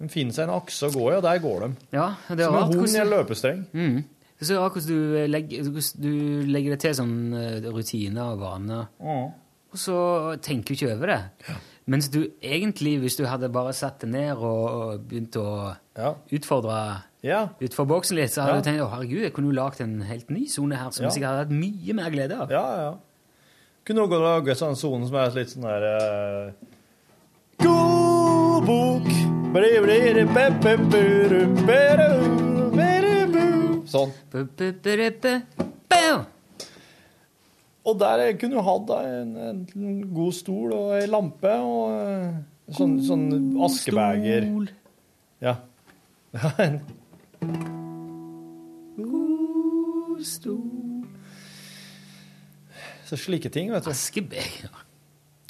De 0.00 0.08
finner 0.08 0.32
seg 0.32 0.48
en 0.48 0.54
akse 0.56 0.88
å 0.88 0.94
gå 0.94 1.04
i, 1.10 1.18
og 1.18 1.26
der 1.26 1.42
går 1.44 1.66
de. 1.66 1.68
Ja, 1.92 2.06
det 2.32 2.48
Som 2.48 2.56
en 2.56 2.72
hund 2.72 2.88
i 2.88 3.02
en 3.02 3.12
løpestreng. 3.12 3.60
Mm. 3.76 3.98
Så 4.40 4.56
hvordan 4.56 4.86
du 4.88 5.26
legger, 5.28 5.68
du 6.00 6.12
legger 6.48 6.72
det 6.72 6.80
til 6.80 6.94
sånn 6.96 7.16
rutiner 7.68 8.30
og 8.32 8.40
vaner, 8.40 8.86
og 9.04 9.76
så 9.78 9.98
tenker 10.40 10.72
du 10.72 10.78
ikke 10.78 10.94
over 10.94 11.12
det. 11.12 11.18
Mens 11.86 12.08
du 12.12 12.28
egentlig, 12.42 12.98
hvis 13.00 13.16
du 13.16 13.24
hadde 13.26 13.48
bare 13.48 13.72
satt 13.72 14.00
det 14.00 14.08
ned 14.10 14.36
og, 14.36 15.00
begynt 15.08 15.36
å 15.36 15.76
utfordre 16.30 17.02
utenfor 17.60 17.86
boksen 17.86 18.16
litt, 18.16 18.30
så 18.30 18.42
hadde 18.42 18.54
Ja. 18.54 18.60
du 18.60 18.68
tenkt 18.70 18.80
å 18.84 18.90
herregud, 18.90 19.22
jeg 19.22 19.32
kunne 19.32 19.48
jo 19.48 19.56
lagd 19.56 19.80
en 19.80 20.00
helt 20.02 20.30
ny 20.30 20.46
sone 20.46 20.76
her 20.76 20.90
som 20.90 21.04
Ja. 21.04 21.08
jeg 21.10 21.16
sikkert 21.22 21.28
hadde 21.30 21.44
hatt 21.46 21.50
mye 21.50 21.92
mer 21.94 22.10
glede 22.10 22.38
av. 22.40 22.50
Ja, 22.50 22.76
ja. 22.82 22.94
Kunne 23.84 24.00
også 24.06 24.20
lage 24.20 24.54
sånn 24.54 24.76
sone 24.76 25.06
som 25.06 25.16
er 25.16 25.30
litt 25.30 25.48
sånn 25.48 25.62
der 25.62 25.82
uh, 26.46 26.52
God 27.58 28.66
bok. 28.66 29.08
Sånn. 33.90 34.12
Og 37.88 37.96
der 38.00 38.36
kunne 38.36 38.58
du 38.58 38.64
hatt 38.66 38.90
en, 38.98 39.30
en 39.40 40.00
god 40.12 40.34
stol 40.36 40.74
og 40.76 40.90
ei 40.98 41.06
lampe 41.08 41.52
og 41.64 41.94
eh, 41.96 42.34
sånn, 42.76 42.98
sånn 43.06 43.26
askebeger. 43.64 44.50
Ja. 45.40 45.56
Ja, 46.36 46.50
God 49.00 50.20
stol 50.22 51.06
Så 53.08 53.16
slike 53.18 53.50
ting, 53.50 53.72
vet 53.72 53.88
du. 53.88 53.90
Askebeger. 53.90 54.70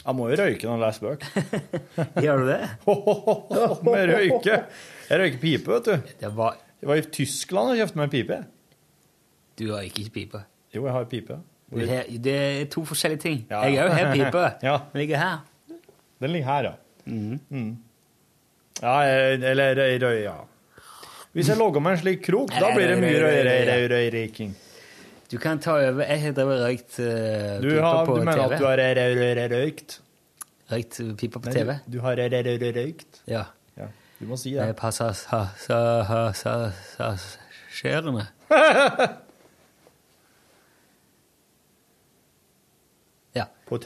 Jeg 0.00 0.16
må 0.16 0.30
jo 0.30 0.38
røyke 0.40 0.64
når 0.64 0.78
jeg 0.78 0.82
leser 0.86 1.02
bøker. 1.04 1.28
Gjør 2.24 2.40
du 2.40 2.46
det? 2.48 2.60
Må 3.84 3.96
jeg 3.98 4.06
røyke? 4.08 4.54
Jeg 5.10 5.20
røyker 5.20 5.40
pipe, 5.42 5.74
vet 5.74 5.90
du. 5.90 6.14
Det 6.22 6.30
var... 6.38 6.56
Jeg 6.80 6.88
var 6.88 6.96
i 6.96 7.04
Tyskland 7.12 7.74
og 7.74 7.76
kjøpte 7.76 8.00
meg 8.00 8.12
pipe. 8.14 8.38
Du 9.60 9.66
har 9.74 9.84
ikke 9.84 10.06
pipe. 10.14 10.40
Jo, 10.72 10.86
jeg 10.86 10.94
har 10.94 11.10
pipe. 11.10 11.36
Det 11.70 12.34
er 12.34 12.64
to 12.72 12.82
forskjellige 12.84 13.20
ting. 13.22 13.46
Ja. 13.50 13.60
Jeg 13.62 13.84
òg 13.84 13.92
har 13.94 14.12
pipe. 14.14 14.44
Ja. 14.62 14.76
Den 14.92 15.00
ligger 15.00 15.16
her. 15.16 15.38
Den 16.20 16.30
ligger 16.34 16.46
her, 16.46 16.62
ja. 16.62 16.72
Mm. 17.06 17.76
Ja, 18.82 18.96
eller 19.04 19.74
røy, 19.76 20.22
ja. 20.24 20.34
Hvis 21.32 21.48
jeg 21.48 21.56
logger 21.60 21.80
meg 21.80 21.92
en 21.94 22.00
slik 22.02 22.24
krok, 22.26 22.50
da 22.50 22.72
blir 22.74 22.88
det 22.90 22.98
mye 22.98 23.20
røy- 23.22 23.44
røy- 23.46 23.66
røy- 23.70 23.88
røyrøyking. 23.92 24.54
Du 25.30 25.38
kan 25.38 25.60
ta 25.62 25.76
over. 25.78 26.02
Jeg 26.02 26.20
har 26.24 26.32
drevet 26.34 26.60
røykt 26.64 26.96
uh, 26.98 27.60
pipe 27.62 27.80
har, 27.84 28.06
på 28.06 28.16
du 28.18 28.24
mener 28.24 28.42
at 28.50 28.58
du 28.58 28.64
har 28.66 28.76
røy- 28.82 28.96
røy- 28.98 29.34
røy- 29.38 29.52
røykt? 29.54 30.00
Piper 31.18 31.38
på 31.40 31.46
Nei, 31.50 31.54
TV? 31.54 31.78
Du 31.92 32.00
har 32.00 32.16
røy- 32.18 32.30
røy- 32.34 32.58
røy- 32.58 32.74
røykt? 32.76 33.20
Ja. 33.30 33.44
Ja, 33.78 33.86
du 34.20 34.26
må 34.26 34.36
si 34.36 34.50
Det 34.50 34.66
Jeg 34.66 34.76
passer 34.76 35.12
sa, 35.14 35.46
sa, 35.58 36.32
sa, 36.32 36.32
sa, 36.32 36.70
sa, 36.96 37.16
Ja. 43.70 43.76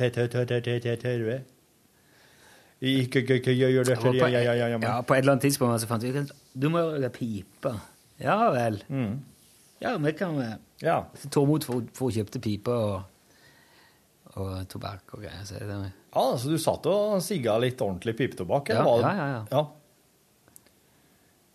På, 3.97 4.11
ja, 4.19 4.29
ja, 4.29 4.41
ja, 4.43 4.53
ja, 4.55 4.67
ja, 4.83 4.99
et 5.01 5.11
eller 5.23 5.33
annet 5.37 5.43
tidspunkt 5.47 5.81
så 5.81 5.89
fant 5.89 6.03
vi 6.05 6.11
ut 6.13 6.33
du 6.55 6.69
må 6.71 6.83
røyke 6.93 7.11
pipe. 7.15 7.73
Ja 8.21 8.51
vel. 8.55 8.83
Ja, 9.81 9.97
vi 9.99 10.13
kan 10.13 10.35
Mm. 10.37 10.59
Ja. 10.83 11.05
Tormod 11.31 11.65
for, 11.65 11.83
for 11.95 12.11
kjøpte 12.11 12.41
pipe 12.43 12.69
og, 12.71 13.03
og 14.37 14.69
tobakk 14.69 15.15
og 15.15 15.23
greier. 15.23 15.45
Så 15.47 15.59
det, 15.59 15.93
Ja, 16.15 16.37
så 16.37 16.51
du 16.51 16.59
satt 16.59 16.85
og 16.87 17.23
sigga 17.23 17.57
litt 17.59 17.79
ordentlig 17.81 18.17
pipetobakk? 18.17 18.69
Ja, 18.69 18.83
det- 18.85 19.03
ja, 19.03 19.15
ja, 19.15 19.45
ja. 19.51 19.65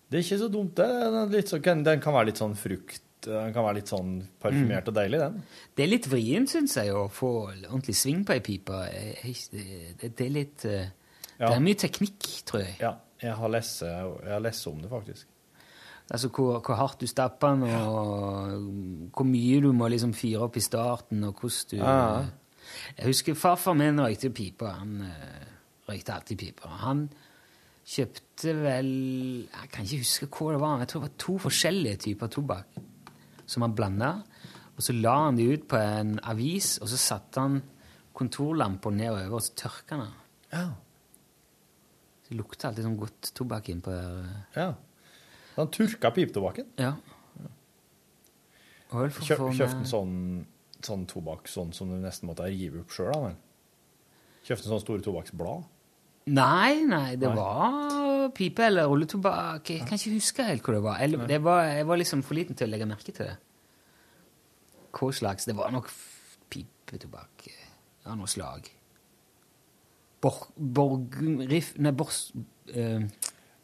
Det 0.10 0.18
er 0.18 0.24
ikke 0.24 0.40
så 0.42 0.50
dumt, 0.52 0.74
det. 0.76 0.88
Den, 0.90 1.30
litt 1.32 1.48
så, 1.52 1.60
den 1.62 2.00
kan 2.02 2.14
være 2.16 2.32
litt 2.32 2.40
sånn 2.42 2.56
frukt 2.58 3.02
Den 3.26 3.54
kan 3.56 3.66
være 3.66 3.80
litt 3.82 3.92
sånn 3.92 4.14
parfymert 4.40 4.88
og 4.92 4.96
deilig, 4.96 5.20
den. 5.20 5.42
det 5.76 5.84
er 5.84 5.92
litt 5.92 6.08
vrient, 6.08 6.52
syns 6.52 6.78
jeg, 6.80 6.94
å 6.96 7.08
få 7.12 7.32
ordentlig 7.50 7.96
sving 8.00 8.24
på 8.28 8.38
ei 8.38 8.44
pipe. 8.46 8.80
Det, 10.00 10.14
er 10.14 10.32
litt 10.32 10.66
eh, 10.70 10.88
Ja. 11.40 11.50
Det 11.50 11.56
er 11.56 11.64
mye 11.64 11.80
teknikk, 11.80 12.30
tror 12.48 12.64
jeg. 12.64 12.78
Ja, 12.84 12.94
jeg 13.24 13.36
har 13.40 13.52
lest, 13.52 13.84
jeg 13.84 14.32
har 14.34 14.44
lest 14.44 14.68
om 14.68 14.82
det, 14.84 14.90
faktisk. 14.92 15.28
Altså 16.10 16.30
hvor, 16.34 16.58
hvor 16.66 16.76
hardt 16.80 17.04
du 17.04 17.08
stapper 17.08 17.54
den, 17.54 17.64
og 17.70 19.12
hvor 19.14 19.28
mye 19.30 19.62
du 19.62 19.72
må 19.78 19.88
liksom 19.92 20.16
fyre 20.18 20.48
opp 20.48 20.58
i 20.58 20.64
starten, 20.66 21.24
og 21.28 21.40
hvordan 21.40 21.72
du 21.72 21.78
Ja. 21.84 22.28
Jeg 22.98 23.10
husker 23.10 23.34
farfar 23.34 23.74
min 23.74 23.98
røykte 24.00 24.30
pipe. 24.30 24.68
Han 24.68 25.02
eh, 25.02 25.48
røykte 25.90 26.14
alltid 26.14 26.38
pipe. 26.38 26.70
Han 26.84 27.08
kjøpte 27.90 28.54
vel 28.62 28.92
Jeg 29.50 29.72
kan 29.74 29.86
ikke 29.88 30.04
huske 30.04 30.28
hva 30.30 30.52
det 30.54 30.62
var. 30.62 30.80
Jeg 30.84 30.92
tror 30.92 31.02
det 31.02 31.10
var 31.10 31.18
to 31.26 31.38
forskjellige 31.48 32.02
typer 32.06 32.28
tobakk 32.28 32.80
som 33.50 33.66
han 33.66 33.76
blanda. 33.78 34.12
Og 34.78 34.86
så 34.86 34.96
la 34.96 35.16
han 35.26 35.40
de 35.40 35.50
ut 35.52 35.66
på 35.70 35.80
en 35.80 36.18
avis, 36.32 36.78
og 36.80 36.92
så 36.92 37.00
satte 37.02 37.42
han 37.44 37.60
kontorlampa 38.16 38.92
nedover, 38.94 39.34
og 39.36 39.44
så 39.44 39.56
tørka 39.66 39.98
han 39.98 40.06
den. 40.06 40.16
Ja. 40.54 40.68
Det 42.28 42.38
lukta 42.38 42.70
alltid 42.70 42.86
sånn 42.86 43.00
godt 43.00 43.32
tobakk 43.38 43.72
innpå 43.74 43.96
der. 43.96 44.30
Ja. 44.56 44.70
Han 45.58 45.72
turka 45.74 46.14
pipetobakken. 46.16 46.70
Ja. 46.80 46.94
Få 48.90 49.06
kjøpte 49.22 49.68
en 49.68 49.86
sånn, 49.86 50.16
sånn 50.82 51.04
tobakk 51.10 51.50
sånn 51.52 51.74
som 51.76 51.92
du 51.92 51.98
nesten 52.02 52.30
måtte 52.30 52.48
rive 52.50 52.82
opp 52.82 52.94
sjøl. 52.94 53.36
Kjøpte 54.48 54.66
en 54.66 54.74
sånn 54.74 54.84
store 54.86 55.06
tobakksblad. 55.06 55.68
Nei, 56.30 56.84
nei, 56.86 57.16
det 57.20 57.30
var 57.34 58.30
pipe 58.36 58.66
eller 58.68 58.90
rulletobakk. 58.90 59.70
Jeg 59.74 59.86
kan 59.88 59.98
ikke 59.98 60.16
huske 60.18 60.46
helt 60.46 60.66
hva 60.66 60.76
det 60.76 60.82
var. 60.86 61.00
Eller, 61.02 61.26
det 61.30 61.40
var. 61.46 61.64
Jeg 61.66 61.88
var 61.90 62.00
liksom 62.02 62.22
for 62.26 62.38
liten 62.38 62.58
til 62.58 62.68
å 62.68 62.72
legge 62.74 62.88
merke 62.90 63.14
til 63.16 63.26
det. 63.26 63.38
Hva 64.94 65.10
slags? 65.16 65.48
Det 65.50 65.56
var 65.58 65.74
nok 65.74 65.90
pipetobakk 66.54 67.48
av 68.10 68.18
noe 68.20 68.30
slag. 68.30 68.70
Bor, 70.22 70.40
borgum... 70.56 71.40
Riff... 71.48 71.74
Nei, 71.80 71.94
bors... 71.96 72.26
eh, 72.74 73.06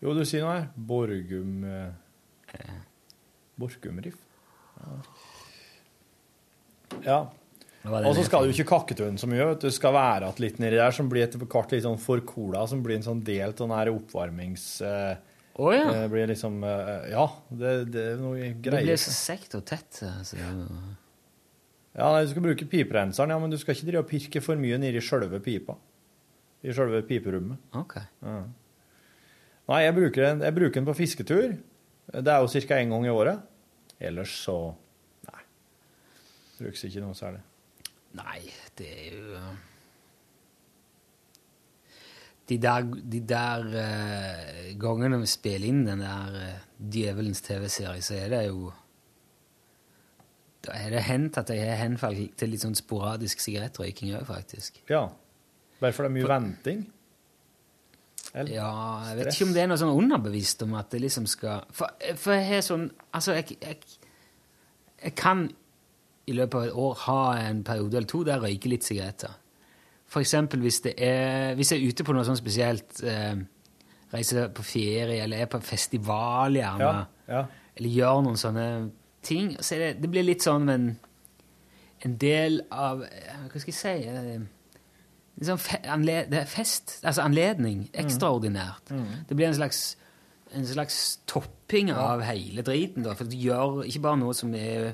Jo, 0.01 0.13
du 0.15 0.23
sier 0.25 0.45
noe 0.45 0.53
her. 0.55 0.67
Borgum 0.75 1.65
eh, 1.67 2.75
Borgumriff. 3.59 4.19
Ja. 4.79 4.93
ja. 7.03 7.19
Det 7.91 8.09
Og 8.09 8.15
så 8.17 8.23
skal 8.25 8.41
på. 8.41 8.47
du 8.49 8.53
ikke 8.55 8.67
kakketønne 8.71 9.19
så 9.21 9.27
mye. 9.29 9.47
Du 9.61 9.69
skal 9.71 9.93
være 9.93 10.29
at 10.31 10.39
litt 10.41 10.57
nedi 10.59 10.79
der, 10.79 10.91
som 10.95 11.09
blir 11.11 11.23
etter 11.27 11.39
hvert 11.45 11.71
litt 11.75 11.83
sånn 11.85 11.99
forkola, 12.01 12.65
som 12.67 12.81
blir 12.85 12.97
en 12.97 13.05
sånn 13.05 13.23
del 13.23 13.49
av 13.51 13.55
den 13.61 13.73
her 13.75 13.91
oppvarmings... 13.93 14.65
eh, 14.81 15.15
Å, 15.55 15.69
ja. 15.71 15.85
Det 15.93 16.09
blir 16.11 16.27
liksom 16.27 16.57
eh, 16.67 17.05
Ja, 17.13 17.25
det, 17.49 17.73
det 17.93 18.01
er 18.11 18.17
noe 18.19 18.49
Det 18.59 18.73
blir 18.81 18.97
så 18.99 19.13
sekt 19.15 19.53
og 19.55 19.63
tett. 19.69 20.01
Altså. 20.03 20.35
Ja, 21.95 22.09
nei, 22.11 22.25
Du 22.25 22.33
skal 22.33 22.43
bruke 22.43 22.67
piperenseren, 22.67 23.31
ja, 23.31 23.39
men 23.39 23.53
du 23.53 23.57
skal 23.61 23.75
ikke 23.77 23.87
drive 23.87 24.03
og 24.03 24.09
pirke 24.09 24.41
for 24.43 24.59
mye 24.59 24.79
nedi 24.81 24.99
sjølve 25.03 25.39
pipa. 25.45 25.77
I 26.65 26.73
sjølve 26.75 26.99
piperommet. 27.07 27.61
Ok. 27.77 27.95
Ja. 28.25 28.39
Nei, 29.69 29.79
jeg 29.85 29.95
bruker, 29.95 30.21
den, 30.27 30.41
jeg 30.45 30.53
bruker 30.57 30.75
den 30.81 30.87
på 30.89 30.97
fisketur. 30.97 31.55
Det 32.11 32.29
er 32.33 32.43
jo 32.43 32.49
ca. 32.67 32.75
én 32.81 32.91
gang 32.91 33.05
i 33.07 33.13
året. 33.13 33.39
Ellers 34.03 34.33
så 34.43 34.57
Nei. 35.29 35.41
Brukes 36.59 36.83
ikke 36.89 37.01
noe 37.05 37.15
særlig. 37.17 37.39
Nei, 38.15 38.41
det 38.77 38.89
er 38.91 39.15
jo 39.15 39.39
De 42.45 42.57
der, 42.61 42.85
de 43.11 43.19
der 43.25 43.63
uh, 43.73 44.79
gangene 44.79 45.17
vi 45.23 45.29
spiller 45.29 45.67
inn 45.67 45.85
den 45.87 46.03
der 46.03 46.35
uh, 46.37 46.65
Djevelens 46.77 47.41
TV-serie, 47.41 48.03
så 48.05 48.19
er 48.19 48.29
det 48.35 48.41
jo 48.47 48.71
Da 50.65 50.75
er 50.77 50.93
det 50.93 51.05
hendt 51.07 51.37
at 51.41 51.49
jeg 51.49 51.65
har 51.69 51.81
henfalt 51.81 52.37
til 52.37 52.53
litt 52.53 52.63
sånn 52.65 52.77
sporadisk 52.77 53.41
sigarettrøyking 53.41 54.15
òg, 54.17 54.25
faktisk. 54.29 54.79
Ja. 54.89 55.07
Bare 55.79 55.93
for 55.93 56.05
det 56.05 56.11
er 56.11 56.15
mye 56.15 56.29
venting? 56.29 56.85
Eller? 58.35 58.51
Ja, 58.57 58.71
jeg 59.09 59.17
vet 59.19 59.33
ikke 59.33 59.45
om 59.47 59.53
det 59.55 59.61
er 59.61 59.69
noe 59.71 59.79
sånn 59.79 59.93
underbevisst 59.95 60.63
om 60.65 60.73
at 60.75 60.89
det 60.91 60.99
liksom 61.05 61.27
skal 61.29 61.63
For, 61.75 61.93
for 62.19 62.35
jeg 62.35 62.47
har 62.49 62.65
sånn 62.65 62.89
Altså, 63.15 63.37
jeg, 63.37 63.55
jeg, 63.61 63.77
jeg 64.99 65.13
kan 65.15 65.45
i 66.25 66.35
løpet 66.35 66.57
av 66.59 66.67
et 66.67 66.77
år 66.85 66.95
ha 67.05 67.19
en 67.45 67.63
periode 67.65 67.99
eller 67.99 68.09
to 68.09 68.23
der 68.25 68.39
jeg 68.39 68.43
røyker 68.43 68.73
litt 68.73 68.87
sigaretter. 68.87 69.35
For 70.09 70.21
eksempel 70.21 70.61
hvis, 70.63 70.79
det 70.85 70.95
er, 71.01 71.53
hvis 71.57 71.73
jeg 71.73 71.81
er 71.81 71.93
ute 71.93 72.05
på 72.05 72.15
noe 72.15 72.25
sånn 72.27 72.39
spesielt 72.39 73.03
eh, 73.03 73.35
Reiser 74.13 74.51
på 74.53 74.63
ferie 74.63 75.23
eller 75.23 75.41
er 75.43 75.47
på 75.49 75.57
festival 75.65 76.55
gjerne. 76.55 76.91
Ja, 77.25 77.31
ja. 77.33 77.39
Eller 77.75 77.95
gjør 77.97 78.19
noen 78.23 78.37
sånne 78.39 78.65
ting. 79.25 79.49
Så 79.59 79.79
det, 79.81 79.95
det 79.99 80.11
blir 80.13 80.23
litt 80.23 80.45
sånn 80.45 80.69
en, 80.71 80.85
en 82.05 82.13
del 82.21 82.61
av 82.71 83.01
eh, 83.03 83.47
Hva 83.49 83.63
skal 83.63 83.73
jeg 83.73 83.79
si 83.81 84.45
liksom 85.35 85.59
fe 85.59 85.81
anled, 85.91 86.33
er 86.33 86.47
fest. 86.47 86.99
Altså 87.03 87.25
anledning. 87.25 87.85
Ekstraordinært. 87.93 88.93
Mm. 88.93 89.07
Det 89.27 89.37
blir 89.37 89.49
en 89.49 89.57
slags, 89.57 89.81
en 90.55 90.67
slags 90.67 90.99
topping 91.27 91.91
av 91.91 92.23
hele 92.23 92.63
driten. 92.63 93.03
Da, 93.03 93.17
for 93.17 93.27
du 93.27 93.35
gjør 93.35 93.83
ikke 93.83 94.05
bare 94.05 94.21
noe 94.21 94.37
som 94.37 94.53
er 94.55 94.93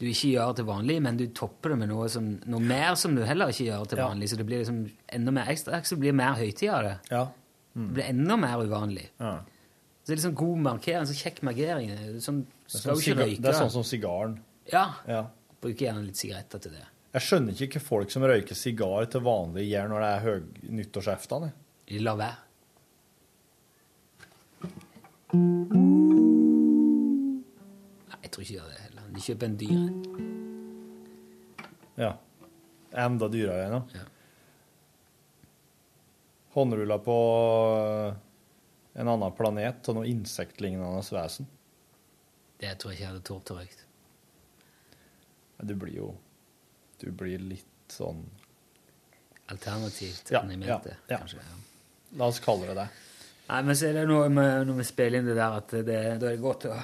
du 0.00 0.08
ikke 0.10 0.32
gjør 0.34 0.54
til 0.58 0.66
vanlig, 0.66 0.98
men 1.04 1.18
du 1.18 1.24
topper 1.36 1.72
det 1.72 1.78
med 1.84 1.90
noe, 1.92 2.08
som, 2.10 2.26
noe 2.50 2.62
mer 2.62 2.96
som 2.98 3.14
du 3.14 3.22
heller 3.24 3.52
ikke 3.52 3.68
gjør 3.68 3.84
til 3.90 4.00
vanlig. 4.02 4.28
Så 4.32 4.38
det 4.40 4.46
blir 4.48 4.62
liksom 4.64 4.80
enda 5.18 5.34
mer 5.36 5.50
ekstra, 5.52 5.78
så 5.86 5.94
det 5.94 6.02
blir 6.02 6.16
mer 6.18 6.34
høytid 6.40 6.70
av 6.74 6.86
det. 6.88 6.94
Ja. 7.14 7.24
Det 7.74 7.90
blir 7.98 8.08
enda 8.10 8.38
mer 8.40 8.64
uvanlig. 8.66 9.06
Ja. 9.22 9.36
Så 10.04 10.10
det 10.10 10.16
er 10.16 10.18
liksom 10.18 10.34
god 10.36 10.64
markering, 10.66 11.06
så 11.08 11.14
kjekk 11.16 11.38
markering. 11.48 11.94
Sånn, 12.20 12.42
skal 12.66 12.80
sånn 12.82 12.90
jo 12.92 13.04
ikke 13.04 13.22
røyke. 13.22 13.42
det 13.44 13.52
er 13.52 13.60
sånn 13.62 13.72
som 13.72 13.86
sigaren. 13.88 14.34
Ja. 14.72 14.84
Ja. 15.08 15.22
Bruker 15.62 15.86
gjerne 15.86 16.04
litt 16.04 16.20
sigaretter 16.20 16.60
til 16.66 16.74
det. 16.76 16.84
Jeg 17.14 17.24
skjønner 17.28 17.54
ikke 17.54 17.78
hva 17.78 17.86
folk 17.86 18.12
som 18.12 18.26
røyker 18.26 18.58
sigar 18.58 19.06
til 19.14 19.22
vanlig 19.24 19.68
gjør 19.70 19.92
når 19.92 20.04
det 20.04 20.10
er 20.10 20.24
høy, 20.26 20.40
nyttårsaften. 20.80 21.46
De 21.88 22.02
lar 22.02 22.18
være. 22.18 22.40
Nei, 28.04 28.18
jeg 28.20 28.34
tror 28.34 28.44
ikke 28.44 28.50
de 28.50 28.58
gjør 28.58 28.72
det 28.74 28.83
De 29.14 29.22
kjøper 29.22 29.46
en 29.46 29.56
dyr 29.60 29.78
en. 29.78 29.98
Ja. 32.00 32.12
Enda 33.04 33.28
dyrere 33.30 33.66
ennå. 33.68 33.80
Ja. 33.94 34.04
Håndruller 36.54 36.98
på 37.02 37.16
øh, 37.78 38.14
en 38.94 39.10
annen 39.10 39.34
planet 39.34 39.88
av 39.90 39.96
noe 39.98 40.06
insektlignende 40.06 41.02
vesen. 41.14 41.48
Det 42.60 42.76
tror 42.78 42.92
jeg 42.92 42.98
ikke 42.98 43.04
jeg 43.04 43.10
hadde 43.12 43.26
tort 43.26 43.50
å 43.50 43.58
røyke. 43.58 43.80
Du 45.64 45.74
blir 45.78 45.94
jo 45.96 46.08
Du 47.00 47.06
blir 47.14 47.38
litt 47.38 47.92
sånn 47.92 48.24
Alternativt 49.52 50.30
Ja, 50.32 50.40
animerte, 50.40 50.96
ja, 51.06 51.14
ja. 51.14 51.18
kanskje. 51.20 51.38
Ja. 51.42 51.56
La 52.18 52.28
oss 52.30 52.40
kalle 52.42 52.70
det 52.70 52.76
det. 52.78 52.86
Nei, 53.48 53.58
men 53.66 53.76
så 53.76 53.90
er 53.90 53.98
det 53.98 54.04
noe 54.08 54.28
med, 54.32 54.66
når 54.68 54.78
vi 54.78 54.86
spiller 54.88 55.20
inn 55.20 55.28
det 55.28 55.34
der, 55.36 55.56
at 55.58 55.74
det, 55.74 55.82
da 55.90 55.98
er 56.00 56.22
det 56.22 56.40
godt 56.40 56.64
å 56.70 56.78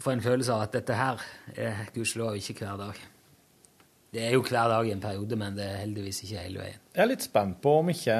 få 0.00 0.14
en 0.14 0.22
følelse 0.24 0.54
av 0.54 0.66
at 0.66 0.76
dette 0.78 0.96
her 0.96 1.24
er 1.56 1.88
gudskjelov 1.94 2.38
ikke 2.40 2.58
hver 2.62 2.78
dag. 2.80 3.00
Det 4.10 4.22
er 4.26 4.32
jo 4.34 4.42
hver 4.42 4.66
dag 4.72 4.88
i 4.88 4.94
en 4.94 5.02
periode, 5.02 5.36
men 5.38 5.58
det 5.58 5.66
er 5.68 5.82
heldigvis 5.84 6.24
ikke 6.24 6.42
hele 6.42 6.64
veien. 6.64 6.80
Jeg 6.96 7.02
er 7.04 7.10
litt 7.12 7.26
spent 7.26 7.60
på 7.62 7.76
om 7.82 7.92
ikke 7.92 8.16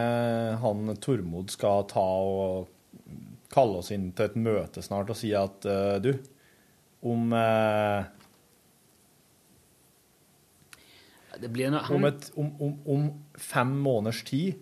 han 0.63 0.93
Tormod 1.03 1.51
skal 1.51 1.89
ta 1.91 2.05
og 2.05 2.69
kalle 3.51 3.81
oss 3.81 3.91
inn 3.91 4.13
til 4.15 4.29
et 4.29 4.39
møte 4.39 4.85
snart 4.87 5.11
og 5.11 5.19
si 5.19 5.33
at 5.35 5.67
uh, 5.67 5.99
du, 5.99 6.13
om 7.03 7.35
uh, 7.35 8.07
Det 11.41 11.49
blir 11.49 11.71
noe, 11.73 11.83
om, 11.97 12.05
et, 12.05 12.27
om, 12.37 12.51
om, 12.61 12.73
om 12.93 13.05
fem 13.41 13.71
måneders 13.81 14.21
tid 14.29 14.59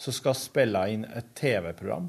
så 0.00 0.12
skal 0.12 0.34
spille 0.34 0.80
inn 0.90 1.04
et 1.06 1.28
TV-program. 1.38 2.08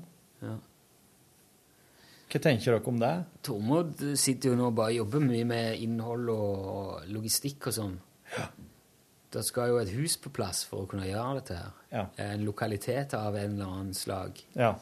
Hva 2.32 2.40
tenker 2.40 2.72
dere 2.72 2.88
om 2.88 3.00
det? 3.02 3.14
Tormod 3.44 4.02
sitter 4.20 4.52
jo 4.54 4.56
nå 4.60 4.70
og 4.72 4.76
bare 4.78 4.94
jobber 4.96 5.20
mye 5.26 5.46
med 5.50 5.82
innhold 5.84 6.30
og 6.32 7.10
logistikk 7.12 7.68
og 7.68 7.76
sånn. 7.76 7.98
Ja. 8.38 8.46
Det 9.32 9.44
skal 9.48 9.70
jo 9.72 9.80
et 9.82 9.92
hus 9.96 10.16
på 10.20 10.32
plass 10.36 10.64
for 10.68 10.84
å 10.84 10.88
kunne 10.92 11.08
gjøre 11.08 11.38
dette 11.42 11.58
her. 11.60 11.74
Ja. 11.92 12.06
En 12.24 12.46
lokalitet 12.48 13.14
av 13.20 13.36
en 13.40 13.54
eller 13.58 13.68
annen 13.68 13.94
slag. 13.96 14.40
Ja. 14.56 14.74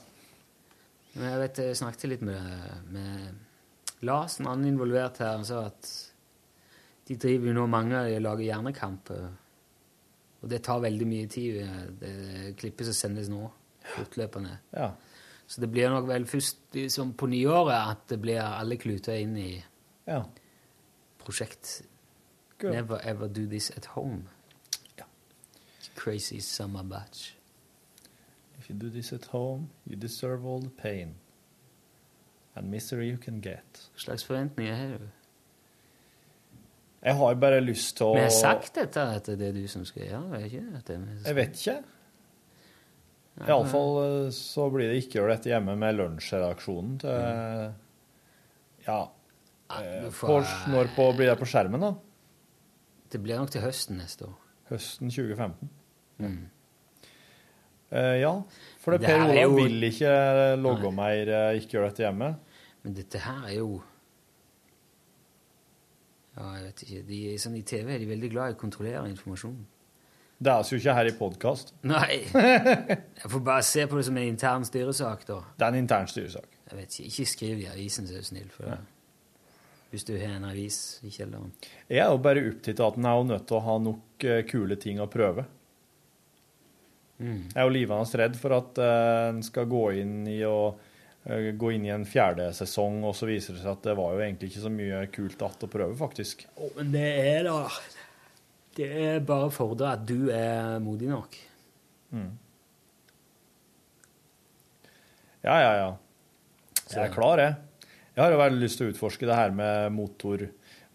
Men 1.16 1.26
jeg 1.32 1.41
vet, 1.41 1.62
jeg 1.66 1.78
snakket 1.82 2.10
litt 2.14 2.22
med, 2.26 2.86
med 2.93 4.06
Lars, 4.06 4.38
en 4.39 4.47
annen 4.50 4.70
involvert 4.76 5.18
her, 5.22 5.34
han 5.39 5.45
sa 5.45 5.66
at 5.72 5.89
de 7.10 7.18
driver 7.18 7.50
jo 7.50 7.58
nå 7.58 7.66
mange 7.70 7.97
av 7.97 8.06
de 8.10 8.20
lager 8.22 8.45
hjernekamp. 8.45 9.10
eh, 9.18 9.30
Og 10.43 10.50
det 10.54 10.62
tar 10.64 10.80
veldig 10.86 11.08
mye 11.10 11.28
tid. 11.28 11.58
Det 12.00 12.54
klippet 12.62 12.86
som 12.88 12.93
sendes 12.95 13.28
nå, 13.30 13.50
fortløpende. 13.97 14.54
Ja. 14.78 14.91
Så 15.50 15.62
det 15.62 15.72
blir 15.74 15.89
nok 15.89 16.08
vel 16.08 16.28
først 16.30 16.76
liksom 16.78 17.16
på 17.18 17.26
nyåret 17.32 17.78
at 17.95 18.04
det 18.12 18.20
blir 18.22 18.41
alle 18.41 18.78
kluter 18.78 19.18
inn 19.18 19.38
i 19.38 19.52
ja. 20.06 20.24
prosjekt 21.18 21.80
Good. 22.60 22.74
Never 22.76 23.00
ever 23.04 23.28
do 23.28 23.45
this 23.47 23.72
at 23.72 23.86
home. 23.86 24.24
Crazy 25.95 26.39
summer 26.39 26.84
batch. 26.84 27.34
If 28.60 28.70
you 28.70 28.76
do 28.76 28.89
this 28.89 29.14
at 29.14 29.26
home, 29.26 29.70
you 29.88 29.95
deserve 29.95 30.45
all 30.45 30.62
the 30.62 30.70
pain 30.70 31.16
and 32.56 32.70
misery 32.70 33.10
you 33.10 33.18
can 33.18 33.41
get. 33.41 33.89
Hva 33.93 34.00
slags 34.00 34.24
forventninger 34.24 34.76
har 34.76 34.97
du? 34.97 35.08
Jeg 37.02 37.16
har 37.16 37.36
bare 37.36 37.62
lyst 37.62 37.97
til 37.97 38.06
å 38.06 38.16
Vi 38.16 38.22
har 38.22 38.30
sagt 38.36 38.76
dette, 38.76 39.02
at 39.02 39.26
det 39.26 39.47
er 39.47 39.56
du 39.56 39.68
som 39.72 39.86
skal 39.88 40.04
gjøre 40.04 40.39
det, 40.39 40.45
ikke 40.45 41.00
Jeg 41.26 41.36
vet 41.36 41.60
ikke. 41.60 41.78
Iallfall 43.47 43.95
eh, 44.03 44.29
så 44.35 44.65
blir 44.73 44.89
det 44.91 44.97
ikke 45.05 45.23
dette 45.29 45.47
hjemme 45.51 45.75
med 45.79 45.95
lunsjredaksjonen 45.95 46.97
til 46.99 47.73
Ja. 48.87 48.99
eh, 49.79 50.09
på, 50.11 50.39
når 50.73 50.89
på, 50.95 51.05
blir 51.15 51.29
det 51.31 51.37
på 51.39 51.47
skjermen, 51.47 51.79
da? 51.81 51.93
Det 53.09 53.21
blir 53.23 53.37
nok 53.39 53.49
til 53.53 53.61
høsten 53.63 53.97
neste 53.97 54.27
år. 54.27 54.35
Høsten 54.69 55.09
2015. 55.09 55.69
Mm. 56.19 56.39
Uh, 57.89 58.15
ja, 58.21 58.33
for 58.83 58.91
det 58.93 58.99
Det 59.01 59.07
Per 59.09 59.15
er 59.17 59.23
Olav 59.31 59.41
jo- 59.47 59.55
vil 59.63 59.81
ikke 59.87 60.11
logge 60.61 60.91
mer, 60.93 61.31
ikke 61.57 61.71
gjøre 61.77 61.87
dette 61.89 62.03
hjemme. 62.05 62.27
Men 62.83 62.93
dette 62.93 63.17
her 63.23 63.47
er 63.47 63.55
jo 63.57 63.79
Ja, 66.37 66.51
jeg 66.55 66.63
vet 66.67 66.83
ikke. 66.85 67.01
De, 67.07 67.17
sånn 67.41 67.55
I 67.57 67.63
TV 67.67 67.89
er 67.95 67.99
de 67.99 68.05
veldig 68.11 68.29
glad 68.31 68.51
i 68.51 68.55
å 68.55 68.59
kontrollere 68.61 69.09
informasjon. 69.09 69.57
Det 70.39 70.47
er 70.47 70.61
altså 70.61 70.77
ikke 70.77 70.93
her 70.95 71.09
i 71.09 71.15
podkast. 71.17 71.73
Nei. 71.93 72.21
Jeg 72.31 73.27
får 73.27 73.41
bare 73.43 73.63
se 73.67 73.83
på 73.91 73.99
det 73.99 74.05
som 74.07 74.17
en 74.17 74.29
intern 74.29 74.63
styresak, 74.67 75.25
da. 75.27 75.41
Det 75.57 75.67
er 75.67 75.75
en 75.75 75.81
intern 75.81 76.07
styresak. 76.07 76.47
Jeg 76.69 76.77
vet 76.77 76.95
ikke, 76.95 77.09
ikke 77.09 77.31
skriv 77.33 77.59
i 77.65 77.67
avisen, 77.67 78.07
så 78.07 78.15
er 78.15 78.23
du 78.23 78.29
snill. 78.29 78.49
For 78.53 78.69
det. 78.69 78.79
Hvis 79.91 80.05
du 80.07 80.13
har 80.15 80.37
en 80.37 80.47
avis 80.47 80.77
i 81.03 81.11
kjelleren. 81.11 81.51
Jeg 81.89 82.03
er 82.05 82.11
jo 82.13 82.21
bare 82.23 82.45
opptatt 82.53 82.79
av 82.79 82.93
at 82.93 82.99
en 83.01 83.09
er 83.09 83.17
jo 83.17 83.29
nødt 83.33 83.47
til 83.49 83.57
å 83.57 83.63
ha 83.65 83.77
nok 83.83 84.27
eh, 84.29 84.43
kule 84.47 84.77
ting 84.79 85.01
å 85.03 85.09
prøve. 85.11 85.47
Mm. 87.19 87.49
Jeg 87.49 87.57
er 87.57 87.65
jo 87.65 87.75
livende 87.75 88.21
redd 88.21 88.37
for 88.39 88.55
at 88.55 88.79
eh, 88.79 89.23
en 89.33 89.41
skal 89.43 89.67
gå 89.67 89.85
inn 89.99 90.21
i 90.29 90.37
og 90.47 90.79
eh, 91.27 91.49
gå 91.51 91.73
inn 91.75 91.89
i 91.89 91.91
en 91.91 92.07
fjerde 92.07 92.47
sesong, 92.55 93.01
og 93.03 93.17
så 93.17 93.27
viser 93.27 93.57
det 93.57 93.65
seg 93.65 93.73
at 93.73 93.89
det 93.89 93.97
var 93.99 94.13
jo 94.15 94.23
egentlig 94.23 94.53
ikke 94.53 94.67
så 94.69 94.71
mye 94.71 95.07
kult 95.11 95.41
att 95.49 95.67
å 95.67 95.73
prøve, 95.73 95.97
faktisk. 95.99 96.45
Å, 96.55 96.69
men 96.77 96.93
det 96.95 97.09
er 97.33 97.49
da 97.49 97.65
Det 98.80 98.88
er 98.88 99.17
bare 99.27 99.49
fordrer 99.51 99.97
at 99.97 100.03
du 100.07 100.30
er 100.32 100.77
modig 100.80 101.09
nok. 101.11 101.34
Mm. 102.15 102.30
Ja, 105.43 105.55
ja, 105.59 105.73
ja. 105.75 105.89
Jeg 106.88 107.01
er 107.03 107.11
klar, 107.11 107.41
jeg. 107.43 107.57
Jeg 108.15 108.23
har 108.23 108.32
jo 108.32 108.39
veldig 108.39 108.61
lyst 108.61 108.80
til 108.80 108.88
å 108.88 108.93
utforske 108.93 109.27
det 109.27 109.36
her 109.36 109.51
med 109.55 109.91
motor, 109.95 110.45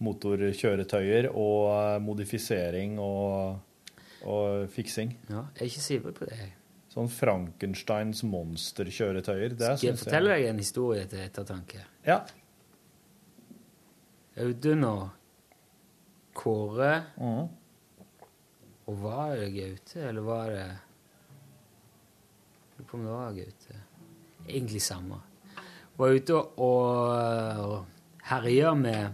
motorkjøretøyer 0.04 1.28
og 1.30 1.58
eh, 1.74 1.96
modifisering 2.04 2.96
og, 3.04 3.98
og 4.28 4.64
fiksing. 4.72 5.12
Ja, 5.28 5.44
jeg 5.52 5.66
er 5.66 5.70
ikke 5.70 5.84
sikker 5.84 6.16
på 6.16 6.28
det. 6.30 6.48
Sånn 6.94 7.10
Frankensteins 7.12 8.22
monsterkjøretøyer. 8.28 9.58
Det 9.58 9.74
Skal 9.76 9.90
jeg 9.90 10.00
fortelle 10.06 10.38
deg 10.38 10.48
en 10.54 10.62
historie 10.62 11.04
til 11.10 11.20
ettertanke? 11.26 11.82
Ja. 12.06 12.22
Audun 14.40 14.88
og 14.88 15.04
Kåre 16.34 16.94
Og 18.86 19.02
var 19.02 19.36
det 19.36 19.52
Gaute, 19.54 20.00
eller 20.08 20.22
var 20.26 20.50
det 20.52 20.64
Jeg 22.74 22.78
lurer 22.78 22.88
på 22.90 22.96
om 22.96 23.04
det 23.04 23.12
var 23.12 23.36
Gaute. 23.36 23.80
Egentlig 24.48 24.82
samme. 24.82 25.20
Var 25.96 26.16
ute 26.18 26.34
og 26.60 27.84
herja 28.24 28.74
med 28.74 29.12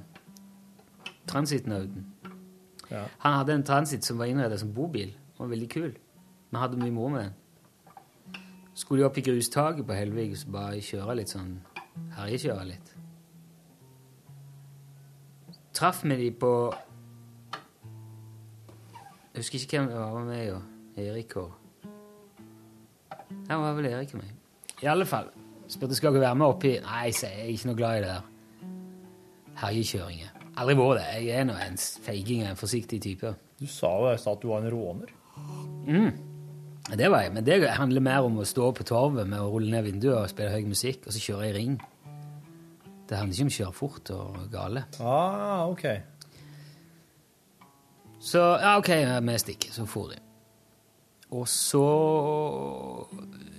transiten 1.29 1.73
Audun. 1.73 2.07
Ja. 2.91 3.05
Han 3.19 3.37
hadde 3.39 3.55
en 3.55 3.67
transit 3.67 4.05
som 4.05 4.19
var 4.19 4.31
innreda 4.31 4.59
som 4.59 4.75
bobil. 4.75 5.13
Den 5.13 5.45
var 5.45 5.53
veldig 5.53 5.69
kul. 5.71 5.93
Vi 6.51 6.59
hadde 6.59 6.81
mye 6.81 6.95
moro 6.95 7.09
med 7.09 7.25
den. 7.25 7.35
Skulle 8.75 9.05
jo 9.05 9.11
opp 9.11 9.19
i 9.19 9.25
grustaket 9.25 9.87
på 9.87 9.95
Helvig 9.95 10.33
og 10.33 10.53
bare 10.55 10.81
kjøre 10.83 11.19
litt 11.21 11.31
sånn 11.31 11.59
herjekjøre 12.17 12.65
litt. 12.67 12.95
Traff 15.77 16.03
vi 16.05 16.17
de 16.17 16.31
på 16.35 16.53
Jeg 19.31 19.45
husker 19.45 19.63
ikke 19.63 19.79
hvem 19.79 19.91
det 19.93 19.99
var 20.01 20.17
med 20.19 20.31
meg 20.33 20.53
og 20.57 21.01
Erik 21.01 21.37
og 21.39 21.53
Ja, 23.11 23.55
det 23.55 23.61
var 23.63 23.77
vel 23.79 23.87
Erik 23.93 24.15
og 24.15 24.25
meg. 24.25 24.35
I 24.83 24.89
alle 24.91 25.07
fall. 25.07 25.31
Spurte 25.71 25.95
skal 25.95 26.15
dere 26.17 26.25
være 26.25 26.39
med 26.41 26.51
oppi 26.51 26.73
Nei, 26.83 27.05
jeg 27.11 27.19
sier 27.21 27.37
jeg 27.37 27.47
er 27.47 27.53
ikke 27.55 27.71
noe 27.71 27.79
glad 27.79 27.99
i 27.99 28.03
det 28.05 28.11
der 28.11 28.29
herjekjøringer. 29.61 30.33
Aldri 30.61 30.77
vært 30.79 30.99
det. 31.01 31.07
Jeg 31.27 31.39
er 31.41 31.47
nå 31.49 31.55
en 31.61 31.79
feiging 32.07 32.43
og 32.45 32.51
en 32.51 32.59
forsiktig 32.59 33.01
type. 33.05 33.33
Du 33.61 33.67
sa 33.69 33.93
jo 34.01 34.11
i 34.11 34.19
stad 34.21 34.39
at 34.39 34.43
du 34.43 34.51
var 34.51 34.65
en 34.65 34.73
råner. 34.73 35.15
Mm. 35.87 36.11
Det 36.97 37.11
var 37.13 37.23
jeg, 37.23 37.33
men 37.37 37.47
det 37.47 37.59
handler 37.77 38.03
mer 38.03 38.27
om 38.27 38.41
å 38.41 38.47
stå 38.49 38.71
på 38.75 38.87
torvet 38.89 39.29
med 39.29 39.39
å 39.39 39.51
rulle 39.53 39.71
ned 39.71 39.87
vinduet 39.87 40.17
og 40.17 40.31
spille 40.33 40.51
høy 40.51 40.65
musikk, 40.67 41.05
og 41.07 41.15
så 41.15 41.23
kjøre 41.23 41.51
i 41.51 41.55
ring. 41.55 41.77
Det 43.07 43.19
handler 43.19 43.37
ikke 43.37 43.47
om 43.47 43.53
å 43.53 43.57
kjøre 43.59 43.77
fort 43.77 44.11
og 44.15 44.41
gale. 44.51 44.85
Ah, 45.03 45.69
ok. 45.69 45.85
Så 48.21 48.41
ja, 48.61 48.77
OK, 48.79 48.91
vi 49.27 49.39
stikker. 49.41 49.73
Så 49.73 49.87
for 49.89 50.13
de. 50.13 50.21
Og 51.31 51.47
så 51.49 51.87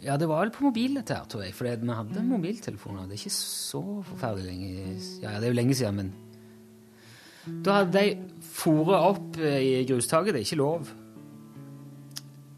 Ja, 0.03 0.17
det 0.17 0.27
var 0.27 0.41
vel 0.41 0.51
på 0.51 0.65
mobil, 0.65 0.95
dette 0.97 1.13
her, 1.13 1.27
tror 1.29 1.43
jeg. 1.45 1.53
For 1.53 1.67
vi 1.69 1.93
hadde 1.93 2.23
mobiltelefoner. 2.25 3.05
Det 3.05 3.15
er 3.15 3.21
ikke 3.21 3.37
så 3.37 3.83
forferdelig 4.05 4.49
lenge 4.49 4.97
Ja, 5.21 5.37
det 5.37 5.43
er 5.43 5.53
jo 5.53 5.59
lenge 5.59 5.75
siden, 5.75 5.95
men 5.95 6.13
Da 7.65 7.79
hadde 7.79 7.99
de 7.99 8.17
foret 8.41 8.97
opp 8.97 9.37
eh, 9.37 9.61
i 9.81 9.85
grustaket. 9.89 10.33
Det 10.33 10.41
er 10.41 10.45
ikke 10.45 10.61
lov. 10.61 10.89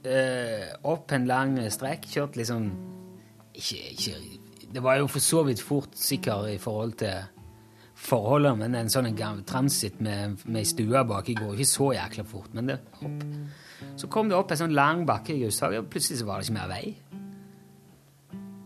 Eh, 0.04 0.74
opp 0.84 1.12
en 1.16 1.28
lang 1.28 1.56
strekk. 1.72 2.08
Kjørt 2.12 2.36
liksom 2.36 2.72
ikke, 3.54 3.80
ikke 3.91 4.74
Det 4.74 4.84
var 4.84 4.97
jo 4.97 5.08
for 5.08 5.20
så 5.20 5.43
vidt 5.43 5.62
fort 5.62 5.95
sikker 5.95 6.47
i 6.56 6.58
forhold 6.58 6.97
til 6.99 7.33
forholdet, 8.04 8.58
men 8.60 8.76
en 8.78 8.91
sånn 8.91 9.12
transit 9.47 9.99
med, 10.04 10.43
med 10.45 10.68
stue 10.68 11.04
baki 11.08 11.36
går 11.39 11.56
ikke 11.56 11.70
så 11.70 11.91
jækla 11.95 12.26
fort. 12.28 12.51
Men 12.56 12.72
det 12.72 12.80
opp. 12.99 13.28
Så 13.99 14.10
kom 14.12 14.30
det 14.30 14.38
opp 14.38 14.51
en 14.51 14.62
sånn 14.64 14.76
lang 14.76 15.04
bakke 15.08 15.36
i 15.36 15.43
grustaket, 15.43 15.84
og 15.84 15.91
plutselig 15.91 16.22
så 16.22 16.28
var 16.28 16.39
det 16.39 16.47
ikke 16.47 16.58
mer 16.58 16.72
vei. 16.72 16.86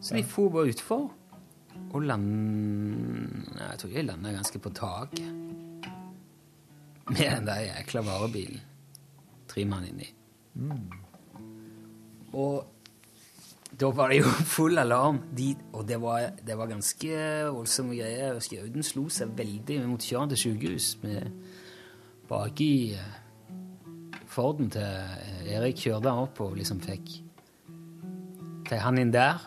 Så 0.01 0.15
de 0.15 0.23
for 0.27 0.53
bare 0.53 0.71
utfor. 0.71 1.07
Og 1.87 2.03
land... 2.03 2.27
Jeg 3.57 3.81
tror 3.81 3.93
jeg 3.93 4.07
landa 4.07 4.33
ganske 4.35 4.61
på 4.61 4.73
taket. 4.75 5.33
Med 7.07 7.23
den 7.23 7.47
der 7.47 7.65
jækla 7.69 8.03
varebilen. 8.05 8.63
Tre 9.47 9.65
mann 9.65 9.87
inni. 9.87 10.09
Og 12.33 12.76
da 13.77 13.91
var 13.93 14.09
det 14.09 14.21
jo 14.23 14.31
full 14.55 14.77
alarm. 14.81 15.21
De, 15.37 15.51
og 15.73 15.85
det 15.87 15.99
var, 16.01 16.31
det 16.45 16.57
var 16.57 16.71
ganske 16.71 17.19
voldsomme 17.53 17.97
greier. 17.97 18.37
Audun 18.37 18.85
slo 18.85 19.05
seg 19.13 19.35
veldig. 19.37 19.77
Vi 19.77 19.85
måtte 19.85 20.09
kjøre 20.09 20.31
til 20.33 20.43
sykehus. 20.45 20.89
med 21.03 21.31
Baki 22.27 22.71
eh, 22.97 23.13
Forden 24.27 24.71
til 24.73 24.83
eh, 24.83 25.53
Erik 25.55 25.79
kjørte 25.85 26.11
han 26.11 26.25
opp 26.25 26.41
og 26.43 26.57
liksom 26.57 26.81
fikk 26.83 27.13
til 28.67 28.81
han 28.83 28.99
inn 28.99 29.13
der. 29.13 29.45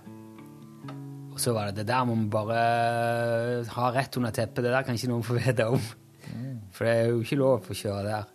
Og 1.31 1.39
så 1.43 1.53
var 1.55 1.69
det 1.69 1.83
det 1.83 1.91
der 1.91 2.07
må 2.09 2.17
vi 2.17 2.31
bare 2.33 2.61
ha 3.75 3.91
rett 3.95 4.17
under 4.17 4.33
teppet. 4.35 4.65
Det 4.65 4.73
der 4.73 4.87
kan 4.87 4.97
ikke 4.97 5.11
noen 5.11 5.27
få 5.27 5.37
vite 5.39 5.67
om. 5.75 5.83
For 6.71 6.87
det 6.87 6.95
er 6.95 7.11
jo 7.11 7.21
ikke 7.25 7.41
lov 7.41 7.67
å 7.69 7.77
kjøre 7.77 8.07
der. 8.07 8.31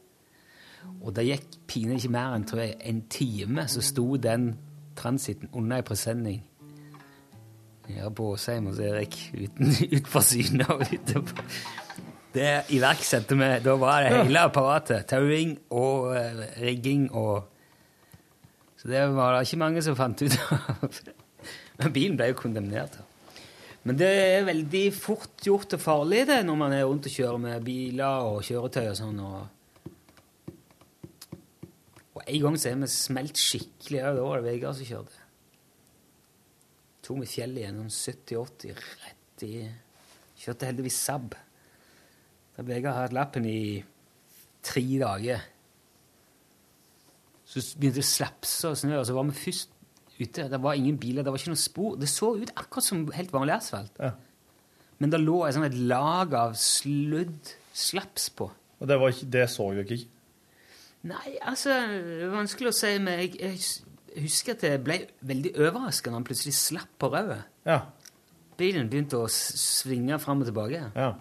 Og 1.05 1.13
det 1.15 1.25
gikk 1.25 1.59
pinlig 1.69 2.03
ikke 2.03 2.13
mer 2.13 2.35
enn 2.35 2.45
tror 2.47 2.61
jeg, 2.61 2.77
en 2.85 3.01
time, 3.09 3.65
så 3.71 3.81
sto 3.83 4.05
den 4.21 4.51
transiten 4.95 5.49
under 5.53 5.77
ei 5.77 5.85
presenning. 5.85 6.43
Ja, 7.87 8.09
på 8.09 8.31
Åsheim 8.33 8.65
hos 8.71 8.79
Erik, 8.81 9.17
uten, 9.33 9.73
utenfor 9.95 10.25
syne 10.25 10.67
og 10.73 10.85
utenfor. 10.89 11.43
Det 12.35 12.51
iverksatte 12.75 13.37
vi. 13.39 13.49
Da 13.63 13.75
var 13.79 14.03
det 14.03 14.15
hele 14.17 14.45
apparatet. 14.49 15.05
Tauing 15.07 15.55
og 15.71 16.09
uh, 16.11 16.45
rigging 16.59 17.07
og 17.13 17.51
Så 18.75 18.89
det 18.91 19.05
var 19.15 19.33
det 19.33 19.45
ikke 19.47 19.61
mange 19.61 19.81
som 19.81 19.95
fant 19.97 20.21
ut 20.21 20.35
av. 20.51 20.99
Men 21.79 21.93
bilen 21.93 22.17
ble 22.19 22.31
jo 22.31 22.39
kondemnert. 22.39 22.99
Men 23.85 23.97
det 23.99 24.09
er 24.09 24.47
veldig 24.47 24.85
fort 24.97 25.43
gjort 25.45 25.77
og 25.77 25.81
farlig 25.81 26.25
det 26.27 26.41
når 26.45 26.57
man 26.57 26.73
er 26.73 26.85
rundt 26.85 27.07
og 27.07 27.13
kjører 27.13 27.41
med 27.41 27.65
biler 27.65 28.27
og 28.29 28.43
kjøretøy 28.45 28.87
og 28.89 28.97
sånn. 28.97 29.19
og 29.21 29.43
en 32.25 32.41
gang 32.41 32.57
så 32.57 32.71
er 32.71 32.79
vi 32.81 32.89
smelt 32.89 33.39
skikkelig 33.39 34.01
òg. 34.01 34.17
Da 34.17 34.25
var 34.25 34.41
det 34.41 34.49
Vegard 34.49 34.77
som 34.77 34.89
kjørte. 34.89 35.23
Tok 37.05 37.19
vi 37.21 37.29
fjellet 37.29 37.67
gjennom 37.67 37.89
70-80 37.93 38.79
rett 39.03 39.43
i 39.45 39.55
Kjørte 40.35 40.67
heldigvis 40.67 40.97
Saab. 41.05 41.35
Da 42.55 42.65
Vegard 42.65 42.95
hadde 42.95 43.09
hatt 43.09 43.15
lappen 43.15 43.45
i 43.47 43.83
tre 44.65 44.83
dager. 44.99 45.43
Så 47.45 47.61
begynte 47.77 48.01
det 48.01 48.07
å 48.07 48.09
slapse 48.09 48.71
og 48.71 48.79
snø, 48.79 48.97
og 48.99 49.05
så 49.07 49.15
var 49.15 49.27
vi 49.29 49.37
først 49.37 49.75
ute. 50.17 50.47
Det 50.49 50.61
var 50.63 50.79
ingen 50.79 50.97
biler, 50.99 51.23
det 51.23 51.31
var 51.31 51.39
ikke 51.39 51.53
noe 51.53 51.61
spor. 51.61 51.95
Det 52.01 52.09
så 52.09 52.31
ut 52.41 52.55
akkurat 52.55 52.87
som 52.87 53.05
helt 53.15 53.35
vanlig 53.35 53.55
asfalt. 53.59 54.01
Men 54.97 55.11
det 55.11 55.21
lå 55.21 55.41
et, 55.45 55.55
sånt, 55.55 55.69
et 55.69 55.87
lag 55.91 56.33
av 56.39 56.55
sludd, 56.59 57.53
slaps 57.75 58.29
på. 58.33 58.49
Og 58.79 58.89
det, 58.89 58.97
var 58.99 59.15
det 59.35 59.47
så 59.51 59.69
dere 59.75 59.85
ikke? 59.85 60.14
Nei, 61.05 61.35
altså, 61.45 61.75
vanskelig 62.33 62.71
å 62.71 62.75
si, 62.75 62.95
men 63.03 63.19
jeg, 63.21 63.35
jeg 63.37 64.23
husker 64.23 64.55
at 64.55 64.63
jeg 64.65 64.81
ble 64.81 64.97
veldig 65.27 65.51
overraska 65.59 66.09
når 66.09 66.21
han 66.21 66.27
plutselig 66.31 66.55
slapp 66.57 66.95
på 67.01 67.11
rødet. 67.13 67.43
Ja. 67.67 67.83
Bilen 68.57 68.89
begynte 68.89 69.19
å 69.19 69.29
svinge 69.31 70.17
fram 70.23 70.41
og 70.41 70.49
tilbake. 70.49 70.81
Ja. 70.95 71.11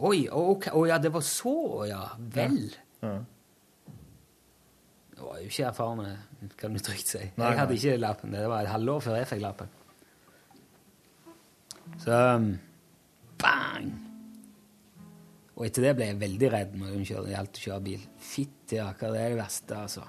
Oi, 0.00 0.24
å 0.32 0.46
okay, 0.54 0.72
oh, 0.72 0.86
ja, 0.88 0.96
det 1.02 1.12
var 1.12 1.24
så, 1.26 1.54
ja. 1.90 2.04
Vel. 2.32 2.70
Ja. 3.02 3.18
Jeg 5.20 5.26
var 5.26 5.40
jo 5.42 5.50
ikke 5.50 5.66
erfaren, 5.68 6.52
kan 6.56 6.72
du 6.72 6.80
trygt 6.80 7.12
si. 7.12 7.24
Nei, 7.36 7.50
jeg 7.52 7.60
hadde 7.60 7.76
ikke 7.76 8.00
lappen. 8.00 8.32
Det 8.32 8.46
var 8.48 8.64
et 8.64 8.72
halvår 8.72 9.04
før 9.04 9.20
jeg 9.20 9.32
fikk 9.34 9.44
lappen. 9.44 9.74
Så 12.00 12.22
um, 12.38 12.54
bang! 13.42 14.09
Og 15.60 15.66
etter 15.66 15.84
det 15.84 15.96
ble 15.98 16.06
jeg 16.08 16.16
veldig 16.22 16.48
redd 16.54 16.76
når 16.80 16.92
hun 16.94 17.02
gjaldt 17.04 17.58
å 17.58 17.64
kjøre 17.66 17.82
bil. 17.84 18.04
Fytti 18.24 18.78
rakker, 18.80 19.12
det 19.12 19.20
er 19.20 19.34
det 19.34 19.40
verste, 19.42 19.76
altså. 19.76 20.06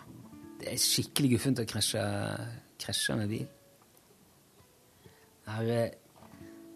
Det 0.62 0.70
er 0.72 0.80
skikkelig 0.80 1.32
guffent 1.34 1.60
å 1.60 1.66
krasje, 1.68 2.04
krasje 2.80 3.18
med 3.20 3.34
bil. 3.34 3.50
Det 5.44 5.58
er 5.76 5.98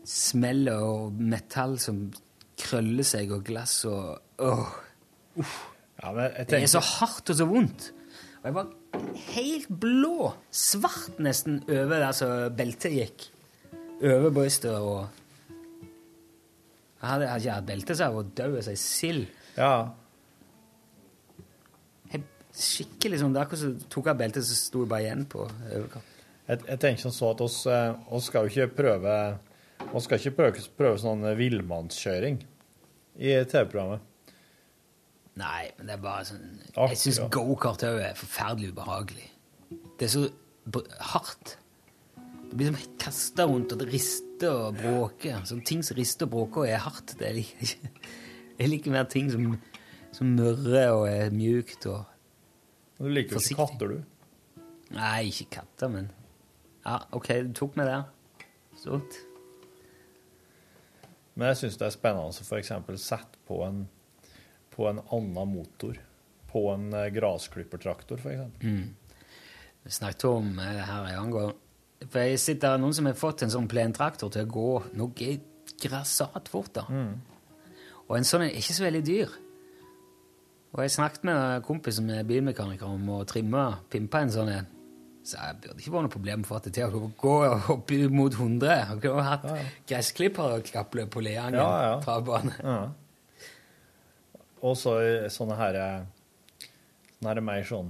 smell 0.03 0.67
og 0.73 1.15
metall 1.15 1.77
som 1.79 2.03
krøller 2.59 3.07
seg, 3.07 3.31
og 3.31 3.47
glass 3.47 3.77
og 3.87 4.43
åh. 4.43 4.75
Uff. 5.39 5.55
Ja, 6.01 6.11
men 6.11 6.27
jeg 6.35 6.49
Det 6.51 6.59
er 6.59 6.71
så 6.75 6.83
hardt 6.83 7.31
og 7.31 7.39
så 7.39 7.47
vondt. 7.47 7.91
Og 8.41 8.49
jeg 8.49 8.57
var 8.59 8.73
helt 9.31 9.69
blå, 9.71 10.33
svart 10.51 11.23
nesten, 11.23 11.61
over 11.69 11.95
der 11.95 12.11
så 12.11 12.33
beltet 12.51 12.99
gikk. 12.99 13.29
Over 14.03 14.35
brystet 14.35 14.75
og 14.75 15.07
hadde, 17.09 17.29
hadde 17.29 17.43
ikke 17.43 17.59
hatt 17.59 17.69
belte, 17.69 17.95
så 17.95 18.07
jeg 18.07 18.15
var 18.15 18.33
død 18.41 18.57
som 18.61 18.73
ei 18.75 18.81
sild. 18.81 19.29
ja. 19.59 19.75
Skikkelig 22.55 23.17
sånn. 23.19 23.33
Det 23.35 23.39
er 23.41 23.47
akkurat 23.49 23.59
som 23.65 23.71
tok 23.91 24.05
av 24.07 24.19
beltet, 24.21 24.45
så 24.47 24.55
sto 24.55 24.85
det 24.85 24.87
bare 24.93 25.03
igjen 25.03 25.25
på 25.27 25.41
overkant. 25.43 26.11
Jeg, 26.47 26.61
jeg 26.69 26.79
tenker 26.79 27.01
som 27.03 27.11
så 27.11 27.33
at 27.33 27.41
oss, 27.43 27.57
eh, 27.67 27.97
oss 28.15 28.29
skal 28.29 28.45
jo 28.45 28.53
ikke 28.53 28.77
prøve 28.77 29.15
oss 29.93 30.07
skal 30.07 30.19
ikke 30.19 30.35
prøve, 30.37 30.63
prøve 30.77 31.01
sånn 31.01 31.25
villmannskjøring 31.37 32.39
i 33.15 33.35
TV-programmet. 33.51 34.03
Nei, 35.39 35.67
men 35.75 35.89
det 35.89 35.97
er 35.97 36.03
bare 36.03 36.25
sånn. 36.29 36.43
Jeg 36.75 36.99
syns 37.01 37.19
gokart 37.33 37.83
òg 37.87 37.99
er 37.99 38.17
forferdelig 38.19 38.71
ubehagelig. 38.71 39.27
Det 39.99 40.07
er 40.07 40.13
så 40.13 40.25
hardt. 41.11 41.57
Blir 42.55 42.71
som 42.71 42.77
kasta 43.01 43.45
rundt, 43.49 43.73
og 43.75 43.81
det 43.81 43.89
rister 43.91 44.53
og 44.53 44.77
bråker. 44.79 45.41
Sånn 45.47 45.63
ting 45.67 45.81
som 45.83 45.97
rister 45.97 46.27
og 46.27 46.35
bråker 46.37 46.63
og 46.63 46.71
er 46.71 46.83
hardt, 46.85 47.17
det 47.19 47.33
liker 47.35 47.63
jeg 47.63 47.73
ikke. 47.75 48.03
Jeg 48.55 48.71
liker 48.71 48.93
mer 48.93 49.07
ting 49.11 49.27
som, 49.27 49.57
som 50.15 50.29
mørrer 50.37 50.93
og 50.95 51.09
er 51.09 51.33
mjukt 51.35 51.87
og 51.91 52.05
forsiktig. 52.95 53.03
Du 53.03 53.09
liker 53.11 53.35
jo 53.35 53.41
ikke 53.43 53.57
katter, 53.59 53.91
du. 53.91 54.61
Nei, 54.95 55.25
ikke 55.31 55.49
katter, 55.57 55.91
men 55.91 56.11
Ja, 56.85 57.01
OK, 57.17 57.31
du 57.43 57.51
tok 57.57 57.75
meg 57.75 57.89
der. 57.89 58.05
Stort. 58.79 59.17
Men 61.35 61.49
jeg 61.51 61.59
syns 61.59 61.79
det 61.81 61.89
er 61.89 61.95
spennende 61.97 62.31
å 62.31 62.57
eksempel 62.59 62.99
sette 63.01 63.41
på 63.49 63.59
en, 63.65 63.81
på 64.71 64.87
en 64.87 65.01
annen 65.03 65.51
motor. 65.57 65.99
På 66.47 66.69
en 66.71 66.87
gressklippertraktor, 67.11 68.21
f.eks. 68.21 68.63
Mm. 68.63 68.93
Vi 69.83 69.91
snakket 69.91 70.29
om 70.29 70.53
eh, 70.63 70.79
her 70.87 71.09
en 71.11 71.33
gang. 71.33 71.57
For 72.11 72.21
jeg 72.21 72.39
sitter 72.39 72.75
her, 72.75 72.81
noen 72.81 72.93
som 72.93 73.07
har 73.09 73.17
fått 73.17 73.43
en 73.45 73.53
sånn 73.53 73.67
plentraktor 73.71 74.29
til 74.33 74.45
å 74.45 74.51
gå 74.51 74.69
noe 74.99 75.31
grassat 75.81 76.47
fort. 76.51 76.73
da. 76.77 76.85
Og 78.05 78.17
en 78.19 78.27
sånn 78.27 78.45
er 78.45 78.53
ikke 78.55 78.75
så 78.77 78.85
veldig 78.85 79.03
dyr. 79.07 79.33
Og 80.75 80.81
jeg 80.83 80.91
snakket 80.91 81.23
med 81.23 81.35
en 81.39 81.63
kompis 81.65 81.97
som 81.97 82.09
er 82.11 82.25
bilmekaniker 82.27 82.85
om 82.85 83.09
å 83.15 83.21
trimme, 83.27 83.63
pimpe 83.89 84.19
en 84.25 84.33
sånn 84.33 84.51
en. 84.51 84.67
Så 85.25 85.39
jeg 85.39 85.55
burde 85.63 85.81
ikke 85.81 85.91
vært 85.95 86.05
noe 86.05 86.13
problem 86.13 86.43
for 86.45 86.59
at 86.59 86.67
det 86.67 86.73
til 86.75 86.85
å 86.99 87.07
gå 87.17 87.35
opp 87.73 87.91
mot 88.13 88.35
100. 88.35 88.67
Jeg 88.91 88.99
kunne 89.01 89.23
hatt 89.25 89.47
gressklipper 89.89 90.59
og 90.59 90.67
kappløp 90.69 91.09
på 91.15 91.23
Leangen 91.25 91.57
Ja, 91.57 91.69
ja. 91.87 91.95
travbane. 92.03 92.53
Ja. 92.61 92.75
Og 94.61 94.75
så 94.77 94.93
sånne 95.33 95.57
her 95.57 95.79
eh, 95.81 96.03
Sånne 97.15 97.31
her 97.33 97.41
mer 97.47 97.65
sånn 97.65 97.89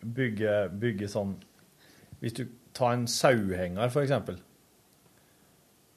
bygge, 0.00 0.52
bygge 0.80 1.08
sånn 1.10 1.34
Hvis 2.20 2.36
du 2.36 2.44
tar 2.76 2.94
en 2.96 3.06
sauhenger, 3.10 3.88
for 3.92 4.04
eksempel, 4.04 4.38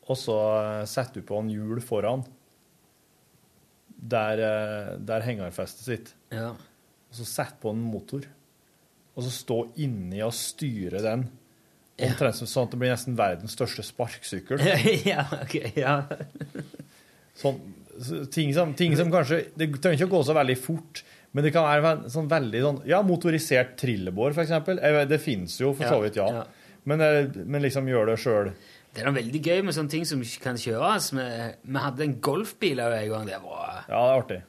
og 0.03 0.17
så 0.19 0.37
eh, 0.59 0.85
setter 0.89 1.21
du 1.21 1.27
på 1.27 1.37
en 1.39 1.51
hjul 1.51 1.79
foran 1.83 2.25
der, 4.13 4.39
eh, 4.43 4.97
der 4.99 5.23
hengerfestet 5.23 5.85
sitt, 5.87 6.13
Ja. 6.33 6.49
og 6.51 7.13
så 7.15 7.25
setter 7.29 7.59
på 7.61 7.71
en 7.71 7.81
motor, 7.87 8.25
og 9.15 9.23
så 9.23 9.31
stå 9.31 9.59
inni 9.77 10.21
og 10.25 10.33
styre 10.33 11.01
den. 11.03 11.27
Omtrent 12.01 12.35
som 12.39 12.47
sånn 12.49 12.65
at 12.67 12.71
det 12.73 12.79
blir 12.81 12.89
nesten 12.91 13.15
verdens 13.15 13.53
største 13.53 13.83
sparksykkel. 13.85 14.59
ja, 15.11 15.27
ok, 15.43 15.55
ja. 15.77 15.99
Sånn, 17.37 17.59
ting, 18.33 18.49
som, 18.53 18.73
ting 18.77 18.95
som 18.97 19.09
kanskje 19.13 19.39
Det 19.57 19.67
trenger 19.81 19.99
ikke 19.99 20.07
å 20.09 20.15
gå 20.17 20.21
så 20.25 20.33
veldig 20.37 20.55
fort, 20.57 21.03
men 21.33 21.43
det 21.45 21.51
kan 21.55 21.65
være 21.65 21.91
en 21.95 22.03
sånn 22.13 22.27
veldig 22.29 22.59
sånn 22.61 22.79
Ja, 22.89 22.99
motorisert 23.05 23.75
trillebår, 23.81 24.35
eksempel. 24.43 24.77
Det 25.09 25.19
fins 25.21 25.55
jo 25.61 25.71
for 25.73 25.89
så 25.89 25.99
vidt, 26.03 26.19
ja. 26.21 26.27
ja. 26.41 26.43
Men, 26.85 27.01
eh, 27.01 27.29
men 27.45 27.63
liksom 27.63 27.87
gjør 27.89 28.11
det 28.11 28.17
sjøl. 28.21 28.51
Det 28.93 29.01
er 29.01 29.07
noe 29.09 29.15
veldig 29.17 29.39
gøy 29.41 29.61
med 29.65 29.73
sånne 29.73 29.89
ting 29.89 30.03
som 30.05 30.21
ikke 30.21 30.43
kan 30.43 30.57
kjøres. 30.61 31.07
Vi, 31.17 31.23
vi 31.73 31.81
hadde 31.81 32.03
en 32.05 32.17
golfbil 32.21 32.81
også 32.83 32.99
en 32.99 33.09
gang. 33.15 33.29
Det 33.31 33.39
var 33.41 33.69
Ja, 33.87 34.01
det 34.01 34.01
er 34.03 34.17
artig. 34.19 34.41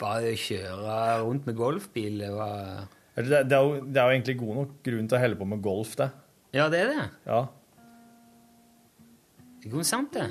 bare 0.00 0.30
å 0.32 0.38
kjøre 0.40 0.94
rundt 1.26 1.46
med 1.50 1.56
golfbil. 1.58 2.18
Det 2.24 2.30
var 2.32 2.86
Det, 3.16 3.26
det, 3.48 3.52
er 3.58 3.60
jo, 3.66 3.76
det 3.84 4.00
er 4.00 4.08
jo 4.08 4.14
egentlig 4.16 4.38
god 4.40 4.54
nok 4.62 4.72
grunn 4.88 5.06
til 5.12 5.18
å 5.18 5.20
helle 5.20 5.36
på 5.40 5.48
med 5.52 5.60
golf, 5.64 5.92
det. 6.00 6.08
Ja, 6.56 6.70
det 6.72 6.80
er 6.86 6.90
det. 6.94 7.04
Ja. 7.28 7.42
Det 9.62 9.70
går 9.72 9.84
sant, 9.88 10.12
det. 10.16 10.26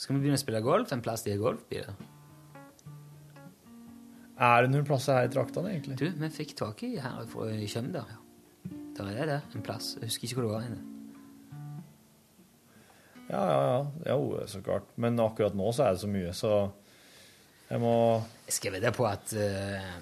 Skal 0.00 0.16
vi 0.16 0.22
begynne 0.24 0.38
å 0.38 0.42
spille 0.42 0.60
golf 0.64 0.92
en 0.94 1.02
plass 1.04 1.24
de 1.26 1.34
har 1.34 1.40
golfbiler? 1.42 1.92
Er 4.42 4.64
det 4.64 4.72
noen 4.72 4.86
plasser 4.86 5.20
her 5.20 5.28
i 5.28 5.32
traktene, 5.32 5.70
egentlig? 5.76 5.96
Du, 6.00 6.08
vi 6.18 6.30
fikk 6.34 6.56
tak 6.58 6.82
i 6.86 6.96
her 6.98 7.26
fra 7.30 7.46
Kjømda. 7.46 8.02
Ja. 8.10 8.18
Der 8.96 9.10
er 9.12 9.28
det 9.30 9.40
en 9.54 9.62
plass. 9.64 9.94
Jeg 10.00 10.10
husker 10.10 10.26
ikke 10.26 10.40
hvor 10.40 10.48
det 10.48 10.54
var. 10.56 10.64
henne. 10.66 10.80
Ja, 13.32 13.42
ja, 13.48 13.60
ja. 13.68 14.16
Jo, 14.16 14.40
så 14.50 14.60
klart. 14.64 14.88
Men 15.00 15.20
akkurat 15.22 15.54
nå 15.56 15.70
så 15.72 15.86
er 15.86 15.94
det 15.94 16.02
så 16.02 16.10
mye, 16.10 16.32
så 16.36 16.52
jeg 17.70 17.80
må 17.80 17.94
Jeg 18.48 18.56
skal 18.58 18.74
vedde 18.74 18.90
på 18.92 19.06
at 19.08 19.32
uh, 19.38 19.94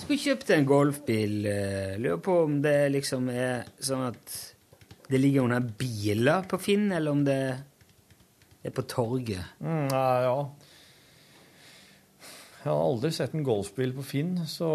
Skulle 0.00 0.18
kjøpt 0.18 0.50
en 0.56 0.66
golfbil. 0.66 1.36
Uh, 1.44 2.00
lurer 2.00 2.22
på 2.24 2.38
om 2.46 2.56
det 2.64 2.78
liksom 2.96 3.28
er 3.30 3.68
sånn 3.78 4.08
at 4.08 4.38
det 5.10 5.18
ligger 5.20 5.44
under 5.46 5.62
biler 5.78 6.46
på 6.48 6.58
Finn, 6.62 6.88
eller 6.94 7.10
om 7.12 7.22
det 7.26 7.40
er 8.64 8.74
på 8.74 8.82
torget. 8.88 9.56
mm, 9.60 9.86
Nei, 9.90 10.10
ja. 10.24 10.34
Jeg 12.60 12.68
har 12.68 12.78
aldri 12.84 13.08
sett 13.16 13.32
en 13.32 13.44
golfbil 13.46 13.94
på 13.96 14.02
Finn, 14.04 14.34
så 14.44 14.68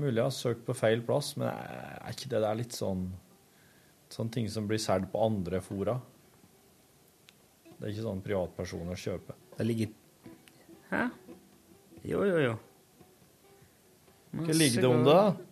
mulig 0.00 0.16
jeg 0.16 0.24
har 0.24 0.32
søkt 0.32 0.62
på 0.64 0.76
feil 0.78 1.02
plass, 1.04 1.34
men 1.36 1.50
er 1.50 2.14
ikke 2.14 2.30
det 2.32 2.40
der 2.46 2.62
litt 2.62 2.76
sånn 2.76 3.10
Sånne 4.10 4.34
ting 4.34 4.48
som 4.50 4.64
blir 4.66 4.80
solgt 4.82 5.12
på 5.12 5.20
andre 5.22 5.60
fora? 5.62 5.92
Det 7.76 7.84
er 7.84 7.92
ikke 7.92 8.02
sånn 8.08 8.22
privatpersoner 8.24 8.98
kjøper. 8.98 9.36
Det 9.54 9.66
ligger 9.68 9.92
Hæ? 10.90 11.04
Jo, 12.10 12.24
jo, 12.26 12.40
jo. 12.42 12.56
Hva 14.34 14.56
ligger 14.56 14.82
det 14.82 14.90
om 14.90 15.04
det, 15.06 15.14
da? 15.14 15.46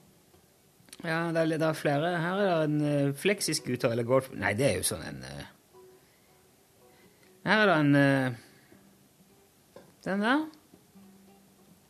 Ja, 1.05 1.21
det 1.31 1.45
er, 1.45 1.55
det 1.55 1.69
er 1.69 1.79
flere. 1.79 2.11
Her 2.19 2.43
er 2.43 2.51
det 2.51 2.67
en 2.67 2.83
uh, 2.83 3.15
flexiscooter 3.15 3.95
eller 3.95 4.09
golf... 4.09 4.33
Nei, 4.35 4.57
det 4.59 4.67
er 4.73 4.77
jo 4.81 4.89
sånn 4.91 5.07
en 5.07 5.23
uh... 5.23 5.47
Her 7.47 7.63
er 7.63 7.71
det 7.71 7.79
en 7.85 7.95
uh... 7.95 8.45
Den 10.09 10.27
der. 10.27 10.47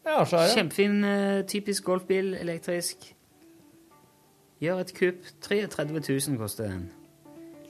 Ja, 0.08 0.24
så 0.24 0.36
er 0.36 0.40
det. 0.40 0.54
Kjempefin, 0.56 1.04
eh, 1.04 1.46
typisk 1.46 1.84
golfbil, 1.84 2.34
elektrisk. 2.34 3.14
Gjør 4.60 4.80
et 4.80 4.94
kupp. 4.94 5.26
33 5.40 6.00
000 6.28 6.38
koster 6.38 6.68
den. 6.68 6.90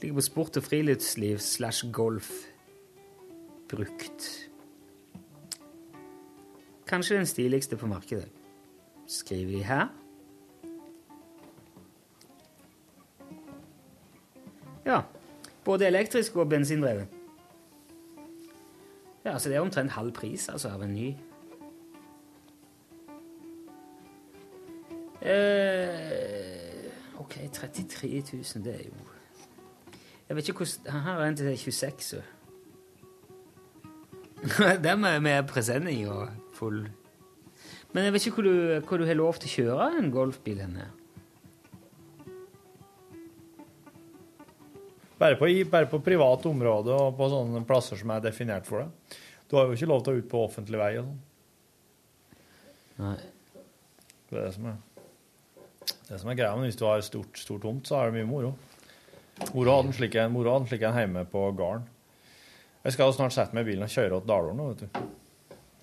Ligger 0.01 0.15
på 0.15 0.21
sport 0.21 0.57
og 0.57 0.63
friluftsliv 0.63 1.37
slash 1.37 1.91
golf. 1.91 2.31
Brukt. 3.69 4.49
Kanskje 6.87 7.15
den 7.15 7.25
stiligste 7.25 7.77
på 7.77 7.87
markedet. 7.87 8.29
Skriver 9.07 9.51
de 9.51 9.63
her. 9.63 9.87
Ja. 14.85 15.01
Både 15.63 15.87
elektrisk 15.87 16.35
og 16.35 16.49
bensindrevet. 16.49 17.07
Ja, 19.25 19.39
så 19.39 19.49
det 19.49 19.55
er 19.55 19.61
omtrent 19.61 19.91
halv 19.91 20.11
pris 20.11 20.49
altså, 20.49 20.69
av 20.69 20.83
en 20.83 20.93
ny. 20.93 21.13
Eh, 25.21 26.91
ok, 27.19 27.33
33 27.51 28.23
000, 28.33 28.63
det 28.63 28.73
er 28.73 28.83
jo 28.85 28.93
Jeg 30.29 30.35
vet 30.35 30.47
ikke 30.47 30.63
hvordan 30.63 31.01
Her 31.03 31.17
er 31.19 31.25
en 31.25 31.35
til 31.35 31.57
26. 31.57 32.01
så. 32.01 32.21
Det 34.83 34.99
med, 34.99 35.19
med 35.19 35.43
presenning 35.47 36.07
og 36.09 36.29
full 36.55 36.87
Men 37.91 38.03
jeg 38.03 38.13
vet 38.13 38.25
ikke 38.25 38.35
hvor 38.35 38.47
du, 38.47 38.79
hvor 38.87 38.97
du 38.97 39.05
har 39.05 39.19
lov 39.19 39.33
til 39.41 39.49
å 39.49 39.55
kjøre 39.55 39.89
en 39.99 40.11
golfbil 40.13 40.61
henne. 40.61 40.85
Bare 45.19 45.35
på, 45.35 45.49
bare 45.71 45.89
på 45.91 45.99
privat 45.99 46.45
område 46.47 46.93
og 46.95 47.17
på 47.17 47.27
sånne 47.33 47.65
plasser 47.67 47.99
som 47.99 48.13
er 48.13 48.21
definert 48.23 48.69
for 48.69 48.85
det. 48.85 49.17
Du 49.49 49.57
har 49.57 49.65
jo 49.67 49.75
ikke 49.75 49.89
lov 49.89 50.05
til 50.05 50.13
å 50.13 50.21
ut 50.21 50.29
på 50.31 50.43
offentlig 50.45 50.79
vei 50.79 50.93
og 51.01 51.09
sånn. 51.09 51.19
Nei. 52.99 53.17
Det 54.29 54.37
er 54.37 54.45
det 54.45 54.53
som 54.53 54.69
er 54.69 54.77
det 56.09 56.19
som 56.21 56.29
er 56.31 56.37
greia, 56.39 56.55
men 56.57 56.67
hvis 56.69 56.77
du 56.79 56.85
har 56.87 57.01
stort, 57.05 57.37
stort 57.39 57.61
tomt, 57.65 57.87
så 57.87 57.99
er 57.99 58.09
det 58.09 58.19
mye 58.19 58.29
moro. 58.29 58.51
Moro 59.53 59.75
hadde 59.77 59.91
en 59.91 59.95
slik 59.95 60.15
en, 60.19 60.33
moro 60.33 60.51
hadde 60.55 60.65
en 60.67 60.71
slik 60.71 60.83
en 60.87 60.97
hjemme 60.99 61.23
på 61.31 61.43
gården. 61.55 61.85
Jeg 62.83 62.95
skal 62.95 63.09
jo 63.09 63.15
snart 63.17 63.35
sette 63.35 63.55
meg 63.55 63.65
i 63.65 63.71
bilen 63.73 63.85
og 63.85 63.91
kjøre 63.93 64.21
til 64.23 64.53
nå, 64.57 64.67
vet 64.73 64.83
du. 64.85 65.01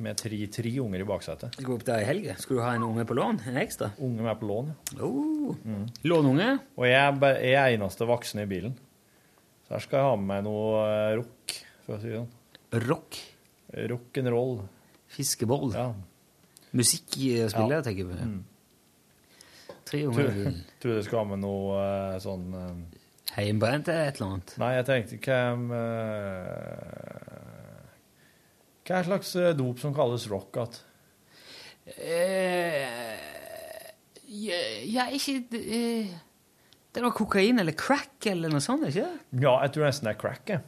Med 0.04 0.18
tre, 0.20 0.38
tre 0.52 0.72
unger 0.82 1.00
i 1.00 1.06
baksetet. 1.08 1.54
Skal 1.56 1.68
du 1.70 1.74
opp 1.76 1.84
der 1.86 2.02
i 2.02 2.08
helga? 2.08 2.34
Skal 2.40 2.58
du 2.58 2.62
ha 2.64 2.74
en 2.76 2.84
unge 2.84 3.04
på 3.08 3.16
lån? 3.16 3.38
En 3.48 3.56
ekstra? 3.60 3.90
Unge 4.04 4.24
med 4.26 4.36
på 4.40 4.48
lån, 4.50 4.72
ja. 4.96 5.06
Oh. 5.06 5.54
Lånunge? 6.04 6.50
Og 6.76 6.84
jeg 6.88 6.98
er, 7.00 7.38
jeg 7.40 7.54
er 7.62 7.76
eneste 7.78 8.08
voksne 8.08 8.44
i 8.44 8.50
bilen. 8.50 8.74
Så 9.66 9.76
her 9.76 9.84
skal 9.86 9.98
jeg 10.02 10.08
ha 10.10 10.18
med 10.20 10.28
meg 10.32 10.44
noe 10.46 10.82
eh, 10.84 11.14
rock, 11.20 11.54
for 11.86 11.96
å 11.96 12.02
si 12.02 12.12
det 12.12 12.18
sånn. 12.20 12.82
Rock? 12.86 13.20
Rock'n'roll. 13.94 14.58
Fiskeboll? 15.16 15.72
Ja. 15.74 15.88
Musikkspiller, 16.76 17.78
Ja. 17.78 17.82
tenker 17.86 18.04
jeg 18.04 18.10
på. 18.10 18.20
Mm. 18.20 18.44
Tre 19.86 20.02
Tror, 20.10 20.30
du 20.82 20.88
det 20.90 21.04
skal 21.06 21.28
med 21.30 21.42
noe 21.44 21.78
eh, 21.78 22.16
sånn 22.22 22.46
eh, 22.58 22.76
Heimbrent 23.36 23.88
eller 23.92 24.10
et 24.10 24.18
eller 24.18 24.32
annet? 24.32 24.54
Nei, 24.62 24.72
jeg 24.78 24.86
tenkte 24.88 25.18
hvem 25.26 25.64
uh, 25.70 25.80
Hva 28.86 29.00
er 29.00 29.08
slags 29.08 29.32
dop 29.58 29.82
som 29.82 29.94
kalles 29.94 30.26
rock 30.30 30.56
igjen? 30.56 30.78
Uh, 31.86 33.16
ja, 34.26 34.60
ja, 34.82 35.04
ikke 35.14 35.36
uh, 35.54 36.14
Det 36.90 37.02
noe 37.04 37.14
kokain 37.14 37.62
eller 37.62 37.76
crack 37.78 38.26
eller 38.26 38.50
noe 38.50 38.62
sånt, 38.64 38.88
ikke 38.88 39.04
det? 39.04 39.42
Ja, 39.44 39.58
jeg 39.62 39.74
tror 39.74 39.86
nesten 39.86 40.08
det 40.08 40.16
er 40.16 40.22
crack. 40.22 40.50
jeg. 40.50 40.62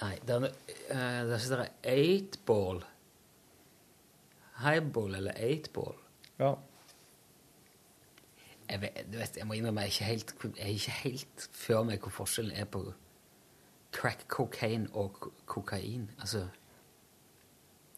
Nei, 0.00 0.14
det 0.24 0.36
er, 0.36 0.46
uh, 0.94 1.20
det 1.28 1.40
er 1.58 1.66
eight 1.92 2.40
ball. 2.48 2.80
Highball 4.62 5.14
eller 5.14 5.36
eightball? 5.36 5.96
Ja. 6.40 6.54
Jeg, 8.70 8.80
vet, 8.80 8.98
du 9.10 9.18
vet, 9.18 9.36
jeg 9.36 9.46
må 9.48 9.56
innrømme 9.58 9.82
jeg 9.88 9.90
er 9.90 9.94
ikke 9.94 10.04
helt, 10.04 10.58
jeg 10.60 10.74
ikke 10.78 10.96
helt 11.02 11.46
før 11.58 11.86
meg 11.88 12.04
hvor 12.04 12.14
forskjellen 12.22 12.54
er 12.54 12.68
på 12.70 12.84
crack 13.92 14.28
cocaine 14.28 14.86
og 14.94 15.32
kokain. 15.50 16.10
Altså, 16.20 16.46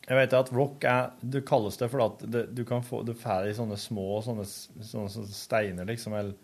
Jeg 0.08 0.16
vet 0.16 0.32
at 0.34 0.48
rock 0.52 0.84
er 0.84 1.12
Det 1.20 1.44
kalles 1.46 1.76
det 1.78 1.90
fordi 1.90 2.04
at 2.04 2.32
det, 2.32 2.40
du 2.56 2.64
kan 2.66 2.82
få 2.82 3.04
Det 3.06 3.14
får 3.16 3.46
i 3.46 3.52
sånne 3.54 3.76
små 3.78 4.22
sånne, 4.24 4.46
sånne, 4.46 5.10
sånne 5.12 5.34
steiner, 5.36 5.86
liksom. 5.86 6.16
Eller 6.18 6.34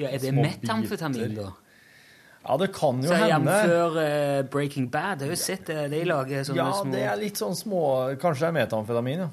ja, 0.00 0.08
er 0.08 0.22
det 0.22 0.32
metamfetamin, 0.32 1.34
da? 1.36 1.50
Ja, 2.42 2.56
det 2.58 2.72
kan 2.74 3.02
jo 3.02 3.10
Så 3.12 3.18
hende. 3.20 3.58
Jf. 3.68 3.98
Uh, 3.98 4.50
Breaking 4.50 4.88
Bad. 4.90 5.20
Jeg 5.20 5.28
har 5.28 5.36
jo 5.36 5.42
sett 5.42 5.66
det. 5.68 5.90
De 5.92 6.00
lager 6.08 6.46
sånne 6.46 6.58
Ja, 6.58 6.72
små 6.78 6.94
det 6.94 7.04
er 7.06 7.20
litt 7.20 7.38
sånn 7.42 7.54
små 7.58 7.82
Kanskje 8.22 8.46
det 8.46 8.48
er 8.48 8.56
metamfetamin, 8.62 9.26
ja. 9.26 9.30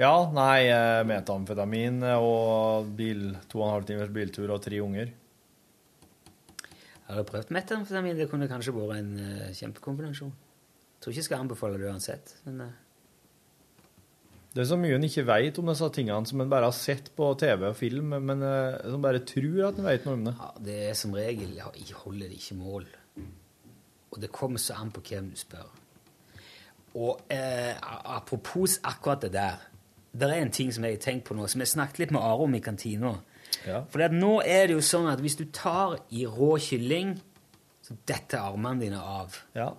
Ja, 0.00 0.14
nei, 0.34 0.66
eh, 0.66 1.02
metamfetamin 1.06 2.00
og 2.16 2.88
bil, 2.98 3.28
to 3.46 3.60
og 3.60 3.68
en 3.68 3.74
halv 3.76 3.84
timers 3.86 4.10
biltur 4.14 4.50
og 4.50 4.62
tre 4.64 4.80
unger. 4.82 5.12
Har 7.06 7.20
du 7.20 7.28
prøvd 7.28 7.52
metamfetamin? 7.54 8.16
Det 8.18 8.30
kunne 8.30 8.48
kanskje 8.50 8.74
vært 8.74 8.96
en 8.98 9.12
uh, 9.20 9.52
kjempekombinasjon. 9.54 10.32
Tror 11.04 11.12
ikke 11.12 11.20
jeg 11.20 11.26
skal 11.26 11.44
anbefale 11.44 11.76
det 11.76 11.90
uansett. 11.90 12.32
Men 12.46 12.62
eh, 12.64 12.72
Det 14.54 14.62
er 14.62 14.68
så 14.70 14.78
mye 14.80 14.96
en 14.96 15.04
ikke 15.04 15.26
vet 15.28 15.58
om 15.60 15.68
disse 15.68 15.90
tingene 15.92 16.30
som 16.30 16.40
en 16.40 16.50
bare 16.50 16.70
har 16.70 16.76
sett 16.76 17.10
på 17.14 17.28
TV 17.36 17.66
og 17.68 17.76
film, 17.76 18.14
men 18.24 18.40
eh, 18.40 18.78
som 18.88 19.04
bare 19.04 19.20
tror 19.28 19.68
at 19.68 19.78
en 19.78 19.88
vet 19.90 20.08
noe 20.08 20.16
om 20.16 20.24
det. 20.30 20.34
ja, 20.40 20.50
det 20.70 20.78
er 20.88 20.96
som 20.96 21.12
regel 21.12 21.52
jeg 21.58 21.98
holder 22.00 22.32
det 22.32 22.40
ikke 22.40 22.56
mål. 22.56 22.88
Og 24.14 24.20
det 24.22 24.32
kommer 24.32 24.62
så 24.62 24.78
an 24.80 24.94
på 24.94 25.04
hvem 25.04 25.28
du 25.34 25.36
spør. 25.36 25.68
Og 26.94 27.20
eh, 27.28 27.74
apropos 28.16 28.78
akkurat 28.80 29.26
det 29.26 29.34
der. 29.36 29.60
Det 30.14 30.28
er 30.30 30.42
en 30.44 30.50
ting 30.54 30.70
som 30.72 30.84
jeg 30.86 30.94
har 30.98 31.02
tenkt 31.02 31.24
på 31.28 31.34
nå, 31.34 31.46
som 31.50 31.60
jeg 31.64 31.72
snakket 31.72 31.98
litt 32.04 32.12
med 32.14 32.22
Are 32.22 32.44
om 32.46 32.54
i 32.54 32.60
kantina. 32.62 33.16
Ja. 33.66 33.80
For 33.90 34.02
nå 34.14 34.36
er 34.46 34.68
det 34.68 34.76
jo 34.76 34.82
sånn 34.84 35.08
at 35.10 35.22
hvis 35.22 35.36
du 35.40 35.44
tar 35.54 35.96
i 36.14 36.24
rå 36.26 36.54
kylling, 36.62 37.16
så 37.84 37.96
detter 38.08 38.38
armene 38.40 38.80
dine 38.86 39.00
av. 39.00 39.34
Ja. 39.58 39.72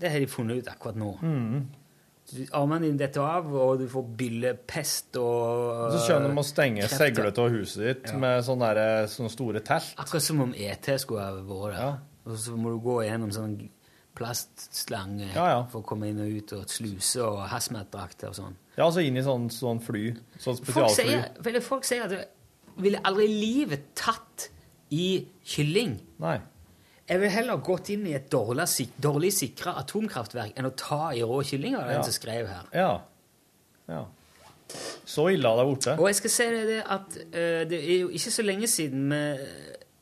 Det 0.00 0.10
har 0.10 0.18
de 0.24 0.26
funnet 0.26 0.62
ut 0.62 0.70
akkurat 0.72 0.96
nå. 0.98 1.12
Mm. 1.22 1.60
Armene 2.56 2.86
dine 2.88 2.98
detter 3.00 3.20
av, 3.26 3.50
og 3.52 3.78
du 3.82 3.84
får 3.92 4.06
byllepest 4.18 5.18
og 5.20 5.92
Så 5.92 6.00
skjønner 6.06 6.32
du 6.32 6.40
å 6.40 6.46
stenge 6.46 6.88
seglet 6.88 7.38
av 7.42 7.50
huset 7.52 7.82
ditt 7.84 8.10
Ja. 8.12 8.18
med 8.18 8.42
sånne, 8.46 8.72
der, 8.74 9.06
sånne 9.12 9.30
store 9.30 9.60
telt. 9.60 9.92
Akkurat 9.98 10.22
som 10.22 10.40
om 10.40 10.54
ET 10.56 10.88
skulle 10.98 11.20
ha 11.20 11.32
vært 11.36 11.76
der. 11.76 12.00
Og 12.24 12.38
så 12.38 12.56
må 12.56 12.70
du 12.72 12.78
gå 12.80 13.02
gjennom 13.04 13.30
sånn 13.34 13.56
plastslange 14.18 15.30
Ja, 15.34 15.46
ja. 15.48 15.60
for 15.72 15.82
å 15.82 15.86
komme 15.86 16.08
inn 16.10 16.20
og 16.22 16.30
ut, 16.36 16.52
og 16.58 16.68
sluse 16.70 17.22
og 17.24 17.42
hazmat-drakter 17.52 18.30
og 18.32 18.36
sånn. 18.38 18.56
Ja, 18.76 18.86
altså 18.86 19.02
inn 19.04 19.16
i 19.16 19.24
sånn, 19.24 19.48
sånn 19.52 19.80
fly. 19.84 20.12
Sånn 20.40 20.60
Folk 20.68 20.94
sier, 20.96 21.60
folk 21.64 21.84
sier 21.88 22.06
at 22.06 22.14
du 22.14 22.82
ville 22.82 23.00
aldri 23.04 23.26
i 23.28 23.34
livet 23.36 23.90
tatt 23.98 24.48
i 24.92 25.26
kylling. 25.44 25.98
Nei. 26.22 26.38
Jeg 27.08 27.20
ville 27.20 27.34
heller 27.34 27.60
gått 27.64 27.90
inn 27.92 28.06
i 28.08 28.14
et 28.16 28.28
dårlig, 28.32 28.64
sik 28.70 28.92
dårlig 29.02 29.32
sikra 29.36 29.74
atomkraftverk 29.82 30.56
enn 30.56 30.68
å 30.68 30.74
ta 30.78 31.10
i 31.16 31.20
rå 31.26 31.40
kylling, 31.44 31.76
var 31.76 31.88
det 31.88 31.96
Ja. 31.96 31.98
en 31.98 32.04
som 32.08 32.16
skrev 32.16 32.48
her. 32.48 32.68
Ja. 32.72 32.92
ja. 33.88 34.04
Så 35.04 35.26
ille 35.34 35.48
har 35.48 35.58
det 35.60 35.66
blitt. 35.68 35.88
Og 35.98 36.06
jeg 36.08 36.16
skal 36.16 36.30
si 36.32 36.44
det, 36.54 36.62
det 36.70 36.78
at 36.86 37.16
uh, 37.18 37.62
det 37.68 37.80
er 37.80 37.98
jo 38.06 38.12
ikke 38.14 38.32
så 38.32 38.44
lenge 38.46 38.68
siden 38.70 39.10
vi 39.12 39.22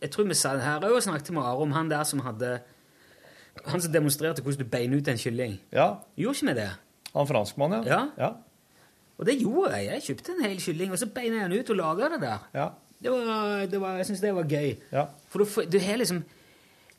Jeg 0.01 0.11
tror 0.15 0.29
vi 0.31 0.35
sa 0.39 0.55
det 0.57 0.63
her 0.65 0.81
òg 0.87 0.95
og 0.97 1.03
snakket 1.05 1.35
med 1.37 1.43
Are 1.43 1.61
om 1.61 1.73
han 1.77 1.91
der 1.91 2.05
som 2.09 2.23
hadde 2.25 2.61
Han 3.67 3.81
som 3.81 3.93
demonstrerte 3.93 4.43
hvordan 4.43 4.65
du 4.65 4.71
beiner 4.71 4.97
ut 5.01 5.09
en 5.09 5.19
kylling. 5.19 5.59
Ja. 5.73 5.95
Gjorde 6.17 6.37
ikke 6.39 6.47
vi 6.47 6.55
det? 6.61 6.71
Han 7.15 7.27
franskmannen, 7.27 7.87
ja. 7.87 8.05
Ja. 8.19 8.31
Og 9.19 9.27
det 9.27 9.39
gjorde 9.41 9.75
jeg. 9.77 9.87
Jeg 9.93 10.03
kjøpte 10.03 10.33
en 10.39 10.45
hel 10.49 10.61
kylling, 10.63 10.93
og 10.93 10.99
så 10.99 11.07
beina 11.07 11.43
jeg 11.43 11.51
den 11.51 11.61
ut 11.61 11.71
og 11.71 11.77
laga 11.77 12.09
det 12.15 12.21
der. 12.23 12.45
Ja. 12.55 12.69
Det 13.03 13.11
var, 13.11 13.67
det 13.67 13.81
var, 13.81 13.97
jeg 13.97 14.07
syns 14.07 14.21
det 14.21 14.35
var 14.37 14.45
gøy. 14.49 14.75
Ja. 14.93 15.05
For 15.29 15.39
du, 15.45 15.63
du 15.73 15.79
har 15.81 15.97
liksom 15.97 16.25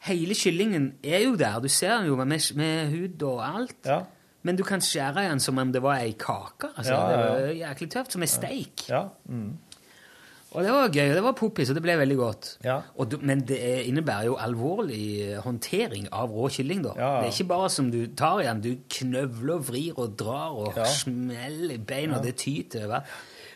Hele 0.01 0.33
kyllingen 0.33 0.95
er 1.05 1.19
jo 1.27 1.35
der. 1.37 1.59
Du 1.61 1.67
ser 1.69 1.99
den 1.99 2.07
jo 2.07 2.15
med, 2.17 2.39
med 2.57 2.89
hud 2.89 3.21
og 3.21 3.43
alt. 3.45 3.75
Ja. 3.85 3.99
Men 4.41 4.57
du 4.57 4.63
kan 4.65 4.81
skjære 4.81 5.27
den 5.29 5.39
som 5.39 5.59
om 5.61 5.69
det 5.73 5.81
var 5.83 5.99
ei 6.01 6.15
kake. 6.17 6.71
Altså, 6.75 6.93
Ja, 6.93 7.09
ja, 7.09 7.19
ja. 7.19 7.35
Det 7.35 7.43
var 7.43 7.53
jæklig 7.59 7.89
tøft. 7.93 8.15
Som 8.15 8.21
ei 8.25 8.27
steik. 8.31 8.89
Ja. 8.89 9.03
Mm. 9.29 9.51
Og 10.51 10.63
det 10.63 10.71
var 10.71 10.89
gøy, 10.91 11.09
og 11.09 11.15
det 11.15 11.23
var 11.23 11.31
poppis, 11.39 11.69
og 11.69 11.75
det 11.77 11.81
ble 11.83 11.93
veldig 11.97 12.17
godt. 12.19 12.57
Ja. 12.65 12.81
Og 12.99 13.11
du, 13.11 13.17
men 13.21 13.39
det 13.47 13.57
er- 13.63 13.83
innebærer 13.87 14.25
jo 14.25 14.35
alvorlig 14.35 15.21
eh, 15.21 15.37
håndtering 15.41 16.07
av 16.11 16.29
rå 16.29 16.49
kylling. 16.51 16.83
da. 16.83 16.89
Ja. 16.97 17.11
Det 17.21 17.27
er 17.29 17.31
ikke 17.31 17.47
bare 17.47 17.69
som 17.69 17.91
du 17.91 18.05
tar 18.17 18.39
igjen, 18.41 18.61
du 18.61 18.75
knøvler 18.89 19.53
og 19.53 19.67
vrir 19.69 19.93
og 19.99 20.17
drar 20.19 20.49
og 20.51 20.73
Ja. 20.77 20.83
smeller 20.85 21.73
i 21.73 21.77
beina, 21.77 22.17
og 22.17 22.23
det 22.25 22.35
tyter 22.35 22.85
over. 22.85 22.99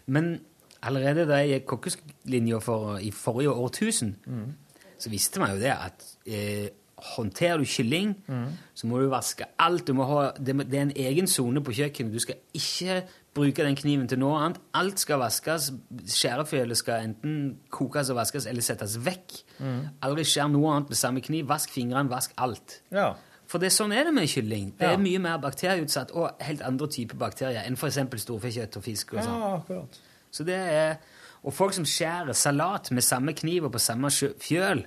Men 0.08 0.40
allerede 0.84 1.28
da 1.28 1.36
jeg 1.42 1.50
gikk 1.62 1.66
kokkesklinja 1.66 2.60
for, 2.62 2.98
i 2.98 3.12
forrige 3.12 3.50
årtusen, 3.52 4.16
Mm. 4.28 4.54
så 5.00 5.10
visste 5.10 5.40
man 5.40 5.52
jo 5.52 5.60
det 5.60 5.72
at 5.76 6.06
eh, 6.28 6.70
håndterer 6.98 7.58
du 7.58 7.66
kylling, 7.66 8.16
Mm. 8.28 8.46
så 8.74 8.88
må 8.88 9.00
du 9.00 9.10
vaske 9.10 9.44
alt. 9.60 9.86
Du 9.88 9.94
må 9.94 10.04
ha, 10.06 10.32
det, 10.40 10.56
det 10.72 10.74
er 10.80 10.82
en 10.82 10.94
egen 10.96 11.28
sone 11.28 11.62
på 11.62 11.72
kjøkkenet. 11.72 12.14
Du 12.14 12.20
skal 12.20 12.36
ikke 12.54 13.04
bruke 13.36 13.64
den 13.66 13.76
kniven 13.76 14.08
til 14.08 14.20
noe 14.22 14.38
annet. 14.40 14.62
Alt 14.80 15.02
skal 15.04 15.20
vaskes. 15.20 15.70
Skjærefjølet 16.08 16.78
skal 16.80 17.04
enten 17.10 17.38
kokes 17.74 18.10
og 18.14 18.18
vaskes 18.22 18.48
eller 18.48 18.64
settes 18.64 18.96
vekk. 19.04 19.36
Mm. 19.60 19.82
Aldri 20.08 20.24
skjær 20.28 20.48
noe 20.54 20.72
annet 20.74 20.90
med 20.94 21.00
samme 21.00 21.22
kniv. 21.26 21.48
Vask 21.52 21.74
fingrene, 21.76 22.10
vask 22.12 22.32
alt. 22.42 22.78
Ja. 22.96 23.10
For 23.52 23.62
det, 23.62 23.70
sånn 23.76 23.92
er 23.94 24.08
det 24.08 24.14
med 24.16 24.28
kylling. 24.32 24.72
Det 24.80 24.88
Ja. 24.88 24.94
er 24.94 24.98
mye 25.04 25.20
mer 25.22 25.38
bakterieutsatt 25.44 26.12
og 26.16 26.32
helt 26.42 26.62
andre 26.66 26.88
typer 26.88 27.16
bakterier 27.18 27.62
enn 27.68 27.76
f.eks. 27.78 28.00
storfekjøtt 28.24 28.78
og 28.78 28.84
fisk. 28.84 29.14
og 29.14 29.20
sånn. 29.24 29.40
Ja, 29.40 29.52
akkurat. 29.60 30.00
Så 30.32 30.44
det 30.48 30.56
er, 30.56 30.98
og 31.44 31.54
folk 31.54 31.74
som 31.74 31.84
skjærer 31.86 32.34
salat 32.34 32.90
med 32.92 33.04
samme 33.04 33.34
kniv 33.34 33.66
og 33.66 33.72
på 33.74 33.80
samme 33.80 34.08
fjøl 34.10 34.34
fjøl 34.40 34.86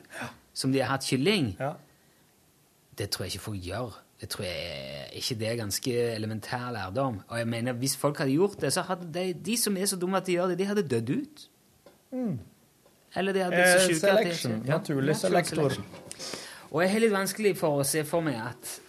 som 0.55 0.73
de 0.73 0.81
har 0.81 0.89
hatt 0.97 1.05
kylling, 1.07 1.55
det 2.99 3.11
tror 3.11 3.25
jeg 3.27 3.35
ikke 3.37 3.45
folk 3.45 3.63
gjør. 3.63 3.95
Det 4.21 4.29
tror 4.29 4.45
jeg 4.45 5.09
ikke 5.21 5.35
det 5.39 5.49
er 5.49 5.57
ganske 5.57 5.93
elementær 6.15 6.71
lærdom. 6.75 7.21
Og 7.29 7.39
jeg 7.39 7.49
mener, 7.49 7.73
hvis 7.73 7.97
folk 7.97 8.19
hadde 8.19 8.33
gjort 8.33 8.61
det, 8.61 8.73
så 8.73 8.83
hadde 8.83 9.07
de, 9.15 9.33
de 9.47 9.57
som 9.57 9.77
er 9.77 9.87
så 9.87 9.97
dumme 9.97 10.17
at 10.17 10.27
de 10.27 10.33
gjør 10.33 10.47
det, 10.53 10.59
de 10.59 10.65
hadde 10.65 10.89
dødd 10.89 11.11
ut. 11.11 11.45
Mm. 12.13 12.39
Eller 13.17 13.33
de 13.33 13.39
hadde 13.39 13.57
blitt 13.57 13.69
så 13.69 13.91
Eh, 13.91 13.95
syke 13.95 14.11
at 14.11 14.25
de 14.27 14.31
ikke 14.31 14.49
Ja, 14.67 14.79
Naturlig 14.79 15.17
selektor. 15.17 15.69
selection. 15.69 15.85
Og 16.71 16.83
jeg 16.83 16.91
har 16.93 16.99
litt 17.01 17.13
vanskelig 17.13 17.57
for 17.57 17.81
å 17.81 17.87
se 17.87 18.05
for 18.05 18.21
meg 18.21 18.35
at 18.43 18.81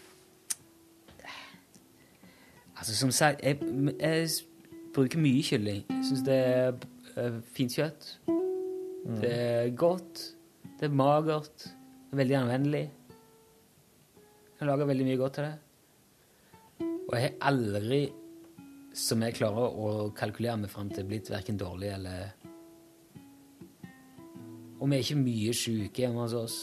Altså, 2.79 2.95
som 2.95 3.11
sagt, 3.11 3.41
jeg, 3.43 3.57
jeg 3.99 4.29
bruker 4.95 5.19
mye 5.19 5.43
kylling. 5.43 5.81
Jeg 5.89 6.05
syns 6.07 6.21
det 6.25 6.35
er 6.35 6.73
eh, 7.17 7.39
fint 7.53 7.73
kjøtt. 7.75 8.05
Det 9.19 9.31
er 9.33 9.69
godt. 9.75 10.21
Det 10.79 10.87
er 10.87 10.93
magert. 10.95 11.65
Det 11.65 12.13
er 12.15 12.21
veldig 12.21 12.37
anvendelig. 12.39 12.85
Jeg 14.59 14.67
lager 14.67 14.89
veldig 14.89 15.05
mye 15.07 15.19
godt 15.19 15.37
til 15.37 15.45
det. 15.47 15.53
Og 17.09 17.13
jeg 17.15 17.23
har 17.23 17.35
aldri, 17.47 18.01
som 18.93 19.23
jeg 19.23 19.37
klarer 19.37 19.77
å 19.79 20.09
kalkulere 20.17 20.59
meg 20.59 20.71
fram 20.73 20.89
til, 20.91 21.07
blitt 21.07 21.31
verken 21.31 21.57
dårlig 21.59 21.93
eller 21.95 22.35
Og 24.79 24.87
vi 24.87 24.95
er 24.95 25.03
ikke 25.03 25.19
mye 25.19 25.53
syke 25.55 26.03
hjemme 26.03 26.23
hos 26.23 26.35
oss. 26.39 26.57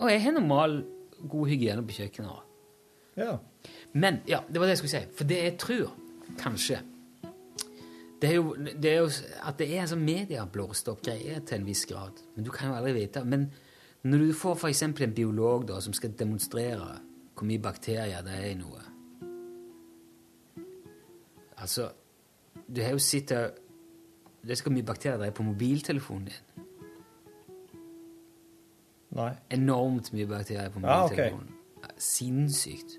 Og 0.00 0.08
jeg 0.08 0.22
har 0.24 0.36
normal, 0.36 0.78
god 1.28 1.48
hygiene 1.48 1.84
på 1.86 1.96
kjøkkenet. 1.98 2.46
Ja. 3.20 3.34
Men 3.92 4.22
ja, 4.28 4.40
det 4.48 4.60
var 4.60 4.68
det 4.68 4.76
jeg 4.76 4.82
skulle 4.82 4.94
si. 4.94 5.10
For 5.16 5.28
det 5.28 5.42
jeg 5.42 5.58
tror, 5.60 5.92
kanskje 6.40 6.80
Det 8.22 8.30
er 8.30 8.36
jo, 8.38 8.54
det 8.54 8.88
er 8.88 8.98
jo 9.02 9.08
at 9.42 9.58
det 9.58 9.66
er 9.66 9.82
en 9.82 9.88
sånn 9.90 10.04
medieblåst 10.06 10.88
opp 10.92 11.00
greie 11.02 11.40
til 11.42 11.58
en 11.58 11.64
viss 11.66 11.82
grad. 11.90 12.20
Men 12.36 12.44
du 12.46 12.52
kan 12.54 12.70
jo 12.70 12.76
aldri 12.78 12.92
vite. 13.00 13.24
Men 13.26 13.48
når 14.02 14.18
du 14.18 14.32
får 14.34 14.54
f.eks. 14.58 14.82
en 14.82 15.14
biolog 15.14 15.68
da, 15.68 15.80
som 15.80 15.92
skal 15.94 16.14
demonstrere 16.18 16.98
hvor 17.34 17.46
mye 17.46 17.62
bakterier 17.62 18.22
det 18.26 18.34
er 18.38 18.48
i 18.50 18.56
noe 18.58 18.88
Altså, 21.62 21.92
du 22.66 22.80
har 22.82 22.90
jo 22.90 22.98
sett 22.98 23.30
det 24.42 24.50
er 24.50 24.58
så 24.58 24.70
mye 24.74 24.82
bakterier 24.82 25.20
det 25.20 25.28
er 25.30 25.34
på 25.36 25.44
mobiltelefonen 25.46 26.24
din. 26.26 26.64
Nei. 29.14 29.28
Enormt 29.54 30.12
mye 30.12 30.26
bakterier 30.26 30.72
på 30.74 30.80
Ja, 30.82 31.04
okay. 31.04 31.30
mobiltelefonen. 31.30 31.54
Sinnssykt. 31.98 32.98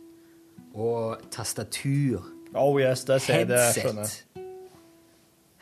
Og 0.73 1.17
tastatur. 1.31 2.23
Oh 2.55 2.79
yes, 2.81 3.03
det 3.03 3.21
ser 3.21 3.43
jeg, 3.43 3.47
det 3.47 3.59
skjønner. 3.75 4.15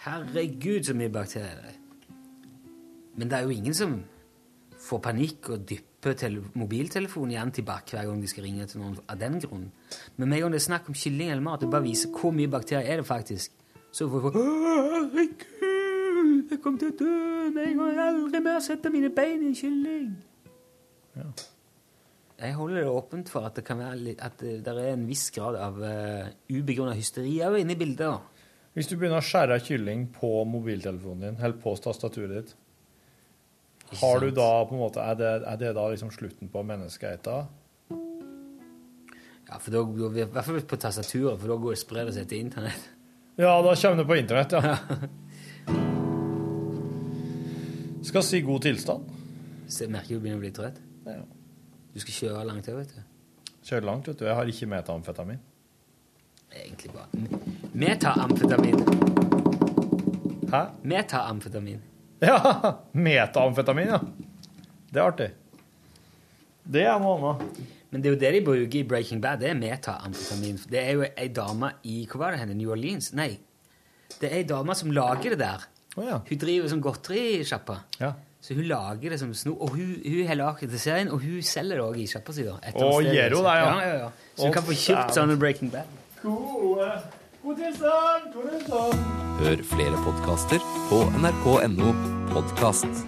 Herregud, 0.05 0.83
så 0.83 0.93
mye 0.93 1.09
bakterier 1.09 1.55
det 1.55 1.73
er. 1.73 1.79
Men 3.15 3.29
det 3.29 3.37
er 3.37 3.41
jo 3.41 3.49
ingen 3.49 3.73
som 3.73 4.03
får 4.91 5.01
panikk 5.05 5.49
og 5.53 5.63
dypper 5.69 6.13
tele 6.19 6.39
mobiltelefonen 6.59 7.33
i 7.35 7.39
antibac 7.39 7.85
hver 7.93 8.05
gang 8.09 8.19
de 8.21 8.29
skal 8.29 8.45
ringe 8.47 8.65
til 8.67 8.77
noen 8.81 8.95
av 9.05 9.15
den 9.21 9.35
grunn. 9.43 9.67
Men 10.17 10.25
med 10.27 10.35
en 10.37 10.43
gang 10.45 10.53
det 10.55 10.61
er 10.61 10.67
snakk 10.67 10.85
om 10.91 10.97
kylling 10.97 11.29
eller 11.31 11.45
mat, 11.45 11.61
det 11.63 11.71
bare 11.71 11.87
viser 11.87 12.09
hvor 12.15 12.31
mye 12.35 12.51
bakterier 12.51 12.87
er 12.89 12.95
det 13.01 13.07
faktisk, 13.07 13.49
så 13.91 14.01
får 14.09 14.19
folk 14.25 14.35
Herregud, 14.39 16.35
jeg 16.51 16.59
kommer 16.63 16.79
til 16.81 16.89
å 16.91 16.99
dø 16.99 17.15
med 17.51 17.63
en 17.65 17.79
gang 17.79 17.89
jeg 17.95 18.09
aldri 18.09 18.39
mer 18.47 18.59
setter 18.63 18.89
mine 18.93 19.11
bein 19.15 19.41
i 19.45 19.47
en 19.51 19.57
kylling. 19.57 20.11
jeg 22.41 22.51
holder 22.57 22.75
det 22.81 22.89
åpent 22.89 23.27
for 23.29 23.41
at 23.45 23.53
det 23.57 23.63
kan 23.67 23.77
være 23.79 24.15
at 24.19 24.35
det, 24.41 24.67
er 24.67 24.93
en 24.93 25.07
viss 25.07 25.29
grad 25.35 25.55
av 25.59 25.73
uh, 25.77 26.25
ubegrunna 26.49 26.95
hysteri 26.97 27.35
òg 27.45 27.59
inne 27.61 27.75
i 27.75 27.79
bildet. 27.79 28.13
Hvis 28.73 28.87
du 28.87 28.95
begynner 28.95 29.19
å 29.19 29.27
skjære 29.27 29.59
kylling 29.67 30.05
på 30.15 30.29
mobiltelefonen 30.47 31.25
din, 31.25 31.39
eller 31.41 31.57
på 31.59 31.73
tastaturet 31.83 32.37
ditt, 32.37 32.53
har 33.99 34.19
du 34.19 34.31
da 34.31 34.65
på 34.67 34.75
en 34.75 34.81
måte, 34.81 34.99
er 35.03 35.15
det, 35.19 35.31
er 35.47 35.57
det 35.59 35.73
da 35.75 35.89
liksom 35.91 36.11
slutten 36.13 36.49
på 36.51 36.63
menneskeheten? 36.63 37.45
Ja, 39.51 39.57
for 39.59 39.71
da, 39.73 39.81
vi 39.83 40.21
I 40.21 40.25
hvert 40.31 40.45
fall 40.47 40.61
på 40.63 40.77
tastaturet, 40.79 41.39
for 41.41 41.47
da 41.51 41.55
går 41.59 41.69
det 41.75 41.81
sprer 41.81 42.05
det 42.07 42.13
seg 42.15 42.29
til 42.31 42.39
internett. 42.45 42.83
Ja, 43.39 43.61
da 43.63 43.75
kommer 43.75 43.97
det 43.99 44.07
på 44.07 44.19
internett, 44.19 44.51
ja. 44.55 44.77
Skal 48.07 48.23
si 48.25 48.41
god 48.41 48.61
tilstand. 48.63 49.03
Så 49.67 49.83
jeg 49.85 49.93
merker 49.93 50.17
du 50.17 50.21
begynner 50.23 50.39
å 50.39 50.43
bli 50.43 50.53
trøtt. 50.55 50.77
Ja. 51.05 51.21
Du 51.91 51.99
skal 52.01 52.13
kjøre 52.15 52.47
langt 52.47 52.69
òg, 52.71 52.75
vet 52.79 52.91
du. 52.95 53.01
Kjører 53.67 53.85
langt, 53.87 54.07
vet 54.09 54.19
du. 54.19 54.25
Jeg 54.25 54.35
har 54.39 54.45
ikke 54.51 54.67
metamfetamin. 54.71 55.41
Egentlig 56.51 56.91
bare 56.91 57.07
Metamfetamin. 57.73 58.75
Hæ? 60.51 60.61
Metaamfetamin. 60.83 61.81
Ja, 62.29 62.77
metamfetamin, 62.93 63.95
ja. 63.95 63.99
Det 64.91 64.99
er 64.99 65.07
artig. 65.07 65.29
Det 66.61 66.83
er 66.85 66.99
noe 67.01 67.15
annet. 67.17 67.61
Men 67.91 68.03
det 68.03 68.07
er 68.07 68.13
jo 68.13 68.19
det 68.21 68.31
de 68.35 68.41
bruker 68.45 68.79
i 68.79 68.83
Breaking 68.87 69.21
Bad. 69.23 69.41
Det 69.41 69.49
er 69.49 69.57
metaamfetamin. 69.57 70.59
Det 70.69 70.79
er 70.79 70.91
jo 70.95 71.07
ei 71.09 71.27
dame 71.33 71.73
i 71.83 72.03
hva 72.07 72.21
var 72.21 72.35
det 72.35 72.43
henne, 72.43 72.55
New 72.59 72.71
Orleans? 72.71 73.09
Nei. 73.17 73.33
Det 74.19 74.29
er 74.29 74.37
ei 74.37 74.45
dame 74.47 74.75
som 74.77 74.93
lager 74.93 75.33
det 75.33 75.39
der. 75.41 75.65
Hun 75.97 76.39
driver 76.39 76.69
som 76.71 76.83
godterisjappa. 76.83 77.79
Ja. 77.99 78.13
Så 78.41 78.55
hun 78.57 78.69
lager 78.69 79.13
det 79.13 79.19
som 79.19 79.33
snop. 79.35 79.59
Og 79.61 79.75
hun, 79.75 79.95
hun 80.05 80.27
har 80.29 80.39
laget 80.39 80.67
det 80.67 80.75
til 80.77 80.83
serien, 80.85 81.11
og 81.11 81.19
hun 81.25 81.41
selger 81.45 81.81
det 81.81 81.87
òg 81.87 81.99
i 82.01 82.07
sjappa 82.09 82.35
si. 82.37 82.45
da, 82.47 82.55
Å, 82.57 82.91
gjør 83.05 83.35
hun 83.37 83.49
det, 83.49 83.57
ja? 83.57 83.65
ja, 83.65 83.73
ja, 83.81 83.97
ja. 84.05 84.11
Så 84.35 84.45
hun 84.45 84.53
oh, 84.53 84.55
kan 84.55 84.69
få 84.69 84.77
kjøpt 84.77 85.01
sånn 85.09 85.17
sånne 85.17 85.41
Breaking 85.41 85.73
Bad. 85.73 85.99
God, 86.21 87.19
god 87.43 87.55
tilstand! 87.57 88.33
God 88.33 88.49
tilstand! 88.49 88.99
Hør 89.41 89.63
flere 89.73 89.97
podkaster 90.05 90.61
på 90.89 91.01
nrk.no 91.21 91.93
podkast. 92.33 93.05